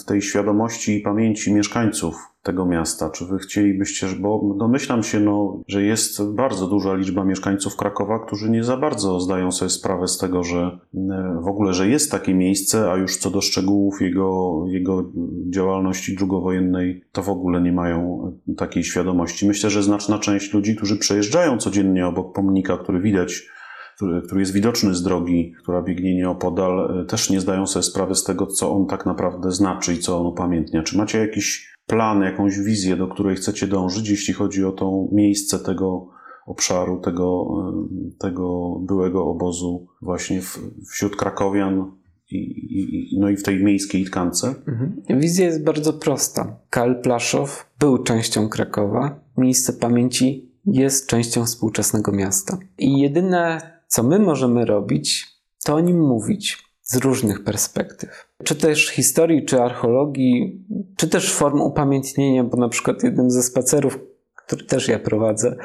w 0.00 0.04
tej 0.04 0.22
świadomości 0.22 0.98
i 0.98 1.00
pamięci 1.00 1.54
mieszkańców 1.54 2.16
tego 2.42 2.66
miasta? 2.66 3.10
Czy 3.10 3.26
wy 3.26 3.38
chcielibyście, 3.38 4.06
bo 4.20 4.54
domyślam 4.58 5.02
się, 5.02 5.20
no, 5.20 5.62
że 5.68 5.82
jest 5.82 6.22
bardzo 6.24 6.66
duża 6.66 6.94
liczba 6.94 7.24
mieszkańców 7.24 7.76
Krakowa, 7.76 8.18
którzy 8.26 8.50
nie 8.50 8.64
za 8.64 8.76
bardzo 8.76 9.20
zdają 9.20 9.52
sobie 9.52 9.68
sprawę 9.68 10.08
z 10.08 10.18
tego, 10.18 10.42
że 10.44 10.78
e, 10.94 11.38
w 11.40 11.48
ogóle, 11.48 11.74
że 11.74 11.88
jest 11.88 12.10
takie 12.10 12.34
miejsce, 12.34 12.90
a 12.90 12.96
już 12.96 13.16
co 13.16 13.30
do 13.30 13.40
szczegółów 13.40 14.00
jego, 14.00 14.64
jego 14.68 15.04
działalności 15.50 16.16
drugowojennej, 16.16 17.04
to 17.12 17.22
w 17.22 17.28
ogóle 17.28 17.62
nie 17.62 17.72
mają 17.72 18.32
takiej 18.56 18.84
świadomości. 18.84 19.46
Myślę, 19.48 19.70
że 19.70 19.82
znaczna 19.82 20.18
część 20.18 20.52
ludzi, 20.52 20.76
którzy 20.76 20.96
przejeżdżają 20.96 21.58
codziennie 21.58 22.06
obok 22.06 22.32
pomnika, 22.34 22.76
który 22.76 23.00
widać 23.00 23.55
który, 23.96 24.22
który 24.22 24.40
jest 24.40 24.52
widoczny 24.52 24.94
z 24.94 25.02
drogi, 25.02 25.54
która 25.62 25.82
biegnie 25.82 26.14
nieopodal, 26.14 27.00
e, 27.00 27.04
też 27.04 27.30
nie 27.30 27.40
zdają 27.40 27.66
sobie 27.66 27.82
sprawy 27.82 28.14
z 28.14 28.24
tego, 28.24 28.46
co 28.46 28.72
on 28.72 28.86
tak 28.86 29.06
naprawdę 29.06 29.52
znaczy 29.52 29.94
i 29.94 29.98
co 29.98 30.20
on 30.20 30.26
upamiętnia. 30.26 30.82
Czy 30.82 30.98
macie 30.98 31.18
jakiś 31.18 31.76
plan, 31.86 32.22
jakąś 32.22 32.58
wizję, 32.58 32.96
do 32.96 33.08
której 33.08 33.36
chcecie 33.36 33.66
dążyć, 33.66 34.08
jeśli 34.08 34.34
chodzi 34.34 34.64
o 34.64 34.72
to 34.72 35.08
miejsce 35.12 35.58
tego 35.58 36.08
obszaru, 36.46 37.00
tego, 37.00 37.46
e, 37.68 38.18
tego 38.18 38.78
byłego 38.80 39.26
obozu 39.26 39.86
właśnie 40.02 40.42
w, 40.42 40.58
wśród 40.90 41.16
krakowian 41.16 41.92
i, 42.30 42.36
i, 42.36 43.20
no 43.20 43.28
i 43.30 43.36
w 43.36 43.42
tej 43.42 43.64
miejskiej 43.64 44.04
tkance? 44.04 44.54
Mhm. 44.68 45.20
Wizja 45.20 45.46
jest 45.46 45.64
bardzo 45.64 45.92
prosta. 45.92 46.56
Karl 46.70 46.94
Plaszow 47.02 47.70
był 47.78 47.98
częścią 47.98 48.48
Krakowa. 48.48 49.20
Miejsce 49.36 49.72
pamięci 49.72 50.50
jest 50.66 51.06
częścią 51.06 51.44
współczesnego 51.44 52.12
miasta. 52.12 52.58
I 52.78 52.98
jedyne 52.98 53.75
co 53.86 54.02
my 54.02 54.18
możemy 54.18 54.64
robić, 54.64 55.26
to 55.64 55.74
o 55.74 55.80
nim 55.80 56.00
mówić 56.00 56.66
z 56.82 56.96
różnych 56.96 57.44
perspektyw. 57.44 58.28
Czy 58.44 58.54
też 58.54 58.88
historii, 58.88 59.44
czy 59.44 59.62
archeologii, 59.62 60.64
czy 60.96 61.08
też 61.08 61.34
form 61.34 61.60
upamiętnienia, 61.60 62.44
bo 62.44 62.56
na 62.56 62.68
przykład 62.68 63.02
jednym 63.02 63.30
ze 63.30 63.42
spacerów, 63.42 63.98
który 64.34 64.64
też 64.64 64.88
ja 64.88 64.98
prowadzę, 64.98 65.56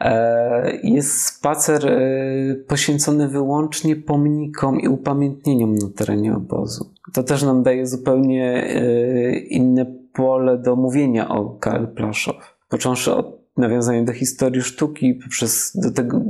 e, 0.00 0.76
jest 0.82 1.24
spacer 1.24 1.86
e, 1.86 2.54
poświęcony 2.68 3.28
wyłącznie 3.28 3.96
pomnikom 3.96 4.80
i 4.80 4.88
upamiętnieniom 4.88 5.74
na 5.74 5.88
terenie 5.96 6.34
obozu. 6.34 6.90
To 7.12 7.22
też 7.22 7.42
nam 7.42 7.62
daje 7.62 7.86
zupełnie 7.86 8.64
e, 8.64 9.38
inne 9.38 9.86
pole 10.12 10.58
do 10.58 10.76
mówienia 10.76 11.28
o 11.28 11.50
Karl 11.50 11.86
Plaszow. 11.86 12.56
Począwszy 12.68 13.14
od 13.14 13.46
nawiązania 13.56 14.04
do 14.04 14.12
historii 14.12 14.62
sztuki, 14.62 15.14
poprzez 15.14 15.72
do 15.74 15.90
tego, 15.90 16.20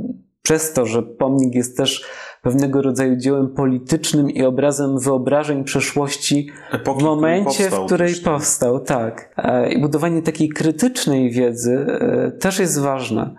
przez 0.47 0.73
to, 0.73 0.85
że 0.85 1.03
pomnik 1.03 1.55
jest 1.55 1.77
też 1.77 2.05
pewnego 2.41 2.81
rodzaju 2.81 3.15
dziełem 3.15 3.53
politycznym 3.53 4.29
i 4.29 4.43
obrazem 4.43 4.99
wyobrażeń 4.99 5.63
przeszłości 5.63 6.49
Epoki, 6.71 6.99
w 6.99 7.03
momencie, 7.03 7.69
w 7.69 7.85
której 7.85 8.15
powstał, 8.15 8.79
tak. 8.79 9.33
E, 9.37 9.71
I 9.71 9.81
budowanie 9.81 10.21
takiej 10.21 10.49
krytycznej 10.49 11.31
wiedzy 11.31 11.85
e, 11.89 12.31
też 12.31 12.59
jest 12.59 12.79
ważne. 12.79 13.35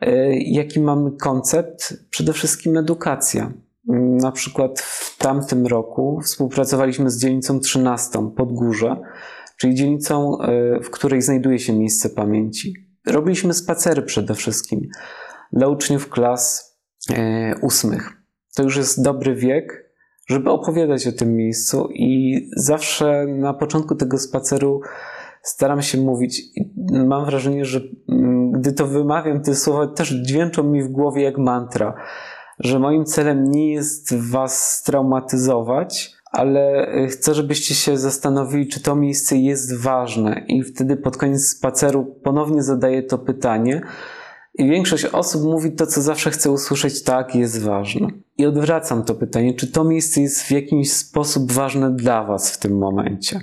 E, 0.00 0.36
jaki 0.36 0.80
mamy 0.80 1.10
koncept? 1.20 1.94
Przede 2.10 2.32
wszystkim 2.32 2.76
edukacja. 2.76 3.52
Na 4.22 4.32
przykład 4.32 4.80
w 4.80 5.18
tamtym 5.18 5.66
roku 5.66 6.20
współpracowaliśmy 6.24 7.10
z 7.10 7.18
dzielnicą 7.18 7.60
13 7.60 8.30
Podgórze, 8.36 8.96
czyli 9.56 9.74
dzielnicą, 9.74 10.38
w 10.82 10.90
której 10.90 11.22
znajduje 11.22 11.58
się 11.58 11.72
miejsce 11.72 12.10
pamięci. 12.10 12.74
Robiliśmy 13.06 13.54
spacery 13.54 14.02
przede 14.02 14.34
wszystkim 14.34 14.88
dla 15.52 15.68
uczniów 15.68 16.08
klas 16.08 16.72
e, 17.10 17.54
ósmych. 17.62 18.12
To 18.56 18.62
już 18.62 18.76
jest 18.76 19.04
dobry 19.04 19.34
wiek, 19.34 19.92
żeby 20.26 20.50
opowiadać 20.50 21.06
o 21.06 21.12
tym 21.12 21.36
miejscu, 21.36 21.88
i 21.94 22.40
zawsze 22.56 23.26
na 23.26 23.54
początku 23.54 23.94
tego 23.94 24.18
spaceru 24.18 24.80
staram 25.42 25.82
się 25.82 25.98
mówić. 25.98 26.42
Mam 27.06 27.24
wrażenie, 27.24 27.64
że 27.64 27.80
mm, 28.08 28.52
gdy 28.52 28.72
to 28.72 28.86
wymawiam, 28.86 29.42
te 29.42 29.54
słowa 29.54 29.86
też 29.86 30.08
dźwięczą 30.08 30.62
mi 30.62 30.82
w 30.82 30.88
głowie 30.88 31.22
jak 31.22 31.38
mantra, 31.38 31.94
że 32.58 32.78
moim 32.78 33.04
celem 33.04 33.50
nie 33.50 33.72
jest 33.72 34.14
was 34.30 34.72
straumatyzować, 34.78 36.12
ale 36.32 36.86
chcę, 37.08 37.34
żebyście 37.34 37.74
się 37.74 37.98
zastanowili, 37.98 38.68
czy 38.68 38.82
to 38.82 38.96
miejsce 38.96 39.36
jest 39.36 39.82
ważne. 39.82 40.44
I 40.48 40.62
wtedy 40.62 40.96
pod 40.96 41.16
koniec 41.16 41.46
spaceru 41.46 42.20
ponownie 42.24 42.62
zadaję 42.62 43.02
to 43.02 43.18
pytanie 43.18 43.82
i 44.54 44.68
większość 44.68 45.04
osób 45.04 45.42
mówi 45.42 45.72
to, 45.72 45.86
co 45.86 46.02
zawsze 46.02 46.30
chce 46.30 46.50
usłyszeć, 46.50 47.02
tak, 47.02 47.34
jest 47.34 47.62
ważne. 47.62 48.08
I 48.38 48.46
odwracam 48.46 49.04
to 49.04 49.14
pytanie, 49.14 49.54
czy 49.54 49.72
to 49.72 49.84
miejsce 49.84 50.20
jest 50.20 50.42
w 50.42 50.50
jakiś 50.50 50.92
sposób 50.92 51.52
ważne 51.52 51.90
dla 51.90 52.24
Was 52.24 52.50
w 52.50 52.58
tym 52.58 52.78
momencie? 52.78 53.40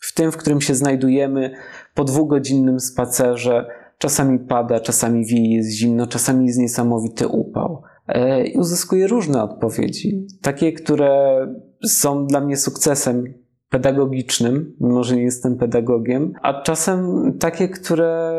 W 0.00 0.14
tym, 0.14 0.32
w 0.32 0.36
którym 0.36 0.60
się 0.60 0.74
znajdujemy 0.74 1.54
po 1.94 2.04
dwugodzinnym 2.04 2.80
spacerze, 2.80 3.66
czasami 3.98 4.38
pada, 4.38 4.80
czasami 4.80 5.26
wieje, 5.26 5.56
jest 5.56 5.70
zimno, 5.70 6.06
czasami 6.06 6.46
jest 6.46 6.58
niesamowity 6.58 7.28
upał. 7.28 7.82
E, 8.08 8.46
I 8.46 8.58
uzyskuję 8.58 9.06
różne 9.06 9.42
odpowiedzi. 9.42 10.26
Takie, 10.42 10.72
które 10.72 11.38
są 11.84 12.26
dla 12.26 12.40
mnie 12.40 12.56
sukcesem 12.56 13.24
pedagogicznym, 13.70 14.76
mimo 14.80 15.04
że 15.04 15.16
nie 15.16 15.22
jestem 15.22 15.56
pedagogiem, 15.56 16.32
a 16.42 16.62
czasem 16.62 17.32
takie, 17.38 17.68
które 17.68 18.38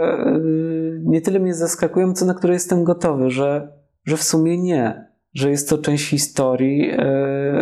nie 1.06 1.22
tyle 1.22 1.40
mnie 1.40 1.54
zaskakują, 1.54 2.14
co 2.14 2.26
na 2.26 2.34
które 2.34 2.54
jestem 2.54 2.84
gotowy, 2.84 3.30
że, 3.30 3.74
że 4.06 4.18
w 4.18 4.24
sumie 4.24 4.58
nie, 4.58 5.10
że 5.34 5.50
jest 5.50 5.70
to 5.70 5.78
część 5.78 6.10
historii. 6.10 6.92
Y, 6.92 6.98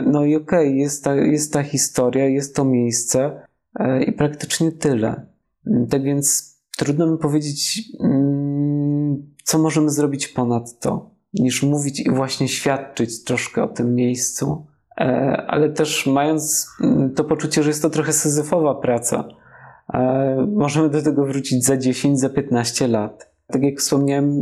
no 0.05 0.25
i 0.25 0.35
okej, 0.35 0.67
okay, 0.67 0.77
jest, 0.77 1.03
ta, 1.03 1.15
jest 1.15 1.53
ta 1.53 1.63
historia, 1.63 2.25
jest 2.25 2.55
to 2.55 2.65
miejsce 2.65 3.41
y, 3.79 4.03
i 4.03 4.11
praktycznie 4.11 4.71
tyle. 4.71 5.25
Tak 5.89 6.03
więc 6.03 6.57
trudno 6.77 7.07
mi 7.07 7.17
powiedzieć, 7.17 7.81
mm, 7.99 9.35
co 9.43 9.59
możemy 9.59 9.89
zrobić 9.89 10.27
ponad 10.27 10.79
to, 10.79 11.11
niż 11.33 11.63
mówić 11.63 11.99
i 11.99 12.11
właśnie 12.11 12.47
świadczyć 12.47 13.23
troszkę 13.23 13.63
o 13.63 13.67
tym 13.67 13.95
miejscu 13.95 14.65
E, 14.97 15.45
ale 15.47 15.69
też 15.69 16.05
mając 16.05 16.67
mm, 16.81 17.13
to 17.13 17.23
poczucie, 17.23 17.63
że 17.63 17.69
jest 17.69 17.81
to 17.81 17.89
trochę 17.89 18.13
syzyfowa 18.13 18.75
praca, 18.75 19.17
e, 19.19 19.33
możemy 20.47 20.89
do 20.89 21.01
tego 21.01 21.25
wrócić 21.25 21.65
za 21.65 21.77
10, 21.77 22.19
za 22.19 22.29
15 22.29 22.88
lat. 22.88 23.31
Tak 23.47 23.63
jak 23.63 23.79
wspomniałem, 23.79 24.35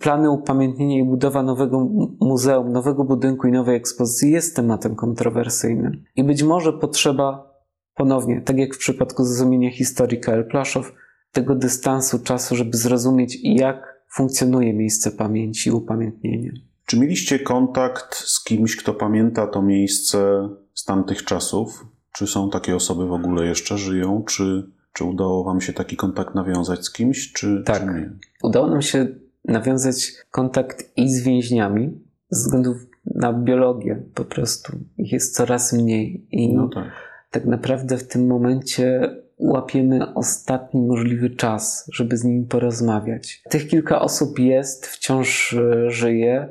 plany 0.00 0.30
upamiętnienia 0.30 0.98
i 0.98 1.04
budowa 1.04 1.42
nowego 1.42 1.88
muzeum, 2.20 2.72
nowego 2.72 3.04
budynku 3.04 3.46
i 3.46 3.52
nowej 3.52 3.76
ekspozycji 3.76 4.30
jest 4.32 4.56
tematem 4.56 4.94
kontrowersyjnym. 4.94 6.04
I 6.16 6.24
być 6.24 6.42
może 6.42 6.72
potrzeba 6.72 7.56
ponownie, 7.94 8.40
tak 8.40 8.58
jak 8.58 8.74
w 8.74 8.78
przypadku 8.78 9.24
zrozumienia 9.24 9.70
historii 9.70 10.20
K.L. 10.20 10.48
Plaszow, 10.48 10.92
tego 11.32 11.54
dystansu 11.54 12.18
czasu, 12.18 12.56
żeby 12.56 12.76
zrozumieć, 12.76 13.38
jak 13.42 14.02
funkcjonuje 14.14 14.72
miejsce 14.72 15.10
pamięci 15.10 15.70
i 15.70 15.72
upamiętnienia. 15.72 16.52
Czy 16.86 17.00
mieliście 17.00 17.38
kontakt 17.38 18.14
z 18.14 18.44
kimś, 18.44 18.76
kto 18.76 18.94
pamięta 18.94 19.46
to 19.46 19.62
miejsce 19.62 20.48
z 20.74 20.84
tamtych 20.84 21.24
czasów? 21.24 21.86
Czy 22.12 22.26
są 22.26 22.50
takie 22.50 22.76
osoby 22.76 23.06
w 23.06 23.12
ogóle 23.12 23.46
jeszcze 23.46 23.78
żyją? 23.78 24.22
Czy, 24.28 24.70
czy 24.96 25.04
udało 25.04 25.44
Wam 25.44 25.60
się 25.60 25.72
taki 25.72 25.96
kontakt 25.96 26.34
nawiązać 26.34 26.84
z 26.84 26.92
kimś, 26.92 27.32
czy, 27.32 27.62
tak. 27.66 27.80
czy 27.80 27.86
nie? 27.86 28.10
Udało 28.42 28.66
nam 28.66 28.82
się 28.82 29.06
nawiązać 29.44 30.12
kontakt 30.30 30.92
i 30.96 31.08
z 31.14 31.22
więźniami, 31.22 32.00
ze 32.30 32.44
względu 32.44 32.74
na 33.04 33.32
biologię 33.32 34.02
po 34.14 34.24
prostu. 34.24 34.72
Ich 34.98 35.12
jest 35.12 35.36
coraz 35.36 35.72
mniej. 35.72 36.26
I 36.30 36.54
No 36.54 36.68
tak. 36.68 36.84
tak 37.30 37.44
naprawdę 37.44 37.98
w 37.98 38.08
tym 38.08 38.26
momencie 38.26 39.16
łapiemy 39.38 40.14
ostatni 40.14 40.82
możliwy 40.82 41.30
czas, 41.30 41.90
żeby 41.92 42.16
z 42.16 42.24
nimi 42.24 42.46
porozmawiać. 42.46 43.42
Tych 43.50 43.68
kilka 43.68 44.00
osób 44.00 44.38
jest, 44.38 44.86
wciąż 44.86 45.52
e, 45.54 45.90
żyje. 45.90 46.48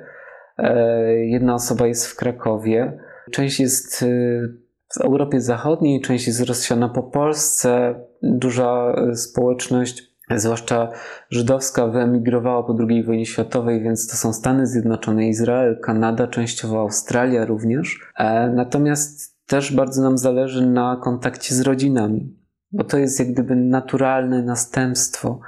E, 0.57 1.09
Jedna 1.15 1.53
osoba 1.55 1.87
jest 1.87 2.07
w 2.07 2.15
Krakowie. 2.15 2.99
Część 3.31 3.59
jest 3.59 4.03
e, 4.03 4.64
w 4.95 5.01
Europie 5.01 5.41
Zachodniej, 5.41 6.01
część 6.01 6.27
jest 6.27 6.41
rozsiana 6.41 6.89
po 6.89 7.03
Polsce. 7.03 7.95
Duża 8.23 8.95
e, 8.97 9.15
społeczność, 9.15 10.11
zwłaszcza 10.35 10.91
żydowska, 11.29 11.87
wyemigrowała 11.87 12.63
po 12.63 12.77
II 12.89 13.03
wojnie 13.03 13.25
światowej, 13.25 13.83
więc 13.83 14.07
to 14.07 14.15
są 14.17 14.33
Stany 14.33 14.67
Zjednoczone, 14.67 15.27
Izrael, 15.27 15.79
Kanada, 15.83 16.27
częściowo 16.27 16.79
Australia 16.79 17.45
również. 17.45 17.99
E, 18.17 18.49
Natomiast 18.49 19.35
też 19.47 19.75
bardzo 19.75 20.01
nam 20.01 20.17
zależy 20.17 20.65
na 20.65 21.01
kontakcie 21.03 21.55
z 21.55 21.61
rodzinami, 21.61 22.37
bo 22.71 22.83
to 22.83 22.97
jest 22.97 23.19
jak 23.19 23.31
gdyby 23.31 23.55
naturalne 23.55 24.43
następstwo 24.43 25.39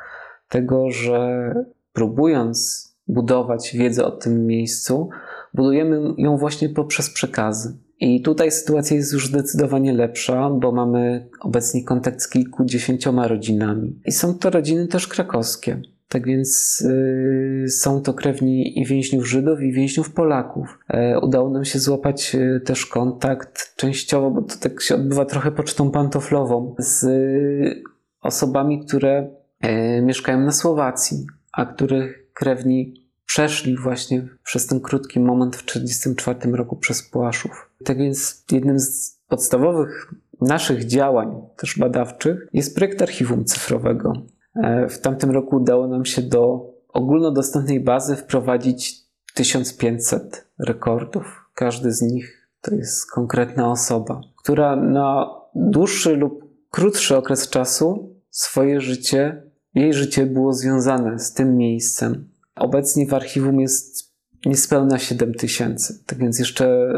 tego, 0.49 0.91
że 0.91 1.53
próbując 1.93 2.87
budować 3.07 3.77
wiedzę 3.77 4.05
o 4.05 4.11
tym 4.11 4.45
miejscu, 4.45 5.09
budujemy 5.53 6.13
ją 6.17 6.37
właśnie 6.37 6.69
poprzez 6.69 7.09
przekazy. 7.09 7.86
I 7.99 8.21
tutaj 8.21 8.51
sytuacja 8.51 8.97
jest 8.97 9.13
już 9.13 9.27
zdecydowanie 9.27 9.93
lepsza, 9.93 10.49
bo 10.49 10.71
mamy 10.71 11.29
obecnie 11.39 11.83
kontakt 11.83 12.21
z 12.21 12.29
kilkudziesięcioma 12.29 13.27
rodzinami. 13.27 13.99
I 14.05 14.11
są 14.11 14.37
to 14.37 14.49
rodziny 14.49 14.87
też 14.87 15.07
krakowskie. 15.07 15.81
Tak 16.09 16.25
więc 16.25 16.81
y, 16.81 17.65
są 17.69 18.01
to 18.01 18.13
krewni 18.13 18.79
i 18.79 18.85
więźniów 18.85 19.27
Żydów, 19.27 19.61
i 19.61 19.71
więźniów 19.71 20.13
Polaków. 20.13 20.79
E, 20.87 21.19
udało 21.19 21.49
nam 21.49 21.65
się 21.65 21.79
złapać 21.79 22.35
y, 22.35 22.61
też 22.65 22.85
kontakt 22.85 23.75
częściowo, 23.75 24.31
bo 24.31 24.41
to 24.41 24.55
tak 24.59 24.81
się 24.81 24.95
odbywa 24.95 25.25
trochę 25.25 25.51
pocztą 25.51 25.91
pantoflową, 25.91 26.75
z 26.79 27.03
y, 27.03 27.83
osobami, 28.21 28.85
które 28.85 29.29
e, 29.61 30.01
mieszkają 30.01 30.39
na 30.39 30.51
Słowacji, 30.51 31.25
a 31.51 31.65
których 31.65 32.33
krewni 32.33 33.07
przeszli 33.25 33.77
właśnie 33.77 34.27
przez 34.43 34.67
ten 34.67 34.79
krótki 34.79 35.19
moment 35.19 35.55
w 35.55 35.65
1944 35.65 36.57
roku 36.57 36.75
przez 36.75 37.03
Płaszów. 37.03 37.66
Tak 37.85 37.97
więc 37.97 38.45
jednym 38.51 38.79
z 38.79 39.19
podstawowych 39.27 40.13
naszych 40.41 40.85
działań, 40.85 41.41
też 41.57 41.79
badawczych, 41.79 42.47
jest 42.53 42.75
projekt 42.75 43.01
archiwum 43.01 43.45
cyfrowego. 43.45 44.13
E, 44.55 44.89
W 44.89 44.99
tamtym 44.99 45.31
roku 45.31 45.55
udało 45.55 45.87
nam 45.87 46.05
się 46.05 46.21
do 46.21 46.73
ogólnodostępnej 46.89 47.79
bazy 47.79 48.15
wprowadzić 48.15 48.95
1500 49.33 50.47
rekordów. 50.59 51.45
Każdy 51.53 51.91
z 51.91 52.01
nich 52.01 52.49
to 52.61 52.75
jest 52.75 53.11
konkretna 53.11 53.71
osoba, 53.71 54.21
która 54.37 54.75
na 54.75 55.29
dłuższy 55.55 56.15
lub 56.15 56.47
krótszy 56.69 57.17
okres 57.17 57.49
czasu 57.49 58.15
swoje 58.29 58.81
życie, 58.81 59.43
jej 59.75 59.93
życie 59.93 60.25
było 60.25 60.53
związane 60.53 61.19
z 61.19 61.33
tym 61.33 61.57
miejscem. 61.57 62.29
Obecnie 62.55 63.07
w 63.07 63.13
archiwum 63.13 63.59
jest 63.59 64.06
niespełna 64.45 64.97
7 64.97 65.33
tysięcy, 65.33 66.03
tak 66.05 66.19
więc 66.19 66.39
jeszcze 66.39 66.93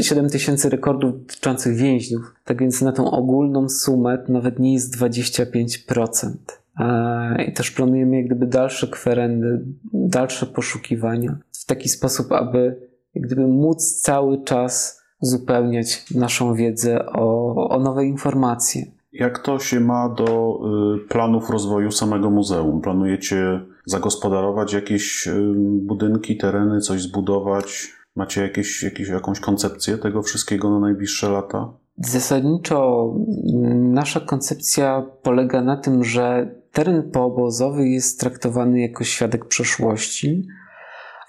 7 0.00 0.28
tysięcy 0.28 0.70
rekordów 0.70 1.12
dotyczących 1.20 1.76
więźniów. 1.76 2.34
Tak 2.44 2.60
więc 2.60 2.82
na 2.82 2.92
tą 2.92 3.10
ogólną 3.10 3.68
sumę 3.68 4.24
nawet 4.28 4.58
nie 4.58 4.72
jest 4.72 4.96
25%. 4.96 6.30
E, 6.78 7.44
I 7.44 7.52
też 7.52 7.70
planujemy 7.70 8.16
jak 8.16 8.26
gdyby 8.26 8.46
dalsze 8.46 8.86
kwerendy, 8.86 9.64
dalsze 9.92 10.46
poszukiwania 10.46 11.38
w 11.52 11.66
taki 11.66 11.88
sposób, 11.88 12.32
aby 12.32 12.76
jak 13.14 13.24
gdyby 13.24 13.46
móc 13.46 14.00
cały 14.00 14.44
czas 14.44 15.02
uzupełniać 15.20 16.10
naszą 16.14 16.54
wiedzę 16.54 17.06
o, 17.06 17.54
o 17.68 17.78
nowe 17.78 18.04
informacje. 18.04 18.86
Jak 19.12 19.38
to 19.38 19.58
się 19.58 19.80
ma 19.80 20.08
do 20.08 20.58
y, 21.04 21.08
planów 21.08 21.50
rozwoju 21.50 21.90
samego 21.90 22.30
muzeum? 22.30 22.80
Planujecie 22.80 23.60
zagospodarować 23.86 24.72
jakieś 24.72 25.26
y, 25.26 25.52
budynki, 25.82 26.36
tereny, 26.36 26.80
coś 26.80 27.02
zbudować? 27.02 27.92
Macie 28.16 28.42
jakieś, 28.42 28.82
jakieś, 28.82 29.08
jakąś 29.08 29.40
koncepcję 29.40 29.98
tego 29.98 30.22
wszystkiego 30.22 30.70
na 30.70 30.80
najbliższe 30.80 31.28
lata? 31.28 31.72
Zasadniczo 31.96 33.10
mm, 33.54 33.92
nasza 33.92 34.20
koncepcja 34.20 35.06
polega 35.22 35.62
na 35.62 35.76
tym, 35.76 36.04
że 36.04 36.54
teren 36.72 37.10
poobozowy 37.10 37.88
jest 37.88 38.20
traktowany 38.20 38.80
jako 38.80 39.04
świadek 39.04 39.44
przeszłości, 39.44 40.46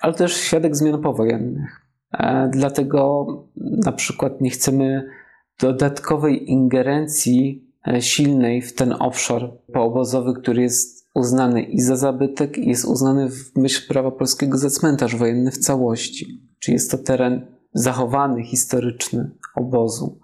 ale 0.02 0.14
też 0.14 0.34
świadek 0.34 0.76
zmian 0.76 1.02
powojennych. 1.02 1.82
E, 2.14 2.50
Dlatego 2.54 3.26
na 3.86 3.92
przykład 3.92 4.42
nie 4.42 4.50
chcemy 4.50 5.10
dodatkowej 5.60 6.52
ingerencji 6.52 7.68
e, 7.88 8.02
silnej 8.02 8.62
w 8.62 8.76
ten 8.76 8.94
obszar 9.00 9.52
poobozowy, 9.74 10.34
który 10.34 10.62
jest 10.62 11.03
uznany 11.14 11.64
i 11.64 11.82
za 11.82 11.96
zabytek, 11.96 12.58
i 12.58 12.70
jest 12.70 12.86
uznany 12.86 13.30
w 13.30 13.56
myśl 13.56 13.88
prawa 13.88 14.12
polskiego 14.12 14.58
za 14.58 14.70
cmentarz 14.70 15.16
wojenny 15.16 15.52
w 15.52 15.58
całości. 15.58 16.42
Czy 16.60 16.72
jest 16.72 16.92
to 16.92 16.98
teren 16.98 17.46
zachowany, 17.74 18.44
historyczny 18.44 19.32
obozu. 19.56 20.20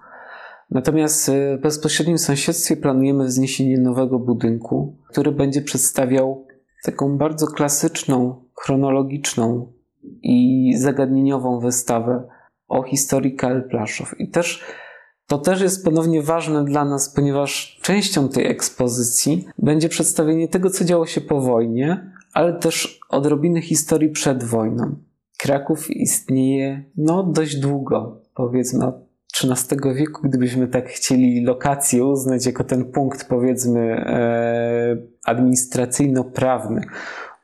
Natomiast 0.71 1.29
e, 1.29 1.57
w 1.57 1.61
bezpośrednim 1.61 2.17
sąsiedztwie 2.17 2.77
planujemy 2.77 3.25
wzniesienie 3.25 3.77
nowego 3.77 4.19
budynku, 4.19 4.97
który 5.09 5.31
będzie 5.31 5.61
przedstawiał 5.61 6.47
taką 6.83 7.17
bardzo 7.17 7.47
klasyczną, 7.47 8.43
chronologiczną 8.55 9.71
i 10.23 10.73
zagadnieniową 10.77 11.59
wystawę 11.59 12.23
o 12.67 12.83
historii 12.83 13.35
KL 13.35 13.61
Plaszów. 13.69 14.19
I 14.19 14.29
też 14.29 14.63
to 15.29 15.37
też 15.37 15.61
jest 15.61 15.85
ponownie 15.85 16.21
ważne 16.21 16.65
dla 16.65 16.85
nas, 16.85 17.09
ponieważ 17.09 17.79
częścią 17.81 18.29
tej 18.29 18.47
ekspozycji 18.47 19.47
będzie 19.57 19.89
przedstawienie 19.89 20.47
tego, 20.47 20.69
co 20.69 20.85
działo 20.85 21.05
się 21.05 21.21
po 21.21 21.41
wojnie, 21.41 22.11
ale 22.33 22.53
też 22.53 22.99
odrobiny 23.09 23.61
historii 23.61 24.09
przed 24.09 24.43
wojną. 24.43 24.95
Kraków 25.37 25.91
istnieje 25.91 26.83
no 26.97 27.23
dość 27.23 27.55
długo, 27.55 28.21
powiedzmy 28.35 28.85
od 28.85 28.95
XIII 29.43 29.93
wieku, 29.95 30.21
gdybyśmy 30.23 30.67
tak 30.67 30.89
chcieli 30.89 31.43
lokację 31.43 32.05
uznać 32.05 32.45
jako 32.45 32.63
ten 32.63 32.85
punkt 32.85 33.25
powiedzmy 33.25 33.79
e, 33.81 34.97
administracyjno-prawny 35.25 36.81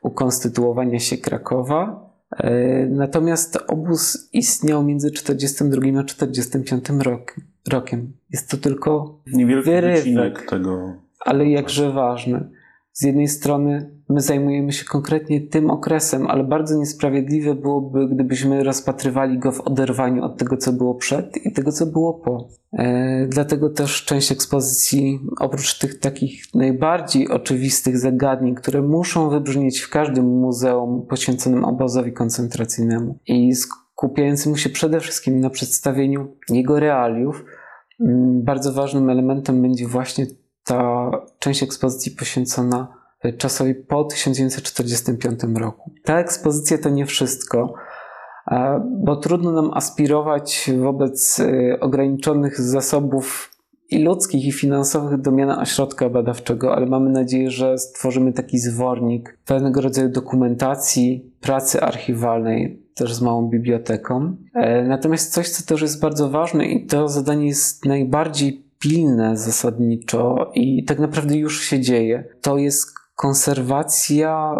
ukonstytuowania 0.01 0.99
się 0.99 1.17
Krakowa. 1.17 2.09
E, 2.37 2.85
Natomiast 2.85 3.57
obóz 3.67 4.29
istniał 4.33 4.83
między 4.83 5.11
42 5.11 5.99
a 5.99 6.03
45 6.03 6.89
rokiem. 6.89 7.54
Rokiem. 7.71 8.13
Jest 8.29 8.49
to 8.49 8.57
tylko 8.57 9.19
Niewielki 9.27 9.69
wyrywek, 9.69 10.49
tego. 10.49 10.93
ale 11.19 11.49
jakże 11.49 11.91
ważny. 11.91 12.49
Z 12.93 13.01
jednej 13.01 13.27
strony 13.27 13.95
my 14.09 14.21
zajmujemy 14.21 14.71
się 14.73 14.85
konkretnie 14.85 15.41
tym 15.41 15.71
okresem, 15.71 16.27
ale 16.27 16.43
bardzo 16.43 16.77
niesprawiedliwe 16.77 17.55
byłoby, 17.55 18.07
gdybyśmy 18.07 18.63
rozpatrywali 18.63 19.39
go 19.39 19.51
w 19.51 19.61
oderwaniu 19.61 20.23
od 20.23 20.37
tego, 20.37 20.57
co 20.57 20.73
było 20.73 20.95
przed 20.95 21.45
i 21.45 21.51
tego, 21.53 21.71
co 21.71 21.85
było 21.85 22.13
po. 22.13 22.47
E, 22.73 23.27
dlatego 23.27 23.69
też 23.69 24.05
część 24.05 24.31
ekspozycji, 24.31 25.19
oprócz 25.39 25.79
tych 25.79 25.99
takich 25.99 26.53
najbardziej 26.53 27.29
oczywistych 27.29 27.97
zagadnień, 27.97 28.55
które 28.55 28.81
muszą 28.81 29.29
wybrzmieć 29.29 29.79
w 29.79 29.89
każdym 29.89 30.25
muzeum 30.25 31.05
poświęconym 31.09 31.65
obozowi 31.65 32.13
koncentracyjnemu 32.13 33.17
i 33.27 33.55
skupiającym 33.55 34.57
się 34.57 34.69
przede 34.69 34.99
wszystkim 34.99 35.39
na 35.39 35.49
przedstawieniu 35.49 36.27
jego 36.49 36.79
realiów, 36.79 37.45
bardzo 38.43 38.73
ważnym 38.73 39.09
elementem 39.09 39.61
będzie 39.61 39.87
właśnie 39.87 40.25
ta 40.63 41.11
część 41.39 41.63
ekspozycji 41.63 42.11
poświęcona 42.11 42.87
czasowi 43.37 43.75
po 43.75 44.03
1945 44.03 45.39
roku. 45.55 45.91
Ta 46.03 46.19
ekspozycja 46.19 46.77
to 46.77 46.89
nie 46.89 47.05
wszystko, 47.05 47.73
e, 48.51 48.81
bo 49.03 49.15
trudno 49.15 49.51
nam 49.51 49.71
aspirować 49.73 50.71
wobec 50.79 51.39
e, 51.39 51.79
ograniczonych 51.79 52.61
zasobów 52.61 53.51
i 53.89 54.03
ludzkich, 54.03 54.45
i 54.45 54.51
finansowych 54.51 55.21
do 55.21 55.31
miana 55.31 55.61
ośrodka 55.61 56.09
badawczego, 56.09 56.75
ale 56.75 56.85
mamy 56.85 57.09
nadzieję, 57.09 57.51
że 57.51 57.77
stworzymy 57.77 58.33
taki 58.33 58.59
zwornik 58.59 59.37
pewnego 59.45 59.81
rodzaju 59.81 60.09
dokumentacji, 60.09 61.31
pracy 61.41 61.81
archiwalnej, 61.81 62.84
też 62.95 63.13
z 63.13 63.21
małą 63.21 63.49
biblioteką. 63.49 64.35
E, 64.53 64.83
Natomiast 64.83 65.33
coś, 65.33 65.49
co 65.49 65.65
też 65.65 65.81
jest 65.81 66.01
bardzo 66.01 66.29
ważne 66.29 66.65
i 66.65 66.85
to 66.85 67.07
zadanie 67.07 67.47
jest 67.47 67.85
najbardziej 67.85 68.65
pilne 68.79 69.37
zasadniczo 69.37 70.51
i 70.53 70.83
tak 70.83 70.99
naprawdę 70.99 71.37
już 71.37 71.61
się 71.61 71.79
dzieje, 71.79 72.23
to 72.41 72.57
jest 72.57 72.93
konserwacja 73.15 74.55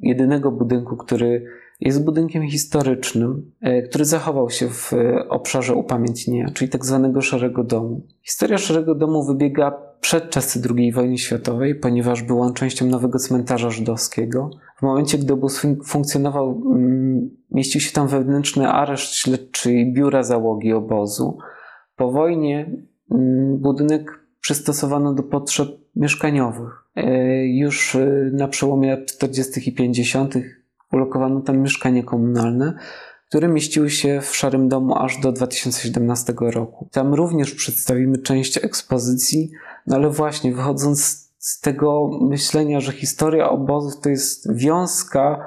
jedynego 0.00 0.52
budynku, 0.52 0.96
który 0.96 1.46
jest 1.80 2.04
budynkiem 2.04 2.48
historycznym, 2.48 3.52
e, 3.60 3.82
który 3.82 4.04
zachował 4.04 4.50
się 4.50 4.68
w 4.68 4.92
e, 4.92 5.28
obszarze 5.28 5.74
upamiętnienia, 5.74 6.50
czyli 6.54 6.70
tak 6.70 6.84
zwanego 6.84 7.22
Szarego 7.22 7.64
Domu. 7.64 8.06
Historia 8.22 8.58
Szarego 8.58 8.94
Domu 8.94 9.24
wybiega 9.24 9.70
przed 10.06 10.30
czasy 10.30 10.60
II 10.76 10.92
wojny 10.92 11.18
światowej, 11.18 11.74
ponieważ 11.74 12.22
był 12.22 12.40
on 12.40 12.54
częścią 12.54 12.86
nowego 12.86 13.18
cmentarza 13.18 13.70
żydowskiego. 13.70 14.50
W 14.78 14.82
momencie, 14.82 15.18
gdy 15.18 15.32
obóz 15.32 15.66
funkcjonował, 15.84 16.62
mm, 16.74 17.30
mieścił 17.50 17.80
się 17.80 17.92
tam 17.92 18.08
wewnętrzny 18.08 18.68
areszt 18.68 19.14
śledczy 19.14 19.72
i 19.72 19.92
biura 19.92 20.22
załogi 20.22 20.72
obozu. 20.72 21.38
Po 21.96 22.10
wojnie 22.10 22.70
mm, 23.10 23.58
budynek 23.58 24.20
przystosowano 24.40 25.14
do 25.14 25.22
potrzeb 25.22 25.68
mieszkaniowych. 25.96 26.84
E, 26.96 27.46
już 27.46 27.96
na 28.32 28.48
przełomie 28.48 28.90
lat 28.90 29.06
40. 29.06 29.70
i 29.70 29.74
50 29.74 30.34
ulokowano 30.92 31.40
tam 31.40 31.58
mieszkanie 31.58 32.04
komunalne, 32.04 32.74
które 33.28 33.48
mieściły 33.48 33.90
się 33.90 34.20
w 34.20 34.36
Szarym 34.36 34.68
Domu 34.68 34.94
aż 34.98 35.20
do 35.20 35.32
2017 35.32 36.34
roku. 36.40 36.88
Tam 36.92 37.14
również 37.14 37.54
przedstawimy 37.54 38.18
część 38.18 38.56
ekspozycji, 38.56 39.50
no 39.86 39.96
ale 39.96 40.10
właśnie 40.10 40.54
wychodząc 40.54 41.26
z 41.38 41.60
tego 41.60 42.10
myślenia, 42.20 42.80
że 42.80 42.92
historia 42.92 43.50
obozów 43.50 44.00
to 44.00 44.08
jest 44.08 44.54
wiązka 44.54 45.46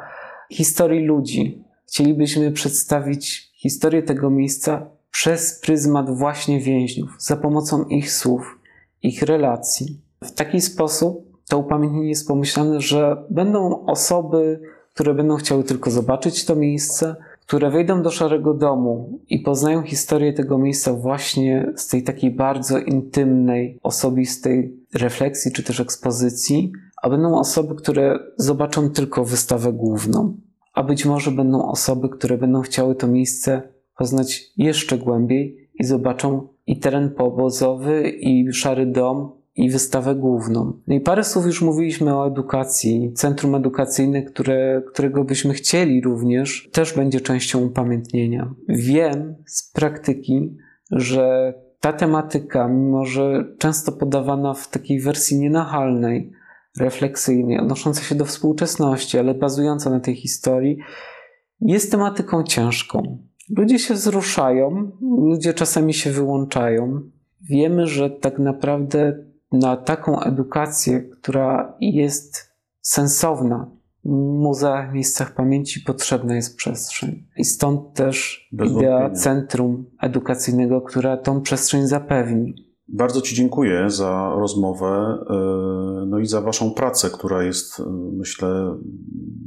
historii 0.52 1.06
ludzi, 1.06 1.64
chcielibyśmy 1.88 2.52
przedstawić 2.52 3.52
historię 3.54 4.04
tego 4.04 4.30
miejsca 4.30 4.90
przez 5.12 5.60
pryzmat 5.60 6.18
właśnie 6.18 6.60
więźniów, 6.60 7.10
za 7.20 7.38
pomocą 7.38 7.84
ich 7.84 8.12
słów, 8.12 8.60
ich 9.02 9.22
relacji. 9.22 10.02
W 10.24 10.32
taki 10.32 10.62
sposób 10.62 11.30
to 11.50 11.58
upamiętnienie 11.58 12.10
jest 12.10 12.28
pomyślane, 12.28 12.82
że 12.82 13.24
będą 13.30 13.86
osoby, 13.86 14.62
które 14.94 15.14
będą 15.14 15.36
chciały 15.36 15.64
tylko 15.64 15.92
zobaczyć 15.92 16.46
to 16.46 16.56
miejsce, 16.56 17.16
które 17.50 17.70
wejdą 17.70 18.02
do 18.02 18.12
szarego 18.12 18.54
domu 18.54 19.20
i 19.30 19.40
poznają 19.40 19.84
historię 19.84 20.34
tego 20.34 20.58
miejsca 20.58 20.94
właśnie 20.94 21.74
z 21.76 21.88
tej 21.88 22.04
takiej 22.04 22.32
bardzo 22.32 22.80
intymnej, 22.80 23.80
osobistej 23.84 24.78
refleksji 24.94 25.52
czy 25.52 25.64
też 25.64 25.80
ekspozycji, 25.80 26.72
a 27.02 27.10
będą 27.10 27.40
osoby, 27.40 27.76
które 27.76 28.20
zobaczą 28.38 28.90
tylko 28.90 29.26
wystawę 29.26 29.74
główną. 29.74 30.38
A 30.74 30.84
być 30.84 31.06
może 31.06 31.32
będą 31.32 31.70
osoby, 31.70 32.10
które 32.10 32.38
będą 32.38 32.62
chciały 32.62 32.96
to 32.96 33.08
miejsce 33.08 33.62
poznać 33.98 34.44
jeszcze 34.58 34.98
głębiej 34.98 35.70
i 35.74 35.84
zobaczą 35.84 36.48
i 36.68 36.80
teren 36.80 37.10
poobozowy, 37.10 38.10
i 38.10 38.54
szary 38.54 38.86
dom, 38.86 39.32
i 39.60 39.70
wystawę 39.70 40.16
główną. 40.16 40.74
No 40.88 40.96
i 40.96 41.02
parę 41.02 41.24
słów 41.24 41.46
już 41.46 41.62
mówiliśmy 41.62 42.18
o 42.18 42.28
edukacji. 42.28 43.14
Centrum 43.16 43.56
edukacyjne, 43.56 44.24
które, 44.24 44.82
którego 44.94 45.24
byśmy 45.24 45.54
chcieli 45.54 46.02
również, 46.02 46.70
też 46.72 46.94
będzie 46.94 47.22
częścią 47.22 47.60
upamiętnienia. 47.60 48.54
Wiem 48.68 49.36
z 49.46 49.72
praktyki, 49.72 50.58
że 50.92 51.54
ta 51.80 51.94
tematyka, 51.94 52.68
mimo 52.68 53.06
że 53.06 53.46
często 53.58 53.92
podawana 53.92 54.54
w 54.54 54.70
takiej 54.70 55.02
wersji 55.02 55.40
nienachalnej, 55.40 56.32
refleksyjnej, 56.80 57.60
odnosząca 57.60 58.02
się 58.02 58.16
do 58.16 58.26
współczesności, 58.26 59.20
ale 59.20 59.34
bazująca 59.34 59.90
na 59.90 60.00
tej 60.00 60.16
historii, 60.16 60.78
jest 61.62 61.92
tematyką 61.92 62.44
ciężką. 62.44 63.18
Ludzie 63.58 63.80
się 63.80 63.94
wzruszają, 63.94 64.92
ludzie 65.02 65.54
czasami 65.54 65.94
się 65.94 66.12
wyłączają. 66.12 67.02
Wiemy, 67.42 67.88
że 67.88 68.10
tak 68.10 68.40
naprawdę 68.40 69.29
na 69.52 69.78
taką 69.78 70.22
edukację, 70.22 71.02
która 71.02 71.78
jest 71.80 72.52
sensowna 72.82 73.72
w 74.06 74.10
muzeach, 74.40 74.94
miejscach 74.94 75.36
pamięci 75.36 75.82
potrzebna 75.82 76.36
jest 76.36 76.58
przestrzeń. 76.58 77.28
I 77.38 77.46
stąd 77.46 77.94
też 77.94 78.48
Bez 78.52 78.72
idea 78.72 79.00
wątpienia. 79.00 79.10
centrum 79.10 79.86
edukacyjnego, 80.02 80.82
która 80.82 81.18
tą 81.18 81.42
przestrzeń 81.42 81.88
zapewni. 81.88 82.70
Bardzo 82.88 83.22
Ci 83.22 83.36
dziękuję 83.36 83.90
za 83.90 84.36
rozmowę, 84.36 85.18
e, 85.30 86.06
no 86.06 86.20
i 86.20 86.26
za 86.26 86.42
Waszą 86.42 86.72
pracę, 86.72 87.10
która 87.10 87.44
jest, 87.44 87.80
e, 87.80 87.84
myślę, 88.14 88.78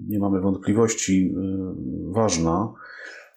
nie 0.08 0.18
mamy 0.18 0.40
wątpliwości, 0.40 1.34
e, 1.36 2.12
ważna 2.12 2.72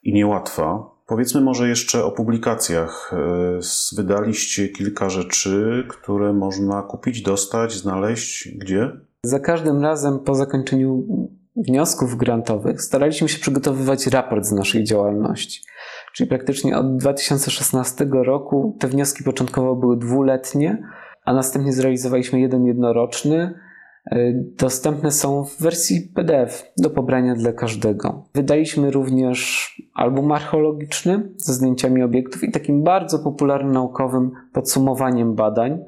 i 0.04 0.14
niełatwa. 0.14 0.95
Powiedzmy 1.08 1.42
może 1.42 1.70
jeszcze 1.70 2.06
o 2.06 2.12
publikacjach. 2.12 3.14
E, 3.14 3.96
wydaliście 3.96 4.70
kilka 4.70 5.10
rzeczy, 5.10 5.84
które 5.90 6.34
można 6.34 6.82
kupić, 6.82 7.22
dostać, 7.22 7.74
znaleźć 7.74 8.58
gdzie? 8.58 8.92
Za 9.24 9.40
każdym 9.40 9.82
razem 9.82 10.20
po 10.20 10.36
zakończeniu 10.36 11.04
wniosków 11.56 12.18
grantowych 12.18 12.82
staraliśmy 12.82 13.30
się 13.30 13.40
przygotowywać 13.40 14.08
raport 14.08 14.46
z 14.46 14.52
naszej 14.52 14.84
działalności. 14.84 15.62
Czyli 16.14 16.30
praktycznie 16.30 16.78
od 16.78 16.98
2016 16.98 18.08
roku 18.12 18.78
te 18.80 18.88
wnioski 18.88 19.24
początkowo 19.24 19.76
były 19.76 19.98
dwuletnie, 19.98 20.88
a 21.26 21.34
następnie 21.34 21.74
zrealizowaliśmy 21.74 22.40
jeden 22.40 22.66
jednoroczny 22.66 23.54
dostępne 24.58 25.12
są 25.12 25.44
w 25.44 25.62
wersji 25.62 26.02
PDF 26.16 26.72
do 26.78 26.90
pobrania 26.90 27.36
dla 27.36 27.54
każdego. 27.54 28.24
Wydaliśmy 28.34 28.92
również 28.92 29.72
album 29.94 30.32
archeologiczny 30.32 31.30
ze 31.38 31.54
zdjęciami 31.54 32.04
obiektów 32.04 32.44
i 32.44 32.52
takim 32.52 32.84
bardzo 32.84 33.20
popularnym 33.20 33.74
naukowym 33.74 34.32
podsumowaniem 34.54 35.36
badań. 35.36 35.80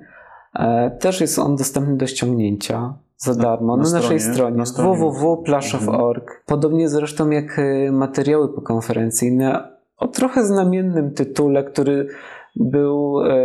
E, 0.56 0.92
też 1.00 1.22
jest 1.22 1.40
on 1.40 1.56
dostępny 1.56 1.98
do 1.98 2.08
ściągnięcia 2.08 2.94
za 3.18 3.36
darmo 3.36 3.78
na, 3.78 3.84
na, 3.84 3.90
na 3.90 3.96
naszej 3.96 4.20
stronie, 4.20 4.66
stronie 4.66 4.98
www.plaszow.org. 4.98 6.24
Mhm. 6.24 6.40
Podobnie 6.46 6.90
zresztą 6.90 7.30
jak 7.30 7.60
e, 7.60 7.92
materiały 7.92 8.54
pokonferencyjne 8.54 9.78
o 9.98 10.08
trochę 10.08 10.46
znamiennym 10.46 11.14
tytule, 11.14 11.64
który 11.64 12.08
był 12.56 13.22
e, 13.26 13.36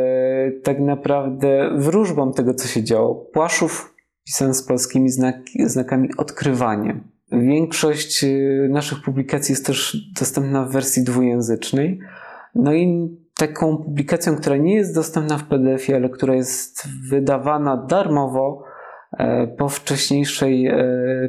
tak 0.62 0.80
naprawdę 0.80 1.70
wróżbą 1.76 2.32
tego, 2.32 2.54
co 2.54 2.68
się 2.68 2.84
działo. 2.84 3.14
Płaszów 3.14 3.91
pisane 4.24 4.54
z 4.54 4.62
polskimi 4.62 5.10
znaki, 5.10 5.68
znakami 5.68 6.08
odkrywanie. 6.16 7.00
Większość 7.32 8.24
y, 8.24 8.68
naszych 8.70 9.02
publikacji 9.02 9.52
jest 9.52 9.66
też 9.66 9.96
dostępna 10.18 10.64
w 10.64 10.72
wersji 10.72 11.04
dwujęzycznej. 11.04 12.00
No 12.54 12.74
i 12.74 13.16
taką 13.36 13.76
publikacją, 13.76 14.36
która 14.36 14.56
nie 14.56 14.74
jest 14.74 14.94
dostępna 14.94 15.38
w 15.38 15.44
PDF-ie, 15.44 15.96
ale 15.98 16.08
która 16.08 16.34
jest 16.34 16.88
wydawana 17.08 17.76
darmowo 17.76 18.64
e, 19.12 19.46
po 19.46 19.68
wcześniejszej 19.68 20.66
e, 20.66 20.76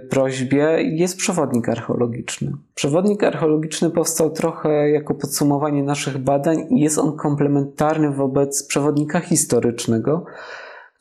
prośbie, 0.10 0.78
jest 0.82 1.18
przewodnik 1.18 1.70
archeologiczny. 1.70 2.52
Przewodnik 2.76 3.24
archeologiczny 3.24 3.90
powstał 3.90 4.32
trochę 4.32 4.90
jako 4.90 5.14
podsumowanie 5.14 5.84
naszych 5.84 6.18
badań 6.18 6.66
i 6.70 6.80
jest 6.80 6.98
on 6.98 7.18
komplementarny 7.18 8.12
wobec 8.12 8.68
przewodnika 8.68 9.20
historycznego, 9.20 10.26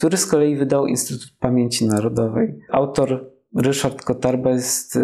który 0.02 0.16
z 0.16 0.26
kolei 0.26 0.56
wydał 0.56 0.86
Instytut 0.86 1.36
Pamięci 1.40 1.86
Narodowej. 1.86 2.58
Autor 2.70 3.30
Ryszard 3.56 4.02
Kotarba 4.02 4.50
jest 4.50 4.96
e, 4.96 5.00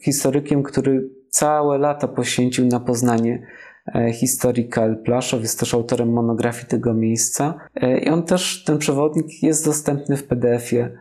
historykiem, 0.00 0.62
który 0.62 1.10
całe 1.28 1.78
lata 1.78 2.08
poświęcił 2.08 2.66
na 2.66 2.80
poznanie 2.80 3.46
e, 3.94 4.12
historii 4.12 4.68
KL 4.68 4.96
Plaszow, 5.04 5.42
jest 5.42 5.60
też 5.60 5.74
autorem 5.74 6.12
monografii 6.12 6.66
tego 6.66 6.94
miejsca. 6.94 7.54
E, 7.74 7.98
I 7.98 8.08
on 8.08 8.22
też, 8.22 8.64
ten 8.64 8.78
przewodnik 8.78 9.42
jest 9.42 9.64
dostępny 9.64 10.16
w 10.16 10.24
PDF-ie 10.24 10.98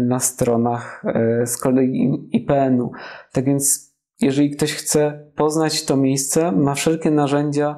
na 0.00 0.18
stronach 0.20 1.04
z 1.44 1.56
kolei 1.56 2.28
IPN-u. 2.32 2.90
Tak 3.32 3.44
więc, 3.44 3.94
jeżeli 4.20 4.50
ktoś 4.50 4.72
chce 4.72 5.24
poznać 5.36 5.84
to 5.84 5.96
miejsce, 5.96 6.52
ma 6.52 6.74
wszelkie 6.74 7.10
narzędzia 7.10 7.76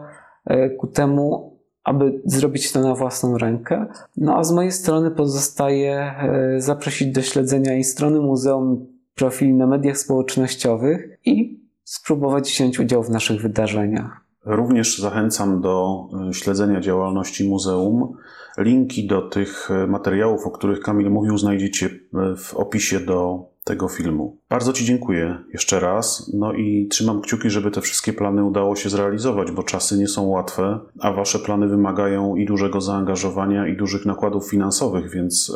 ku 0.78 0.86
temu, 0.86 1.49
aby 1.85 2.20
zrobić 2.24 2.72
to 2.72 2.81
na 2.81 2.95
własną 2.95 3.39
rękę. 3.39 3.87
No 4.16 4.37
a 4.37 4.45
z 4.45 4.53
mojej 4.53 4.72
strony 4.72 5.11
pozostaje 5.11 5.97
e, 5.97 6.61
zaprosić 6.61 7.12
do 7.12 7.22
śledzenia 7.22 7.76
i 7.76 7.85
strony 7.85 8.20
muzeum, 8.20 8.87
profili 9.14 9.55
na 9.55 9.66
mediach 9.66 9.99
społecznościowych 9.99 11.18
i 11.24 11.61
spróbować 11.85 12.51
wziąć 12.51 12.81
udział 12.81 13.03
w 13.03 13.11
naszych 13.11 13.43
wydarzeniach. 13.43 14.20
Również 14.45 14.99
zachęcam 14.99 15.61
do 15.61 16.07
e, 16.28 16.35
śledzenia 16.35 16.81
działalności 16.81 17.49
muzeum. 17.49 18.16
Linki 18.59 19.07
do 19.07 19.22
tych 19.22 19.70
e, 19.70 19.87
materiałów, 19.87 20.47
o 20.47 20.51
których 20.51 20.81
Kamil 20.81 21.11
mówił, 21.11 21.39
znajdziecie 21.39 21.91
w 22.37 22.55
opisie 22.55 23.01
do 23.01 23.51
tego 23.71 23.89
filmu. 23.89 24.39
Bardzo 24.49 24.73
Ci 24.73 24.85
dziękuję 24.85 25.39
jeszcze 25.53 25.81
raz. 25.81 26.31
No 26.35 26.53
i 26.53 26.89
trzymam 26.91 27.21
kciuki, 27.21 27.51
żeby 27.51 27.71
te 27.71 27.81
wszystkie 27.81 28.12
plany 28.12 28.45
udało 28.45 28.77
się 28.77 28.89
zrealizować, 28.89 29.51
bo 29.51 29.62
czasy 29.62 29.99
nie 29.99 30.09
są 30.09 30.27
łatwe, 30.27 30.81
a 31.01 31.12
Wasze 31.12 31.39
plany 31.39 31.68
wymagają 31.68 32.37
i 32.37 32.47
dużego 32.47 32.81
zaangażowania, 32.81 33.66
i 33.66 33.77
dużych 33.77 34.07
nakładów 34.07 34.51
finansowych, 34.51 35.11
więc, 35.11 35.53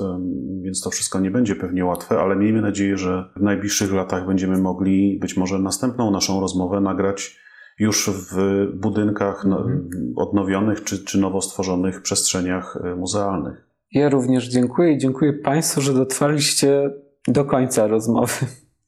więc 0.63 0.81
to 0.81 0.91
wszystko 0.91 1.21
nie 1.21 1.31
będzie 1.31 1.57
pewnie 1.57 1.85
łatwe, 1.85 2.19
ale 2.19 2.37
miejmy 2.37 2.63
nadzieję, 2.63 2.97
że 2.97 3.31
w 3.37 3.43
najbliższych 3.43 3.93
latach 3.93 4.27
będziemy 4.27 4.59
mogli 4.59 5.19
być 5.21 5.37
może 5.37 5.59
następną 5.59 6.11
naszą 6.11 6.41
rozmowę 6.41 6.81
nagrać 6.81 7.39
już 7.79 8.11
w 8.11 8.67
budynkach 8.75 9.45
no, 9.45 9.59
mhm. 9.59 10.13
odnowionych 10.17 10.85
czy, 10.85 11.05
czy 11.05 11.19
nowo 11.19 11.41
stworzonych 11.41 12.03
przestrzeniach 12.03 12.79
e, 12.85 12.95
muzealnych. 12.95 13.67
Ja 13.93 14.09
również 14.09 14.49
dziękuję 14.49 14.93
i 14.93 14.99
dziękuję 14.99 15.33
Państwu, 15.33 15.81
że 15.81 15.95
dotrwaliście 15.95 16.91
do 17.29 17.45
końca 17.45 17.87
rozmowy. 17.87 18.47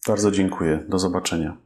Bardzo 0.09 0.31
dziękuję. 0.31 0.85
Do 0.89 0.99
zobaczenia. 0.99 1.66